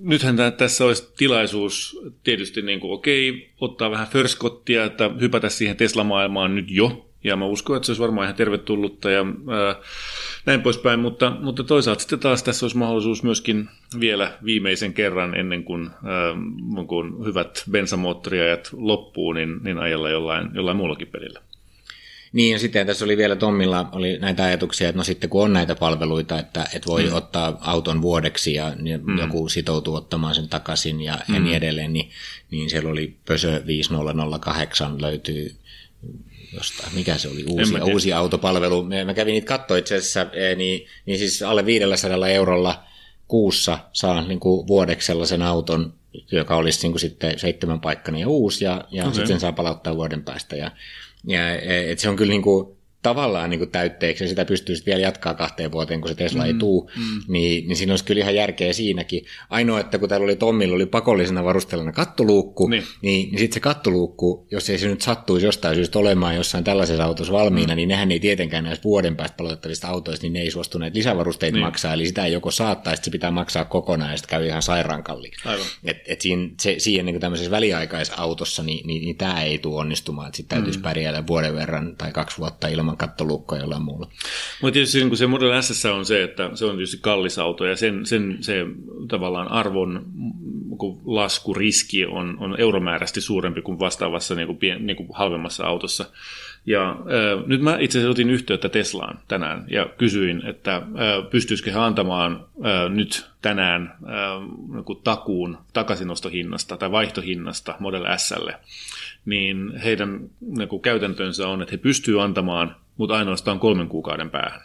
nythän 0.00 0.36
tässä 0.56 0.84
olisi 0.84 1.12
tilaisuus 1.16 2.00
tietysti 2.24 2.62
niin 2.62 2.80
kuin, 2.80 2.92
okei, 2.92 3.50
ottaa 3.60 3.90
vähän 3.90 4.08
förskottia, 4.08 4.84
että 4.84 5.10
hypätä 5.20 5.48
siihen 5.48 5.76
Tesla-maailmaan 5.76 6.54
nyt 6.54 6.70
jo, 6.70 7.08
ja 7.24 7.36
mä 7.36 7.44
uskon, 7.44 7.76
että 7.76 7.86
se 7.86 7.92
olisi 7.92 8.02
varmaan 8.02 8.24
ihan 8.24 8.36
tervetullutta 8.36 9.10
ja 9.10 9.20
ää, 9.20 9.76
näin 10.46 10.62
poispäin, 10.62 11.00
mutta, 11.00 11.36
mutta 11.40 11.64
toisaalta 11.64 12.00
sitten 12.00 12.18
taas 12.18 12.42
tässä 12.42 12.66
olisi 12.66 12.76
mahdollisuus 12.76 13.22
myöskin 13.22 13.68
vielä 14.00 14.32
viimeisen 14.44 14.94
kerran 14.94 15.34
ennen 15.34 15.64
kuin, 15.64 15.90
ää, 16.04 16.86
kun 16.86 17.26
hyvät 17.26 17.64
bensamoottoriajat 17.70 18.70
loppuu, 18.72 19.32
niin, 19.32 19.60
niin 19.64 19.78
ajella 19.78 20.10
jollain, 20.10 20.50
jollain 20.54 20.76
muullakin 20.76 21.08
pelillä. 21.08 21.40
Niin, 22.32 22.52
ja 22.52 22.58
sitten 22.58 22.86
tässä 22.86 23.04
oli 23.04 23.16
vielä 23.16 23.36
Tommilla 23.36 23.88
oli 23.92 24.18
näitä 24.18 24.44
ajatuksia, 24.44 24.88
että 24.88 24.96
no 24.96 25.04
sitten 25.04 25.30
kun 25.30 25.44
on 25.44 25.52
näitä 25.52 25.74
palveluita, 25.74 26.38
että, 26.38 26.66
että 26.74 26.86
voi 26.86 27.04
mm. 27.04 27.14
ottaa 27.14 27.58
auton 27.60 28.02
vuodeksi 28.02 28.54
ja 28.54 28.72
mm. 29.02 29.18
joku 29.18 29.48
sitoutuu 29.48 29.94
ottamaan 29.94 30.34
sen 30.34 30.48
takaisin 30.48 31.00
ja, 31.00 31.18
mm. 31.28 31.34
ja 31.34 31.40
niin 31.40 31.56
edelleen, 31.56 31.92
niin, 31.92 32.10
niin 32.50 32.70
siellä 32.70 32.90
oli 32.90 33.16
Pösö 33.26 33.62
5008 33.66 35.02
löytyy 35.02 35.56
jostain, 36.54 36.94
mikä 36.94 37.18
se 37.18 37.28
oli, 37.28 37.44
uusi, 37.48 37.74
uusi 37.92 38.12
autopalvelu. 38.12 38.86
Mä 39.04 39.14
kävin 39.14 39.32
niitä 39.32 39.46
katsoa 39.46 39.76
itse 39.76 39.96
asiassa, 39.96 40.26
e, 40.32 40.54
niin, 40.54 40.86
niin 41.06 41.18
siis 41.18 41.42
alle 41.42 41.66
500 41.66 42.28
eurolla 42.28 42.84
kuussa 43.28 43.78
saa 43.92 44.22
niin 44.22 44.40
kuin 44.40 44.66
vuodeksi 44.66 45.06
sellaisen 45.06 45.42
auton, 45.42 45.94
joka 46.32 46.56
olisi 46.56 46.82
niin 46.82 46.92
kuin 46.92 47.00
sitten 47.00 47.38
seitsemän 47.38 47.80
paikkana 47.80 48.18
ja 48.18 48.28
uusi, 48.28 48.64
ja, 48.64 48.84
ja 48.90 49.02
okay. 49.02 49.14
sitten 49.14 49.40
saa 49.40 49.52
palauttaa 49.52 49.96
vuoden 49.96 50.22
päästä. 50.22 50.56
Ja, 50.56 50.70
ja 51.28 51.60
et 51.60 51.98
se 51.98 52.08
on 52.08 52.16
kyllä 52.16 52.30
niin 52.30 52.42
kuin 52.42 52.77
tavallaan 53.02 53.50
niin 53.50 53.58
kuin 53.58 53.70
täytteeksi 53.70 54.24
ja 54.24 54.28
sitä 54.28 54.44
pystyy 54.44 54.76
sitten 54.76 54.92
vielä 54.92 55.06
jatkaa 55.06 55.34
kahteen 55.34 55.72
vuoteen, 55.72 56.00
kun 56.00 56.08
se 56.08 56.14
Tesla 56.14 56.42
mm, 56.42 56.46
ei 56.46 56.54
tuu, 56.54 56.90
mm. 56.96 57.32
niin, 57.32 57.68
niin 57.68 57.76
siinä 57.76 57.92
olisi 57.92 58.04
kyllä 58.04 58.20
ihan 58.20 58.34
järkeä 58.34 58.72
siinäkin. 58.72 59.24
Ainoa, 59.50 59.80
että 59.80 59.98
kun 59.98 60.08
täällä 60.08 60.24
oli 60.24 60.36
Tommilla 60.36 60.74
oli 60.74 60.86
pakollisena 60.86 61.44
varusteluna 61.44 61.92
kattoluukku, 61.92 62.68
niin, 62.68 62.84
niin, 63.02 63.30
niin 63.30 63.38
sitten 63.38 63.54
se 63.54 63.60
kattoluukku, 63.60 64.46
jos 64.50 64.70
ei 64.70 64.78
se 64.78 64.88
nyt 64.88 65.00
sattuisi 65.00 65.46
jostain 65.46 65.74
syystä 65.74 65.98
olemaan 65.98 66.36
jossain 66.36 66.64
tällaisessa 66.64 67.04
autossa 67.04 67.32
valmiina, 67.32 67.72
mm. 67.72 67.76
niin 67.76 67.88
nehän 67.88 68.12
ei 68.12 68.20
tietenkään 68.20 68.64
näistä 68.64 68.84
vuoden 68.84 69.16
päästä 69.16 69.36
palautettavista 69.36 69.88
autoista, 69.88 70.24
niin 70.24 70.32
ne 70.32 70.40
ei 70.40 70.50
suostuneet 70.50 70.94
lisävarusteita 70.94 71.56
niin. 71.56 71.64
maksaa, 71.64 71.92
eli 71.92 72.06
sitä 72.06 72.24
ei 72.24 72.32
joko 72.32 72.50
saattaa, 72.50 72.92
että 72.92 73.04
se 73.04 73.10
pitää 73.10 73.30
maksaa 73.30 73.64
kokonaan 73.64 74.10
ja 74.10 74.16
sitten 74.16 74.38
käy 74.38 74.46
ihan 74.46 74.62
sairaan 74.62 75.02
kalliiksi. 75.02 75.48
Et, 75.84 75.96
et 76.06 76.20
siinä, 76.20 76.48
se, 76.60 76.74
siihen 76.78 77.06
niin 77.06 77.20
tämmöisessä 77.20 77.50
väliaikaisautossa, 77.50 78.62
niin, 78.62 78.86
niin, 78.86 79.02
niin 79.02 79.16
tämä 79.16 79.42
ei 79.42 79.58
tule 79.58 79.80
onnistumaan, 79.80 80.26
että 80.26 80.36
sitten 80.36 80.56
täytyisi 80.58 80.78
mm. 80.78 80.82
pärjäällä 80.82 81.26
vuoden 81.26 81.54
verran 81.54 81.94
tai 81.96 82.12
kaksi 82.12 82.38
vuotta 82.38 82.68
ilman 82.68 82.96
kattolukkoa 82.98 83.58
jollain 83.58 83.82
muulla. 83.82 84.08
Mutta 84.62 84.72
tietysti 84.72 85.04
niin 85.04 85.16
se 85.16 85.26
Model 85.26 85.62
S 85.62 85.84
on 85.84 86.06
se, 86.06 86.22
että 86.22 86.50
se 86.54 86.64
on 86.64 86.76
tietysti 86.76 86.98
kallis 87.00 87.38
auto 87.38 87.64
ja 87.64 87.76
sen, 87.76 88.06
sen 88.06 88.36
se 88.40 88.66
tavallaan 89.08 89.48
arvon 89.48 90.04
laskuriski 91.04 92.06
on, 92.06 92.36
on 92.40 92.60
euromääräisesti 92.60 93.20
suurempi 93.20 93.62
kuin 93.62 93.78
vastaavassa 93.78 94.34
niin 94.34 94.46
kuin, 94.46 94.58
pien, 94.58 94.86
niin 94.86 94.96
kuin 94.96 95.08
halvemmassa 95.12 95.66
autossa. 95.66 96.04
Ja 96.66 96.90
äh, 96.90 97.46
nyt 97.46 97.60
mä 97.60 97.76
itse 97.80 97.98
asiassa 97.98 98.10
otin 98.10 98.30
yhteyttä 98.30 98.68
Teslaan 98.68 99.18
tänään 99.28 99.64
ja 99.70 99.86
kysyin, 99.98 100.46
että 100.46 100.76
äh, 100.76 100.84
pystyisikö 101.30 101.72
he 101.72 101.78
antamaan 101.78 102.44
äh, 102.66 102.90
nyt 102.90 103.26
tänään 103.42 103.82
äh, 104.02 104.48
niin 104.74 105.02
takuun 105.04 105.58
takaisinostohinnasta 105.72 106.76
tai 106.76 106.90
vaihtohinnasta 106.90 107.74
Model 107.78 108.04
Slle 108.16 108.54
niin 109.28 109.76
heidän 109.76 110.20
niin 110.40 110.68
kuin 110.68 110.82
käytäntönsä 110.82 111.48
on, 111.48 111.62
että 111.62 111.72
he 111.72 111.76
pystyvät 111.76 112.20
antamaan, 112.20 112.76
mutta 112.98 113.16
ainoastaan 113.16 113.60
kolmen 113.60 113.88
kuukauden 113.88 114.30
päähän. 114.30 114.60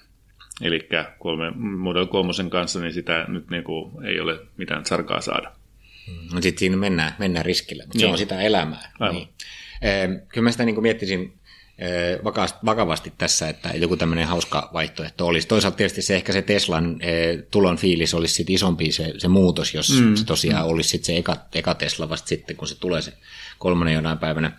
Eli 0.61 0.89
kolme, 1.19 1.51
Model 1.55 2.05
3 2.05 2.33
kanssa 2.49 2.79
niin 2.79 2.93
sitä 2.93 3.25
nyt 3.27 3.49
niin 3.49 3.63
kuin 3.63 4.05
ei 4.05 4.19
ole 4.19 4.39
mitään 4.57 4.85
sarkaa 4.85 5.21
saada. 5.21 5.51
No 6.33 6.41
sitten 6.41 6.59
siinä 6.59 6.77
mennään, 6.77 7.15
mennään 7.19 7.45
riskille, 7.45 7.83
mutta 7.83 7.97
niin. 7.97 8.07
se 8.07 8.11
on 8.11 8.17
sitä 8.17 8.41
elämää. 8.41 8.91
Niin. 9.11 9.27
kyllä 10.29 10.43
mä 10.43 10.51
sitä 10.51 10.65
niin 10.65 10.75
kuin 10.75 10.83
miettisin 10.83 11.39
vakavasti 12.65 13.13
tässä, 13.17 13.49
että 13.49 13.69
joku 13.75 13.97
tämmöinen 13.97 14.27
hauska 14.27 14.69
vaihtoehto 14.73 15.27
olisi. 15.27 15.47
Toisaalta 15.47 15.77
tietysti 15.77 16.01
se 16.01 16.15
ehkä 16.15 16.33
se 16.33 16.41
Teslan 16.41 16.99
tulon 17.51 17.77
fiilis 17.77 18.13
olisi 18.13 18.33
sit 18.33 18.49
isompi 18.49 18.91
se, 18.91 19.13
se 19.17 19.27
muutos, 19.27 19.73
jos 19.73 20.01
mm. 20.01 20.15
se 20.15 20.25
tosiaan 20.25 20.65
olisi 20.65 20.89
sit 20.89 21.03
se 21.03 21.17
eka, 21.17 21.35
eka 21.55 21.75
Tesla 21.75 22.09
vasta 22.09 22.27
sitten, 22.27 22.55
kun 22.55 22.67
se 22.67 22.79
tulee 22.79 23.01
se 23.01 23.13
kolmannen 23.57 23.95
jonain 23.95 24.17
päivänä. 24.17 24.51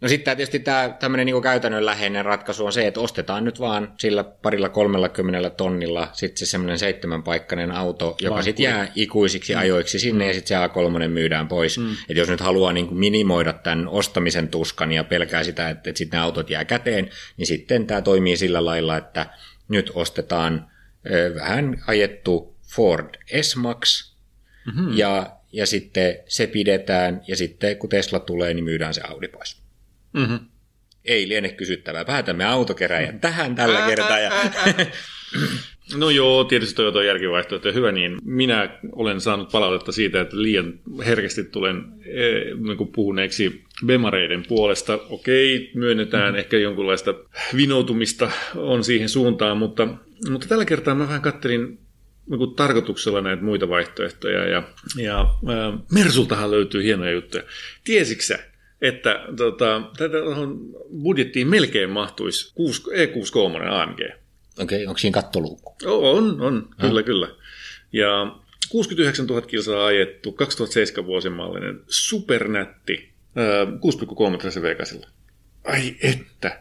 No 0.00 0.08
sitten 0.08 0.36
tietysti 0.36 0.58
tämä 0.58 0.96
tämmöinen 1.00 1.26
niin 1.26 1.42
käytännönläheinen 1.42 2.24
ratkaisu 2.24 2.66
on 2.66 2.72
se, 2.72 2.86
että 2.86 3.00
ostetaan 3.00 3.44
nyt 3.44 3.60
vaan 3.60 3.92
sillä 3.98 4.24
parilla 4.24 4.68
kolmella 4.68 5.08
kymmenellä 5.08 5.50
tonnilla 5.50 6.08
sitten 6.12 6.38
se 6.38 6.46
semmoinen 6.46 6.78
seitsemänpaikkainen 6.78 7.70
auto, 7.70 8.16
joka 8.20 8.42
sitten 8.42 8.64
jää 8.64 8.92
ikuisiksi 8.94 9.54
mm. 9.54 9.60
ajoiksi 9.60 9.98
sinne 9.98 10.26
ja 10.26 10.34
sitten 10.34 10.48
se 10.48 10.66
A3 10.66 11.08
myydään 11.08 11.48
pois. 11.48 11.78
Mm. 11.78 11.92
Että 11.92 12.20
jos 12.20 12.28
nyt 12.28 12.40
haluaa 12.40 12.72
niin 12.72 12.86
kuin 12.86 12.98
minimoida 12.98 13.52
tämän 13.52 13.88
ostamisen 13.88 14.48
tuskan 14.48 14.92
ja 14.92 15.04
pelkää 15.04 15.44
sitä, 15.44 15.70
että, 15.70 15.90
että 15.90 15.98
sitten 15.98 16.18
ne 16.18 16.24
autot 16.24 16.50
jää 16.50 16.64
käteen, 16.64 17.10
niin 17.36 17.46
sitten 17.46 17.86
tämä 17.86 18.02
toimii 18.02 18.36
sillä 18.36 18.64
lailla, 18.64 18.96
että 18.96 19.26
nyt 19.68 19.90
ostetaan 19.94 20.70
ö, 21.10 21.34
vähän 21.34 21.82
ajettu 21.86 22.56
Ford 22.74 23.14
S-Max 23.42 24.12
mm-hmm. 24.66 24.96
ja 24.96 25.36
ja 25.52 25.66
sitten 25.66 26.16
se 26.28 26.46
pidetään, 26.46 27.22
ja 27.28 27.36
sitten 27.36 27.76
kun 27.76 27.90
Tesla 27.90 28.20
tulee, 28.20 28.54
niin 28.54 28.64
myydään 28.64 28.94
se 28.94 29.00
Audi 29.00 29.28
pois. 29.28 29.63
Mm-hmm. 30.14 30.38
Ei 31.04 31.28
liene 31.28 31.48
kysyttävää. 31.48 32.04
Päätämme 32.04 32.44
autokeräjät 32.44 33.20
tähän 33.20 33.54
tällä 33.54 33.86
kertaa. 33.86 34.18
Ja... 34.18 34.30
No 35.96 36.10
joo, 36.10 36.44
tietysti 36.44 36.74
Toyota 36.74 36.98
on 36.98 37.06
järkivaihtoehto 37.06 37.72
hyvä 37.72 37.92
niin. 37.92 38.18
Minä 38.24 38.78
olen 38.92 39.20
saanut 39.20 39.52
palautetta 39.52 39.92
siitä, 39.92 40.20
että 40.20 40.42
liian 40.42 40.74
herkästi 41.06 41.44
tulen 41.44 41.84
eh, 42.06 42.58
niin 42.58 42.76
kuin 42.76 42.92
puhuneeksi 42.92 43.64
bemareiden 43.86 44.44
puolesta. 44.48 44.98
Okei, 45.08 45.70
myönnetään 45.74 46.34
mm. 46.34 46.38
ehkä 46.38 46.56
jonkunlaista 46.56 47.14
vinoutumista 47.56 48.30
on 48.56 48.84
siihen 48.84 49.08
suuntaan, 49.08 49.56
mutta, 49.56 49.88
mutta 50.30 50.48
tällä 50.48 50.64
kertaa 50.64 50.94
mä 50.94 51.06
vähän 51.08 51.22
kattelin 51.22 51.78
niin 52.30 52.54
tarkoituksella 52.56 53.20
näitä 53.20 53.42
muita 53.42 53.68
vaihtoehtoja 53.68 54.48
ja, 54.48 54.62
ja 54.96 55.20
äh, 55.20 55.80
Mersultahan 55.92 56.50
löytyy 56.50 56.82
hienoja 56.82 57.12
juttuja. 57.12 57.42
Tiesitkö 57.84 58.38
että 58.84 59.24
tota, 59.36 59.82
tätä 59.96 60.18
budjettiin 61.02 61.48
melkein 61.48 61.90
mahtuisi 61.90 62.52
6, 62.54 62.82
E63 62.82 63.68
AMG? 63.70 64.00
Okei, 64.00 64.14
okay, 64.58 64.86
onko 64.86 64.98
siinä 64.98 65.14
kattoluukku? 65.14 65.76
On, 65.86 66.40
on, 66.40 66.68
kyllä, 66.80 67.00
ah. 67.00 67.04
kyllä. 67.04 67.28
Ja 67.92 68.36
69 68.70 69.26
000 69.26 69.42
kilsaa 69.42 69.86
ajettu, 69.86 70.32
2007 70.32 71.06
vuosimallinen, 71.06 71.80
supernätti, 71.88 73.08
6,3 73.34 75.00
V8. 75.00 75.06
Ai 75.64 75.96
että. 76.02 76.60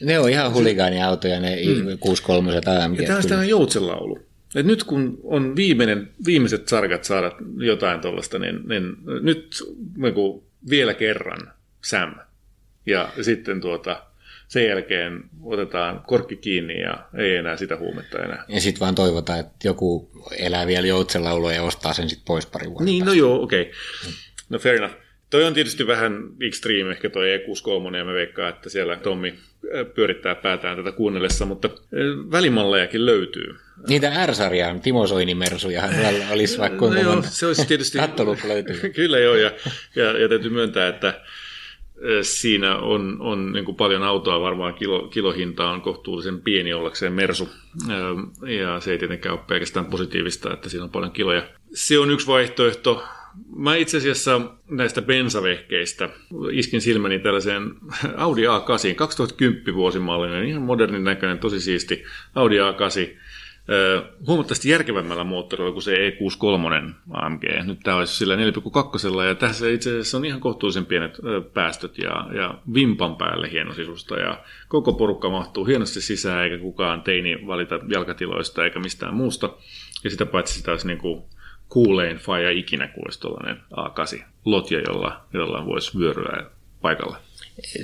Ne 0.00 0.18
on 0.18 0.30
ihan 0.30 0.52
huligaaniautoja, 0.52 1.40
ne 1.40 1.56
mm. 1.56 1.98
63 1.98 2.60
AMG. 2.82 3.00
Ja 3.00 3.22
tämä 3.28 3.40
on 3.40 3.48
joutsenlaulu. 3.48 4.18
Et 4.54 4.66
nyt 4.66 4.84
kun 4.84 5.20
on 5.24 5.56
viimeinen, 5.56 6.10
viimeiset 6.26 6.68
sarkat 6.68 7.04
saada 7.04 7.32
jotain 7.56 8.00
tuollaista, 8.00 8.38
niin, 8.38 8.60
niin 8.68 8.96
nyt 9.22 9.64
niin 9.96 10.14
kuin 10.14 10.42
vielä 10.70 10.94
kerran 10.94 11.52
Sam. 11.84 12.14
Ja 12.86 13.08
sitten 13.20 13.60
tuota, 13.60 14.02
sen 14.48 14.66
jälkeen 14.66 15.24
otetaan 15.42 16.02
korkki 16.06 16.36
kiinni 16.36 16.80
ja 16.80 17.04
ei 17.18 17.36
enää 17.36 17.56
sitä 17.56 17.76
huumetta 17.76 18.18
enää. 18.18 18.44
Ja 18.48 18.60
sitten 18.60 18.80
vaan 18.80 18.94
toivotaan, 18.94 19.40
että 19.40 19.54
joku 19.64 20.10
elää 20.38 20.66
vielä 20.66 20.86
joutsenlaulua 20.86 21.52
ja 21.52 21.62
ostaa 21.62 21.92
sen 21.92 22.08
sitten 22.08 22.24
pois 22.26 22.46
pari 22.46 22.66
vuotta. 22.66 22.84
Niin, 22.84 23.04
no 23.04 23.12
joo, 23.12 23.42
okei. 23.42 23.62
Okay. 23.62 23.72
No 24.48 24.58
fair 24.58 24.76
enough. 24.76 24.94
Toi 25.30 25.44
on 25.44 25.54
tietysti 25.54 25.86
vähän 25.86 26.22
extreme 26.40 26.90
ehkä 26.90 27.10
toi 27.10 27.36
E63 27.36 27.96
ja 27.96 28.04
me 28.04 28.12
veikkaa, 28.12 28.48
että 28.48 28.70
siellä 28.70 28.96
Tommi 28.96 29.28
äh, 29.28 29.94
pyörittää 29.94 30.34
päätään 30.34 30.76
tätä 30.76 30.92
kuunnellessa, 30.92 31.46
mutta 31.46 31.68
äh, 31.68 32.30
välimallejakin 32.32 33.06
löytyy. 33.06 33.56
Niitä 33.88 34.26
R-sarjaa, 34.26 34.78
Timo 34.78 35.06
Soini-mersuja 35.06 35.82
olisi 36.32 36.58
vaikka 36.58 36.78
kuinka 36.78 37.02
no 37.02 37.12
joo, 37.12 37.22
se 37.22 37.46
olisi 37.46 37.66
tietysti... 37.66 37.98
löytyy. 38.48 38.90
Kyllä 38.94 39.18
joo, 39.18 39.36
ja, 39.36 39.50
ja, 39.96 40.18
ja 40.18 40.28
täytyy 40.28 40.50
myöntää, 40.50 40.88
että 40.88 41.20
siinä 42.22 42.76
on, 42.76 43.16
on 43.20 43.52
niin 43.52 43.64
kuin 43.64 43.76
paljon 43.76 44.02
autoa, 44.02 44.40
varmaan 44.40 44.74
kilo, 44.74 45.08
kilohinta 45.08 45.70
on 45.70 45.80
kohtuullisen 45.80 46.40
pieni 46.40 46.72
ollakseen 46.72 47.12
Mersu, 47.12 47.48
ja 48.62 48.80
se 48.80 48.92
ei 48.92 48.98
tietenkään 48.98 49.34
ole 49.34 49.44
pelkästään 49.48 49.86
positiivista, 49.86 50.52
että 50.52 50.68
siinä 50.68 50.84
on 50.84 50.90
paljon 50.90 51.12
kiloja. 51.12 51.42
Se 51.74 51.98
on 51.98 52.10
yksi 52.10 52.26
vaihtoehto. 52.26 53.04
Mä 53.56 53.76
itse 53.76 53.96
asiassa 53.96 54.40
näistä 54.70 55.02
bensavehkeistä 55.02 56.08
iskin 56.52 56.80
silmäni 56.80 57.18
tällaiseen 57.18 57.74
Audi 58.16 58.42
A8, 58.42 58.94
2010 58.96 59.74
vuosimallinen, 59.74 60.44
ihan 60.44 60.62
modernin 60.62 61.04
näköinen, 61.04 61.38
tosi 61.38 61.60
siisti 61.60 62.04
Audi 62.34 62.56
A8, 62.58 63.18
huomattavasti 64.26 64.68
järkevämmällä 64.68 65.24
moottorilla 65.24 65.72
kuin 65.72 65.82
se 65.82 65.94
E63 65.94 66.92
AMG. 67.10 67.42
Nyt 67.64 67.80
tämä 67.82 67.96
olisi 67.96 68.16
sillä 68.16 68.36
4,2 68.36 69.24
ja 69.28 69.34
tässä 69.34 69.68
itse 69.68 69.90
asiassa 69.90 70.16
on 70.18 70.24
ihan 70.24 70.40
kohtuullisen 70.40 70.86
pienet 70.86 71.18
päästöt 71.54 71.98
ja, 71.98 72.26
ja 72.36 72.54
vimpan 72.74 73.16
päälle 73.16 73.50
hieno 73.50 73.74
sisusta 73.74 74.18
ja 74.18 74.40
koko 74.68 74.92
porukka 74.92 75.30
mahtuu 75.30 75.64
hienosti 75.64 76.00
sisään 76.00 76.44
eikä 76.44 76.58
kukaan 76.58 77.02
teini 77.02 77.46
valita 77.46 77.80
jalkatiloista 77.88 78.64
eikä 78.64 78.80
mistään 78.80 79.14
muusta. 79.14 79.50
Ja 80.04 80.10
sitä 80.10 80.26
paitsi 80.26 80.54
sitä 80.54 80.70
olisi 80.70 80.86
niin 80.86 80.98
kuin 80.98 81.22
kuulein 81.68 82.16
faija 82.16 82.50
ikinä 82.50 82.88
kuin 82.88 83.06
olisi 83.06 83.20
tuollainen 83.20 83.56
A8 83.76 84.22
lotja, 84.44 84.80
jolla, 84.80 85.20
jolla 85.32 85.66
voisi 85.66 85.98
vyöryä 85.98 86.46
paikalla. 86.80 87.16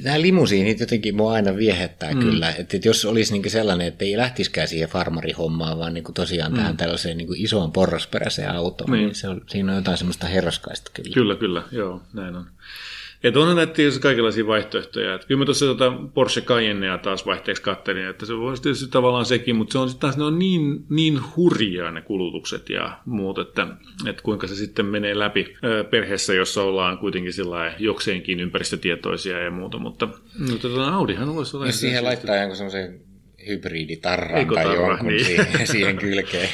Nämä 0.03 0.21
limusiinit 0.21 0.81
jotenkin 0.81 1.17
mua 1.17 1.33
aina 1.33 1.57
viehättää 1.57 2.15
mm. 2.15 2.21
kyllä, 2.21 2.51
että, 2.51 2.77
että 2.77 2.89
jos 2.89 3.05
olisi 3.05 3.33
niin 3.33 3.51
sellainen, 3.51 3.87
että 3.87 4.05
ei 4.05 4.17
lähtisikään 4.17 4.69
siihen 4.69 4.89
farmarihommaan, 4.89 5.79
vaan 5.79 5.95
niin 5.95 6.05
tosiaan 6.15 6.53
mm. 6.53 6.57
tähän 6.57 6.77
tällaiseen 6.77 7.19
niin 7.19 7.29
isoon 7.37 7.73
porrasperäiseen 7.73 8.51
autoon, 8.51 8.91
niin, 8.91 9.05
niin 9.05 9.15
se 9.15 9.29
on, 9.29 9.41
siinä 9.47 9.73
on 9.73 9.79
jotain 9.79 9.99
semmoista 9.99 10.27
herraskaista 10.27 10.91
kyllä. 10.95 11.15
Kyllä, 11.15 11.35
kyllä, 11.37 11.63
joo, 11.73 12.03
näin 12.13 12.37
on. 12.37 12.47
Että 13.23 13.41
on 13.41 13.57
näitä 13.57 13.73
tietysti 13.73 14.01
kaikenlaisia 14.01 14.47
vaihtoehtoja. 14.47 15.15
Että 15.15 15.27
kyllä 15.27 15.39
mä 15.39 15.45
tuossa 15.45 15.67
tota 15.67 15.93
Porsche 16.15 16.41
Cayennea 16.41 16.99
taas 16.99 17.27
vaihteeksi 17.27 17.63
kattelin, 17.63 18.07
että 18.07 18.27
se 18.27 18.37
voisi 18.37 18.63
tietysti 18.63 18.89
tavallaan 18.91 19.25
sekin, 19.25 19.57
mutta 19.57 19.73
se 19.73 19.79
on 19.79 19.89
sitten 19.89 20.01
taas 20.01 20.17
ne 20.17 20.25
on 20.25 20.39
niin, 20.39 20.85
niin 20.91 21.21
hurjaa 21.37 21.91
ne 21.91 22.01
kulutukset 22.01 22.71
ja 22.71 22.99
muut, 23.05 23.39
että, 23.39 23.67
että 24.07 24.23
kuinka 24.23 24.47
se 24.47 24.55
sitten 24.55 24.87
menee 24.87 25.19
läpi 25.19 25.57
perheessä, 25.91 26.35
jossa 26.35 26.63
ollaan 26.63 26.99
kuitenkin 26.99 27.33
sillä 27.33 27.75
jokseenkin 27.79 28.41
ympäristötietoisia 28.41 29.39
ja 29.39 29.51
muuta, 29.51 29.79
mutta, 29.79 30.09
mutta 30.39 30.69
tota 30.69 30.89
Audihan 30.89 31.35
voisi 31.35 31.57
olla... 31.57 31.67
Jos 31.67 31.81
siihen 31.81 32.05
laittaa 32.05 32.37
jonkun 32.37 32.57
semmoisen 32.57 33.01
hybriditarran 33.47 34.39
Eiko 34.39 34.55
tai 34.55 34.75
jonkun 34.75 35.07
niin. 35.07 35.25
siihen, 35.25 35.67
siihen 35.67 35.97
kylkeen. 35.97 36.49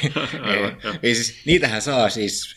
Ei, 1.03 1.15
siis, 1.15 1.45
niitähän 1.45 1.81
saa 1.81 2.09
siis 2.09 2.55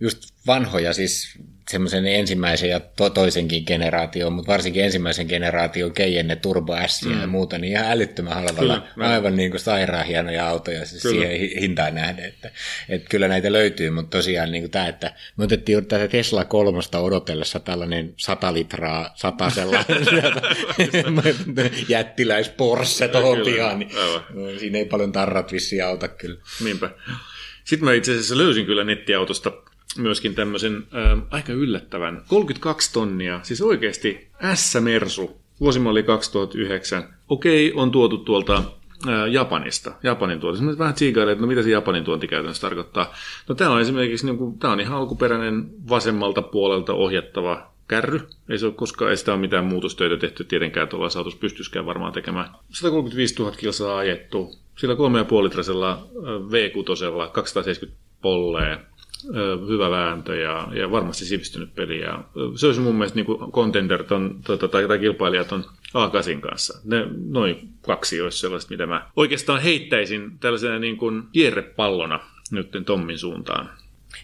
just 0.00 0.18
vanhoja, 0.46 0.92
siis 0.92 1.38
semmoisen 1.68 2.06
ensimmäisen 2.06 2.70
ja 2.70 2.80
to- 2.80 3.10
toisenkin 3.10 3.64
generaation, 3.66 4.32
mutta 4.32 4.52
varsinkin 4.52 4.84
ensimmäisen 4.84 5.26
generaation 5.26 5.92
keijenne 5.92 6.36
Turbo 6.36 6.76
S 6.86 7.04
mm. 7.04 7.20
ja 7.20 7.26
muuta, 7.26 7.58
niin 7.58 7.72
ihan 7.72 7.90
älyttömän 7.90 8.34
halvalla. 8.34 8.86
Kyllä, 8.94 9.08
aivan 9.08 9.36
niin 9.36 9.50
kuin 9.50 9.60
sairaan 9.60 10.06
hienoja 10.06 10.48
autoja 10.48 10.86
siis 10.86 11.02
siihen 11.02 11.30
hintaan 11.60 11.94
nähden. 11.94 12.24
Että, 12.24 12.50
että 12.88 13.08
kyllä 13.08 13.28
näitä 13.28 13.52
löytyy, 13.52 13.90
mutta 13.90 14.18
tosiaan 14.18 14.52
niin 14.52 14.62
kuin 14.62 14.70
tämä, 14.70 14.88
että 14.88 15.12
me 15.36 15.44
otettiin 15.44 15.74
juuri 15.74 15.86
tätä 15.86 16.08
Tesla 16.08 16.44
kolmosta 16.44 16.98
odotellessa 16.98 17.60
tällainen 17.60 18.14
sata 18.16 18.54
litraa 18.54 19.12
satasella 19.14 19.84
jättiläis 21.88 22.48
Porsche 22.48 23.08
tuohon 23.08 23.40
pihaan, 23.44 23.78
niin 23.78 23.90
aivan. 23.98 24.58
siinä 24.58 24.78
ei 24.78 24.84
paljon 24.84 25.12
tarrat 25.12 25.52
vissiin 25.52 25.84
auta 25.84 26.08
kyllä. 26.08 26.40
Niinpä. 26.64 26.90
Sitten 27.64 27.84
mä 27.84 27.92
itse 27.92 28.12
asiassa 28.12 28.38
löysin 28.38 28.66
kyllä 28.66 28.84
nettiautosta 28.84 29.52
myöskin 29.98 30.34
tämmöisen 30.34 30.76
äh, 30.76 31.26
aika 31.30 31.52
yllättävän 31.52 32.22
32 32.28 32.92
tonnia, 32.92 33.40
siis 33.42 33.62
oikeasti 33.62 34.28
S-Mersu, 34.54 35.36
vuosimalli 35.60 36.02
2009. 36.02 37.14
Okei, 37.28 37.72
on 37.76 37.90
tuotu 37.90 38.18
tuolta 38.18 38.56
äh, 39.08 39.32
Japanista, 39.32 39.92
Japanin 40.02 40.40
tuonti. 40.40 40.58
Sitten 40.58 40.78
vähän 40.78 40.94
tsiikailee, 40.94 41.32
että 41.32 41.42
no 41.42 41.48
mitä 41.48 41.62
se 41.62 41.70
Japanin 41.70 42.04
tuonti 42.04 42.28
käytännössä 42.28 42.60
tarkoittaa. 42.60 43.14
No 43.48 43.54
tämä 43.54 43.70
on 43.70 43.80
esimerkiksi, 43.80 44.26
niin 44.26 44.58
tämä 44.58 44.72
on 44.72 44.80
ihan 44.80 44.98
alkuperäinen 44.98 45.70
vasemmalta 45.88 46.42
puolelta 46.42 46.92
ohjattava 46.92 47.74
kärry. 47.88 48.20
Ei 48.48 48.58
se 48.58 48.66
ole 48.66 48.74
koskaan, 48.74 49.10
ei 49.10 49.16
sitä 49.16 49.32
ole 49.32 49.40
mitään 49.40 49.64
muutostöitä 49.64 50.16
tehty 50.16 50.44
tietenkään, 50.44 50.88
tuolla 50.88 51.08
saatus 51.08 51.36
pystyskään 51.36 51.86
varmaan 51.86 52.12
tekemään. 52.12 52.50
135 52.68 53.34
000 53.38 53.56
kilsaa 53.56 53.98
ajettu, 53.98 54.54
sillä 54.78 54.94
3,5 54.94 55.44
litrasella 55.44 56.06
V6, 56.24 57.30
270 57.32 58.04
polleen, 58.22 58.78
hyvä 59.68 59.90
vääntö 59.90 60.36
ja, 60.36 60.68
ja 60.74 60.90
varmasti 60.90 61.24
sivistynyt 61.24 61.74
peli. 61.74 62.00
Ja 62.00 62.24
se 62.56 62.66
olisi 62.66 62.80
mun 62.80 62.94
mielestä 62.94 63.16
niin 63.16 63.50
contender 63.52 64.04
ton, 64.04 64.40
tota, 64.44 64.68
tai, 64.68 64.88
tai 64.88 64.98
kilpailijat 64.98 65.52
on 65.52 65.64
A8 65.88 66.40
kanssa. 66.40 66.80
Ne, 66.84 67.06
noin 67.28 67.68
kaksi 67.82 68.20
olisi 68.20 68.38
sellaista, 68.38 68.70
mitä 68.70 68.86
mä 68.86 69.10
oikeastaan 69.16 69.62
heittäisin 69.62 70.38
tällaisena 70.38 70.78
niin 70.78 70.96
kuin 70.96 71.22
kierrepallona 71.32 72.20
nyt 72.50 72.70
Tommin 72.86 73.18
suuntaan. 73.18 73.70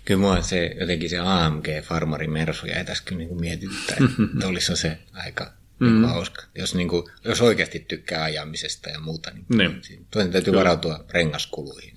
Kyllä 0.05 0.21
mua 0.21 0.43
se, 0.43 0.77
jotenkin 0.81 1.11
se 1.11 1.19
AMG 1.19 1.67
Farmari 1.83 2.27
Mersu 2.27 2.67
jäi 2.67 2.85
tässä 2.85 3.05
kyllä 3.05 3.19
niin 3.19 3.41
mietityttää, 3.41 3.97
että 3.97 4.47
olisi 4.49 4.77
se 4.77 4.99
aika 5.13 5.53
niin 5.81 5.93
mm. 5.93 6.05
hauska. 6.05 6.43
Jos, 6.55 6.75
niin 6.75 6.89
kuin, 6.89 7.11
jos 7.25 7.41
oikeasti 7.41 7.79
tykkää 7.79 8.23
ajamisesta 8.23 8.91
ja 8.91 9.01
muuta, 9.01 9.31
niin, 9.31 9.81
niin. 9.89 10.07
toinen 10.11 10.33
täytyy 10.33 10.51
Kyllä. 10.53 10.59
varautua 10.59 11.05
rengaskuluihin. 11.11 11.95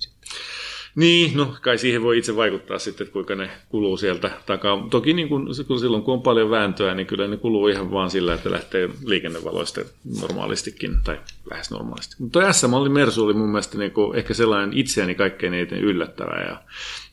Niin, 0.94 1.36
no 1.36 1.56
kai 1.60 1.78
siihen 1.78 2.02
voi 2.02 2.18
itse 2.18 2.36
vaikuttaa 2.36 2.78
sitten, 2.78 3.04
että 3.04 3.12
kuinka 3.12 3.34
ne 3.34 3.50
kuluu 3.68 3.96
sieltä 3.96 4.30
takaa. 4.46 4.86
Toki 4.90 5.12
niin 5.12 5.28
kun, 5.28 5.54
silloin 5.54 6.02
kun 6.02 6.14
on 6.14 6.22
paljon 6.22 6.50
vääntöä, 6.50 6.94
niin 6.94 7.06
kyllä 7.06 7.28
ne 7.28 7.36
kuluu 7.36 7.68
ihan 7.68 7.90
vaan 7.90 8.10
sillä, 8.10 8.34
että 8.34 8.50
lähtee 8.50 8.90
liikennevaloista 9.04 9.80
normaalistikin, 10.20 10.96
tai 11.04 11.20
lähes 11.50 11.70
normaalisti. 11.70 12.16
Mutta 12.18 12.40
tuo 12.40 12.52
S-malli 12.52 12.88
Mersu 12.88 13.24
oli 13.24 13.34
mun 13.34 13.48
mielestä 13.48 13.78
niin 13.78 13.90
kuin 13.90 14.18
ehkä 14.18 14.34
sellainen 14.34 14.78
itseäni 14.78 15.14
kaikkein 15.14 15.54
eniten 15.54 15.78
yllättävä. 15.78 16.42
Ja, 16.48 16.62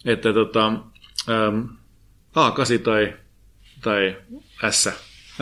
että 0.06 0.34
tota, 0.34 0.68
ähm, 1.30 1.62
A8 2.36 2.80
tai, 2.84 3.14
tai 3.82 4.16
S, 4.70 4.90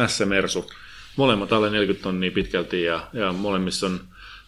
S-Mersu, 0.08 0.72
molemmat 1.16 1.54
alle 1.54 1.70
40 1.70 2.04
tonnia 2.04 2.32
pitkälti 2.32 2.84
ja, 2.84 3.08
ja 3.14 3.34
molemmissa 3.34 3.86
on, 3.86 4.00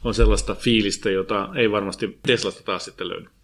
on 0.03 0.13
sellaista 0.13 0.55
fiilistä, 0.55 1.09
jota 1.09 1.49
ei 1.55 1.71
varmasti 1.71 2.19
Teslasta 2.27 2.63
taas 2.63 2.85
sitten 2.85 3.09
löydy. 3.09 3.40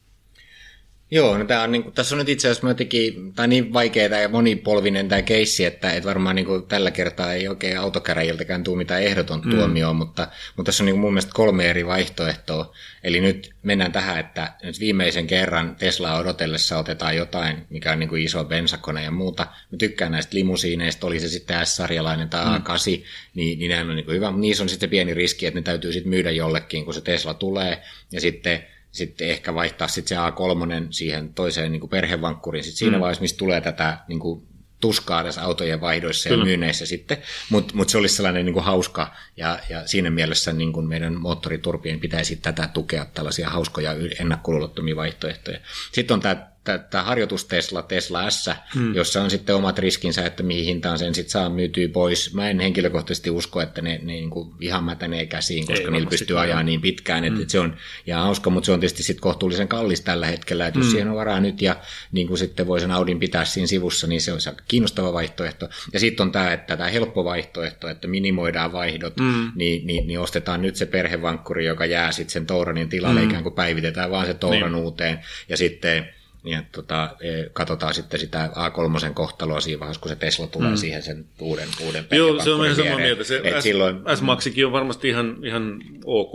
Joo, 1.11 1.37
no 1.37 1.45
tää 1.45 1.61
on, 1.61 1.71
niin 1.71 1.91
tässä 1.91 2.15
on 2.15 2.19
nyt 2.19 2.29
itse 2.29 2.49
asiassa 2.49 2.67
jotenkin, 2.67 3.33
tai 3.33 3.47
niin 3.47 3.73
vaikeaa 3.73 4.19
ja 4.19 4.29
monipolvinen 4.29 5.07
tämä 5.07 5.21
keissi, 5.21 5.65
että, 5.65 5.91
että 5.91 6.09
varmaan 6.09 6.35
niin 6.35 6.47
tällä 6.67 6.91
kertaa 6.91 7.33
ei 7.33 7.47
oikein 7.47 7.79
autokäräjiltäkään 7.79 8.63
tule 8.63 8.77
mitään 8.77 9.03
ehdoton 9.03 9.41
mm. 9.45 9.51
tuomioon, 9.51 9.95
mutta, 9.95 10.27
mutta 10.55 10.67
tässä 10.67 10.83
on 10.83 10.85
niin 10.85 10.99
mun 10.99 11.13
mielestä 11.13 11.31
kolme 11.33 11.69
eri 11.69 11.85
vaihtoehtoa. 11.85 12.73
Eli 13.03 13.21
nyt 13.21 13.53
mennään 13.63 13.91
tähän, 13.91 14.19
että 14.19 14.53
nyt 14.63 14.79
viimeisen 14.79 15.27
kerran 15.27 15.75
Tesla 15.75 16.17
odotellessa 16.17 16.77
otetaan 16.77 17.15
jotain, 17.15 17.65
mikä 17.69 17.91
on 17.91 17.99
niin 17.99 18.17
iso 18.17 18.45
bensakone 18.45 19.03
ja 19.03 19.11
muuta. 19.11 19.47
Mä 19.71 19.77
tykkään 19.77 20.11
näistä 20.11 20.35
limusiineista, 20.35 21.07
oli 21.07 21.19
se 21.19 21.29
sitten 21.29 21.65
S-sarjalainen 21.65 22.29
tai 22.29 22.59
A8, 22.59 22.97
mm. 22.97 23.03
niin, 23.33 23.59
niin 23.59 23.89
on 23.89 23.95
niin 23.95 24.07
hyvä, 24.07 24.31
mutta 24.31 24.41
niissä 24.41 24.63
on 24.63 24.69
sitten 24.69 24.89
pieni 24.89 25.13
riski, 25.13 25.45
että 25.45 25.59
ne 25.59 25.63
täytyy 25.63 25.93
sitten 25.93 26.09
myydä 26.09 26.31
jollekin, 26.31 26.85
kun 26.85 26.93
se 26.93 27.01
Tesla 27.01 27.33
tulee, 27.33 27.81
ja 28.11 28.21
sitten 28.21 28.63
sitten 28.91 29.29
ehkä 29.29 29.53
vaihtaa 29.53 29.88
sitten 29.88 30.17
se 30.17 30.29
A3 30.29 30.88
siihen 30.89 31.33
toiseen 31.33 31.71
niin 31.71 31.79
kuin 31.79 31.89
perhevankkuriin 31.89 32.63
sitten 32.63 32.77
siinä 32.77 32.97
mm. 32.97 33.01
vaiheessa, 33.01 33.21
missä 33.21 33.38
tulee 33.38 33.61
tätä 33.61 33.97
niin 34.07 34.19
kuin, 34.19 34.47
tuskaa 34.79 35.23
tässä 35.23 35.43
autojen 35.43 35.81
vaihdoissa 35.81 36.29
Kyllä. 36.29 36.41
ja 36.41 36.45
myynneissä 36.45 36.85
sitten, 36.85 37.17
mutta 37.49 37.75
mut 37.75 37.89
se 37.89 37.97
olisi 37.97 38.15
sellainen 38.15 38.45
niin 38.45 38.53
kuin 38.53 38.65
hauska 38.65 39.15
ja, 39.38 39.59
ja 39.69 39.88
siinä 39.88 40.09
mielessä 40.09 40.53
niin 40.53 40.73
kuin 40.73 40.88
meidän 40.88 41.21
moottoriturpien 41.21 41.99
pitäisi 41.99 42.35
tätä 42.35 42.69
tukea 42.73 43.05
tällaisia 43.05 43.49
hauskoja 43.49 43.95
ennakkoluulottomia 44.19 44.95
vaihtoehtoja. 44.95 45.59
Sitten 45.91 46.13
on 46.13 46.21
tämä 46.21 46.47
tämä 46.89 47.03
harjoitus 47.03 47.45
Tesla, 47.45 47.82
Tesla 47.82 48.30
S, 48.30 48.49
hmm. 48.76 48.95
jossa 48.95 49.22
on 49.22 49.30
sitten 49.30 49.55
omat 49.55 49.80
riskinsä, 49.80 50.26
että 50.26 50.43
mihin 50.43 50.65
hintaan 50.65 50.99
sen 50.99 51.15
sitten 51.15 51.32
saa 51.32 51.49
myytyä 51.49 51.88
pois. 51.88 52.34
Mä 52.34 52.49
en 52.49 52.59
henkilökohtaisesti 52.59 53.30
usko, 53.30 53.61
että 53.61 53.82
ne, 53.82 53.99
ne 54.03 54.13
niin 54.13 54.30
kuin 54.30 54.53
ihan 54.61 54.84
mätänee 54.84 55.26
käsiin, 55.26 55.68
koska 55.68 55.86
Ei, 55.86 55.91
niillä 55.91 56.09
pystyy 56.09 56.39
ajaa 56.39 56.63
niin 56.63 56.82
pitkään, 56.82 57.24
että, 57.24 57.36
hmm. 57.36 57.41
että 57.41 57.51
se 57.51 57.59
on 57.59 57.78
ihan 58.07 58.24
hauska, 58.24 58.49
mutta 58.49 58.65
se 58.65 58.72
on 58.72 58.80
tietysti 58.80 59.03
sitten 59.03 59.22
kohtuullisen 59.22 59.68
kallis 59.68 60.01
tällä 60.01 60.28
hetkellä, 60.28 60.68
että 60.68 60.80
jos 60.80 60.86
hmm. 60.86 60.91
siihen 60.91 61.07
on 61.07 61.15
varaa 61.15 61.39
nyt 61.39 61.61
ja 61.61 61.76
niin 62.11 62.28
kuin 62.28 62.38
sitten 62.38 62.68
voi 62.68 62.80
sen 62.80 62.91
Audin 62.91 63.20
pitää 63.20 63.45
siinä 63.45 63.68
sivussa, 63.68 64.07
niin 64.07 64.22
se 64.22 64.34
on 64.34 64.39
aika 64.47 64.63
kiinnostava 64.68 65.13
vaihtoehto. 65.13 65.70
Ja 65.93 65.99
sitten 65.99 66.24
on 66.24 66.32
tämä, 66.32 66.53
että 66.53 66.78
tämä 66.78 66.89
helppo 66.89 67.24
vaihtoehto, 67.24 67.88
että 67.88 68.07
minimoidaan 68.07 68.72
vaihdot, 68.72 69.13
hmm. 69.20 69.51
niin, 69.55 69.88
niin, 69.88 70.07
niin, 70.07 70.20
ostetaan 70.20 70.61
nyt 70.61 70.76
se 70.76 70.86
perhevankkuri, 70.86 71.65
joka 71.65 71.86
jää 71.86 72.11
sitten 72.11 72.34
sen 72.34 72.45
Touranin 72.45 72.89
tilalle, 72.89 73.20
hmm. 73.20 73.30
ikään 73.30 73.43
kuin 73.43 73.55
päivitetään 73.55 74.11
vaan 74.11 74.26
se 74.26 74.34
Touran 74.34 74.72
niin. 74.72 74.84
uuteen, 74.84 75.20
ja 75.49 75.57
sitten 75.57 76.16
niin 76.47 76.59
että 76.59 76.71
tota, 76.71 77.15
e, 77.19 77.49
katsotaan 77.53 77.93
sitten 77.93 78.19
sitä 78.19 78.49
A3 78.53 79.13
kohtaloa 79.13 79.59
siinä 79.61 79.79
vaiheessa, 79.79 80.01
kun 80.01 80.09
se 80.09 80.15
Tesla 80.15 80.47
tulee 80.47 80.69
mm. 80.69 80.77
siihen 80.77 81.03
sen 81.03 81.25
uuden, 81.41 81.67
uuden 81.85 82.05
Joo, 82.11 82.43
se 82.43 82.51
on 82.51 82.65
ihan 82.65 82.75
samaa 82.75 82.97
mieltä. 82.97 83.23
Se 83.23 83.41
S, 83.59 83.63
silloin, 83.63 83.95
S-Maxikin 84.15 84.65
on 84.65 84.71
varmasti 84.71 85.09
ihan, 85.09 85.37
ihan 85.43 85.81
ok. 86.05 86.33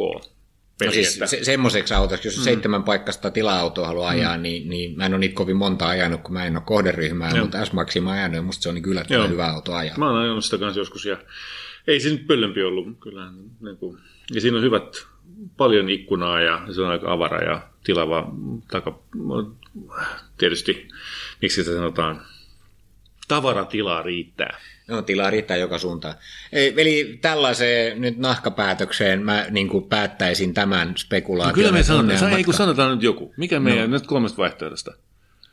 No 0.84 0.92
siis 0.92 1.20
se, 1.24 1.44
semmoiseksi 1.44 1.94
autoksi, 1.94 2.28
jos 2.28 2.36
mm. 2.36 2.42
seitsemän 2.42 2.82
paikkasta 2.82 3.30
tila-autoa 3.30 3.86
haluaa 3.86 4.12
mm. 4.12 4.18
ajaa, 4.18 4.36
niin, 4.36 4.68
niin 4.68 4.96
mä 4.96 5.06
en 5.06 5.12
ole 5.12 5.20
niitä 5.20 5.34
kovin 5.34 5.56
monta 5.56 5.88
ajanut, 5.88 6.20
kun 6.20 6.32
mä 6.32 6.44
en 6.44 6.56
ole 6.56 6.62
kohderyhmää, 6.66 7.30
Joo. 7.30 7.44
mutta 7.44 7.64
S-Maxi 7.64 8.00
mä 8.00 8.10
ajanut, 8.10 8.36
ja 8.36 8.42
musta 8.42 8.62
se 8.62 8.68
on 8.68 8.74
niin 8.74 8.82
kyllä 8.82 9.04
hyvä 9.28 9.46
auto 9.46 9.74
ajaa. 9.74 9.98
Mä 9.98 10.10
oon 10.10 10.22
ajanut 10.22 10.44
sitä 10.44 10.58
kanssa 10.58 10.80
joskus, 10.80 11.04
ja 11.04 11.16
ei 11.86 12.00
se 12.00 12.08
nyt 12.08 12.26
pöllömpi 12.26 12.62
ollut, 12.62 12.86
kyllä. 13.00 13.30
Niin 13.60 13.76
kuin, 13.76 13.98
ja 14.34 14.40
siinä 14.40 14.56
on 14.56 14.62
hyvät, 14.62 15.06
paljon 15.56 15.90
ikkunaa, 15.90 16.40
ja 16.40 16.62
se 16.74 16.82
on 16.82 16.88
aika 16.88 17.12
avara 17.12 17.42
ja 17.42 17.71
tilava 17.85 18.33
taka, 18.70 18.99
tietysti, 20.39 20.89
miksi 21.43 21.64
se 21.64 21.74
sanotaan, 21.74 22.22
tavaratilaa 23.28 24.03
riittää. 24.03 24.61
No, 24.89 25.03
tilaa 25.03 25.30
riittää 25.30 25.57
joka 25.57 25.78
suuntaan. 25.78 26.14
Eli 26.53 27.18
tällaiseen 27.20 28.01
nyt 28.01 28.18
nahkapäätökseen 28.18 29.22
mä 29.22 29.47
niin 29.51 29.68
kuin 29.68 29.85
päättäisin 29.85 30.55
tämän 30.55 30.95
spekulaation. 30.97 31.51
No 31.51 31.55
kyllä 31.55 31.72
me 31.72 31.83
sanotaan, 31.83 32.33
ei 32.33 32.45
kun 32.45 32.55
sanotaan 32.55 32.91
nyt 32.91 33.03
joku. 33.03 33.35
Mikä 33.37 33.61
meidän 33.61 33.91
no. 33.91 33.97
nyt 33.97 34.07
kolmesta 34.07 34.39
vaihtoehdosta? 34.39 34.93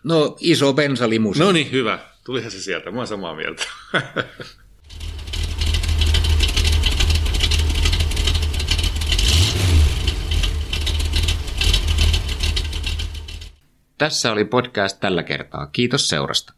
No 0.03 0.37
iso 0.39 0.73
bensalimusi. 0.73 1.39
No 1.39 1.51
niin, 1.51 1.71
hyvä. 1.71 1.99
Tulihan 2.23 2.51
se 2.51 2.61
sieltä, 2.61 2.91
mä 2.91 2.97
oon 2.97 3.07
samaa 3.07 3.35
mieltä. 3.35 3.63
Tässä 13.99 14.31
oli 14.31 14.45
podcast 14.45 14.99
tällä 14.99 15.23
kertaa. 15.23 15.67
Kiitos 15.67 16.09
seurasta. 16.09 16.53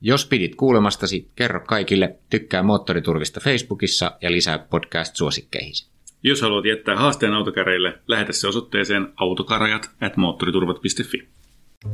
Jos 0.00 0.26
pidit 0.26 0.54
kuulemastasi, 0.54 1.30
kerro 1.36 1.60
kaikille, 1.60 2.18
tykkää 2.30 2.62
Moottoriturvista 2.62 3.40
Facebookissa 3.40 4.12
ja 4.22 4.32
lisää 4.32 4.58
podcast-suosikkeihisi. 4.58 5.90
Jos 6.22 6.42
haluat 6.42 6.64
jättää 6.64 6.96
haasteen 6.96 7.32
autokäreille, 7.32 7.98
lähetä 8.08 8.32
se 8.32 8.48
osoitteeseen 8.48 9.08
autokarajat 9.16 9.90
at 10.00 10.16
moottoriturvat.fi. 10.16 11.28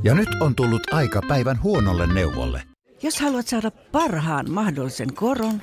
Ja 0.03 0.14
nyt 0.14 0.28
on 0.40 0.55
tullut 0.55 0.82
aika 0.92 1.20
päivän 1.28 1.62
huonolle 1.62 2.07
neuvolle. 2.14 2.62
Jos 3.03 3.20
haluat 3.20 3.46
saada 3.46 3.70
parhaan 3.70 4.51
mahdollisen 4.51 5.14
koron, 5.14 5.62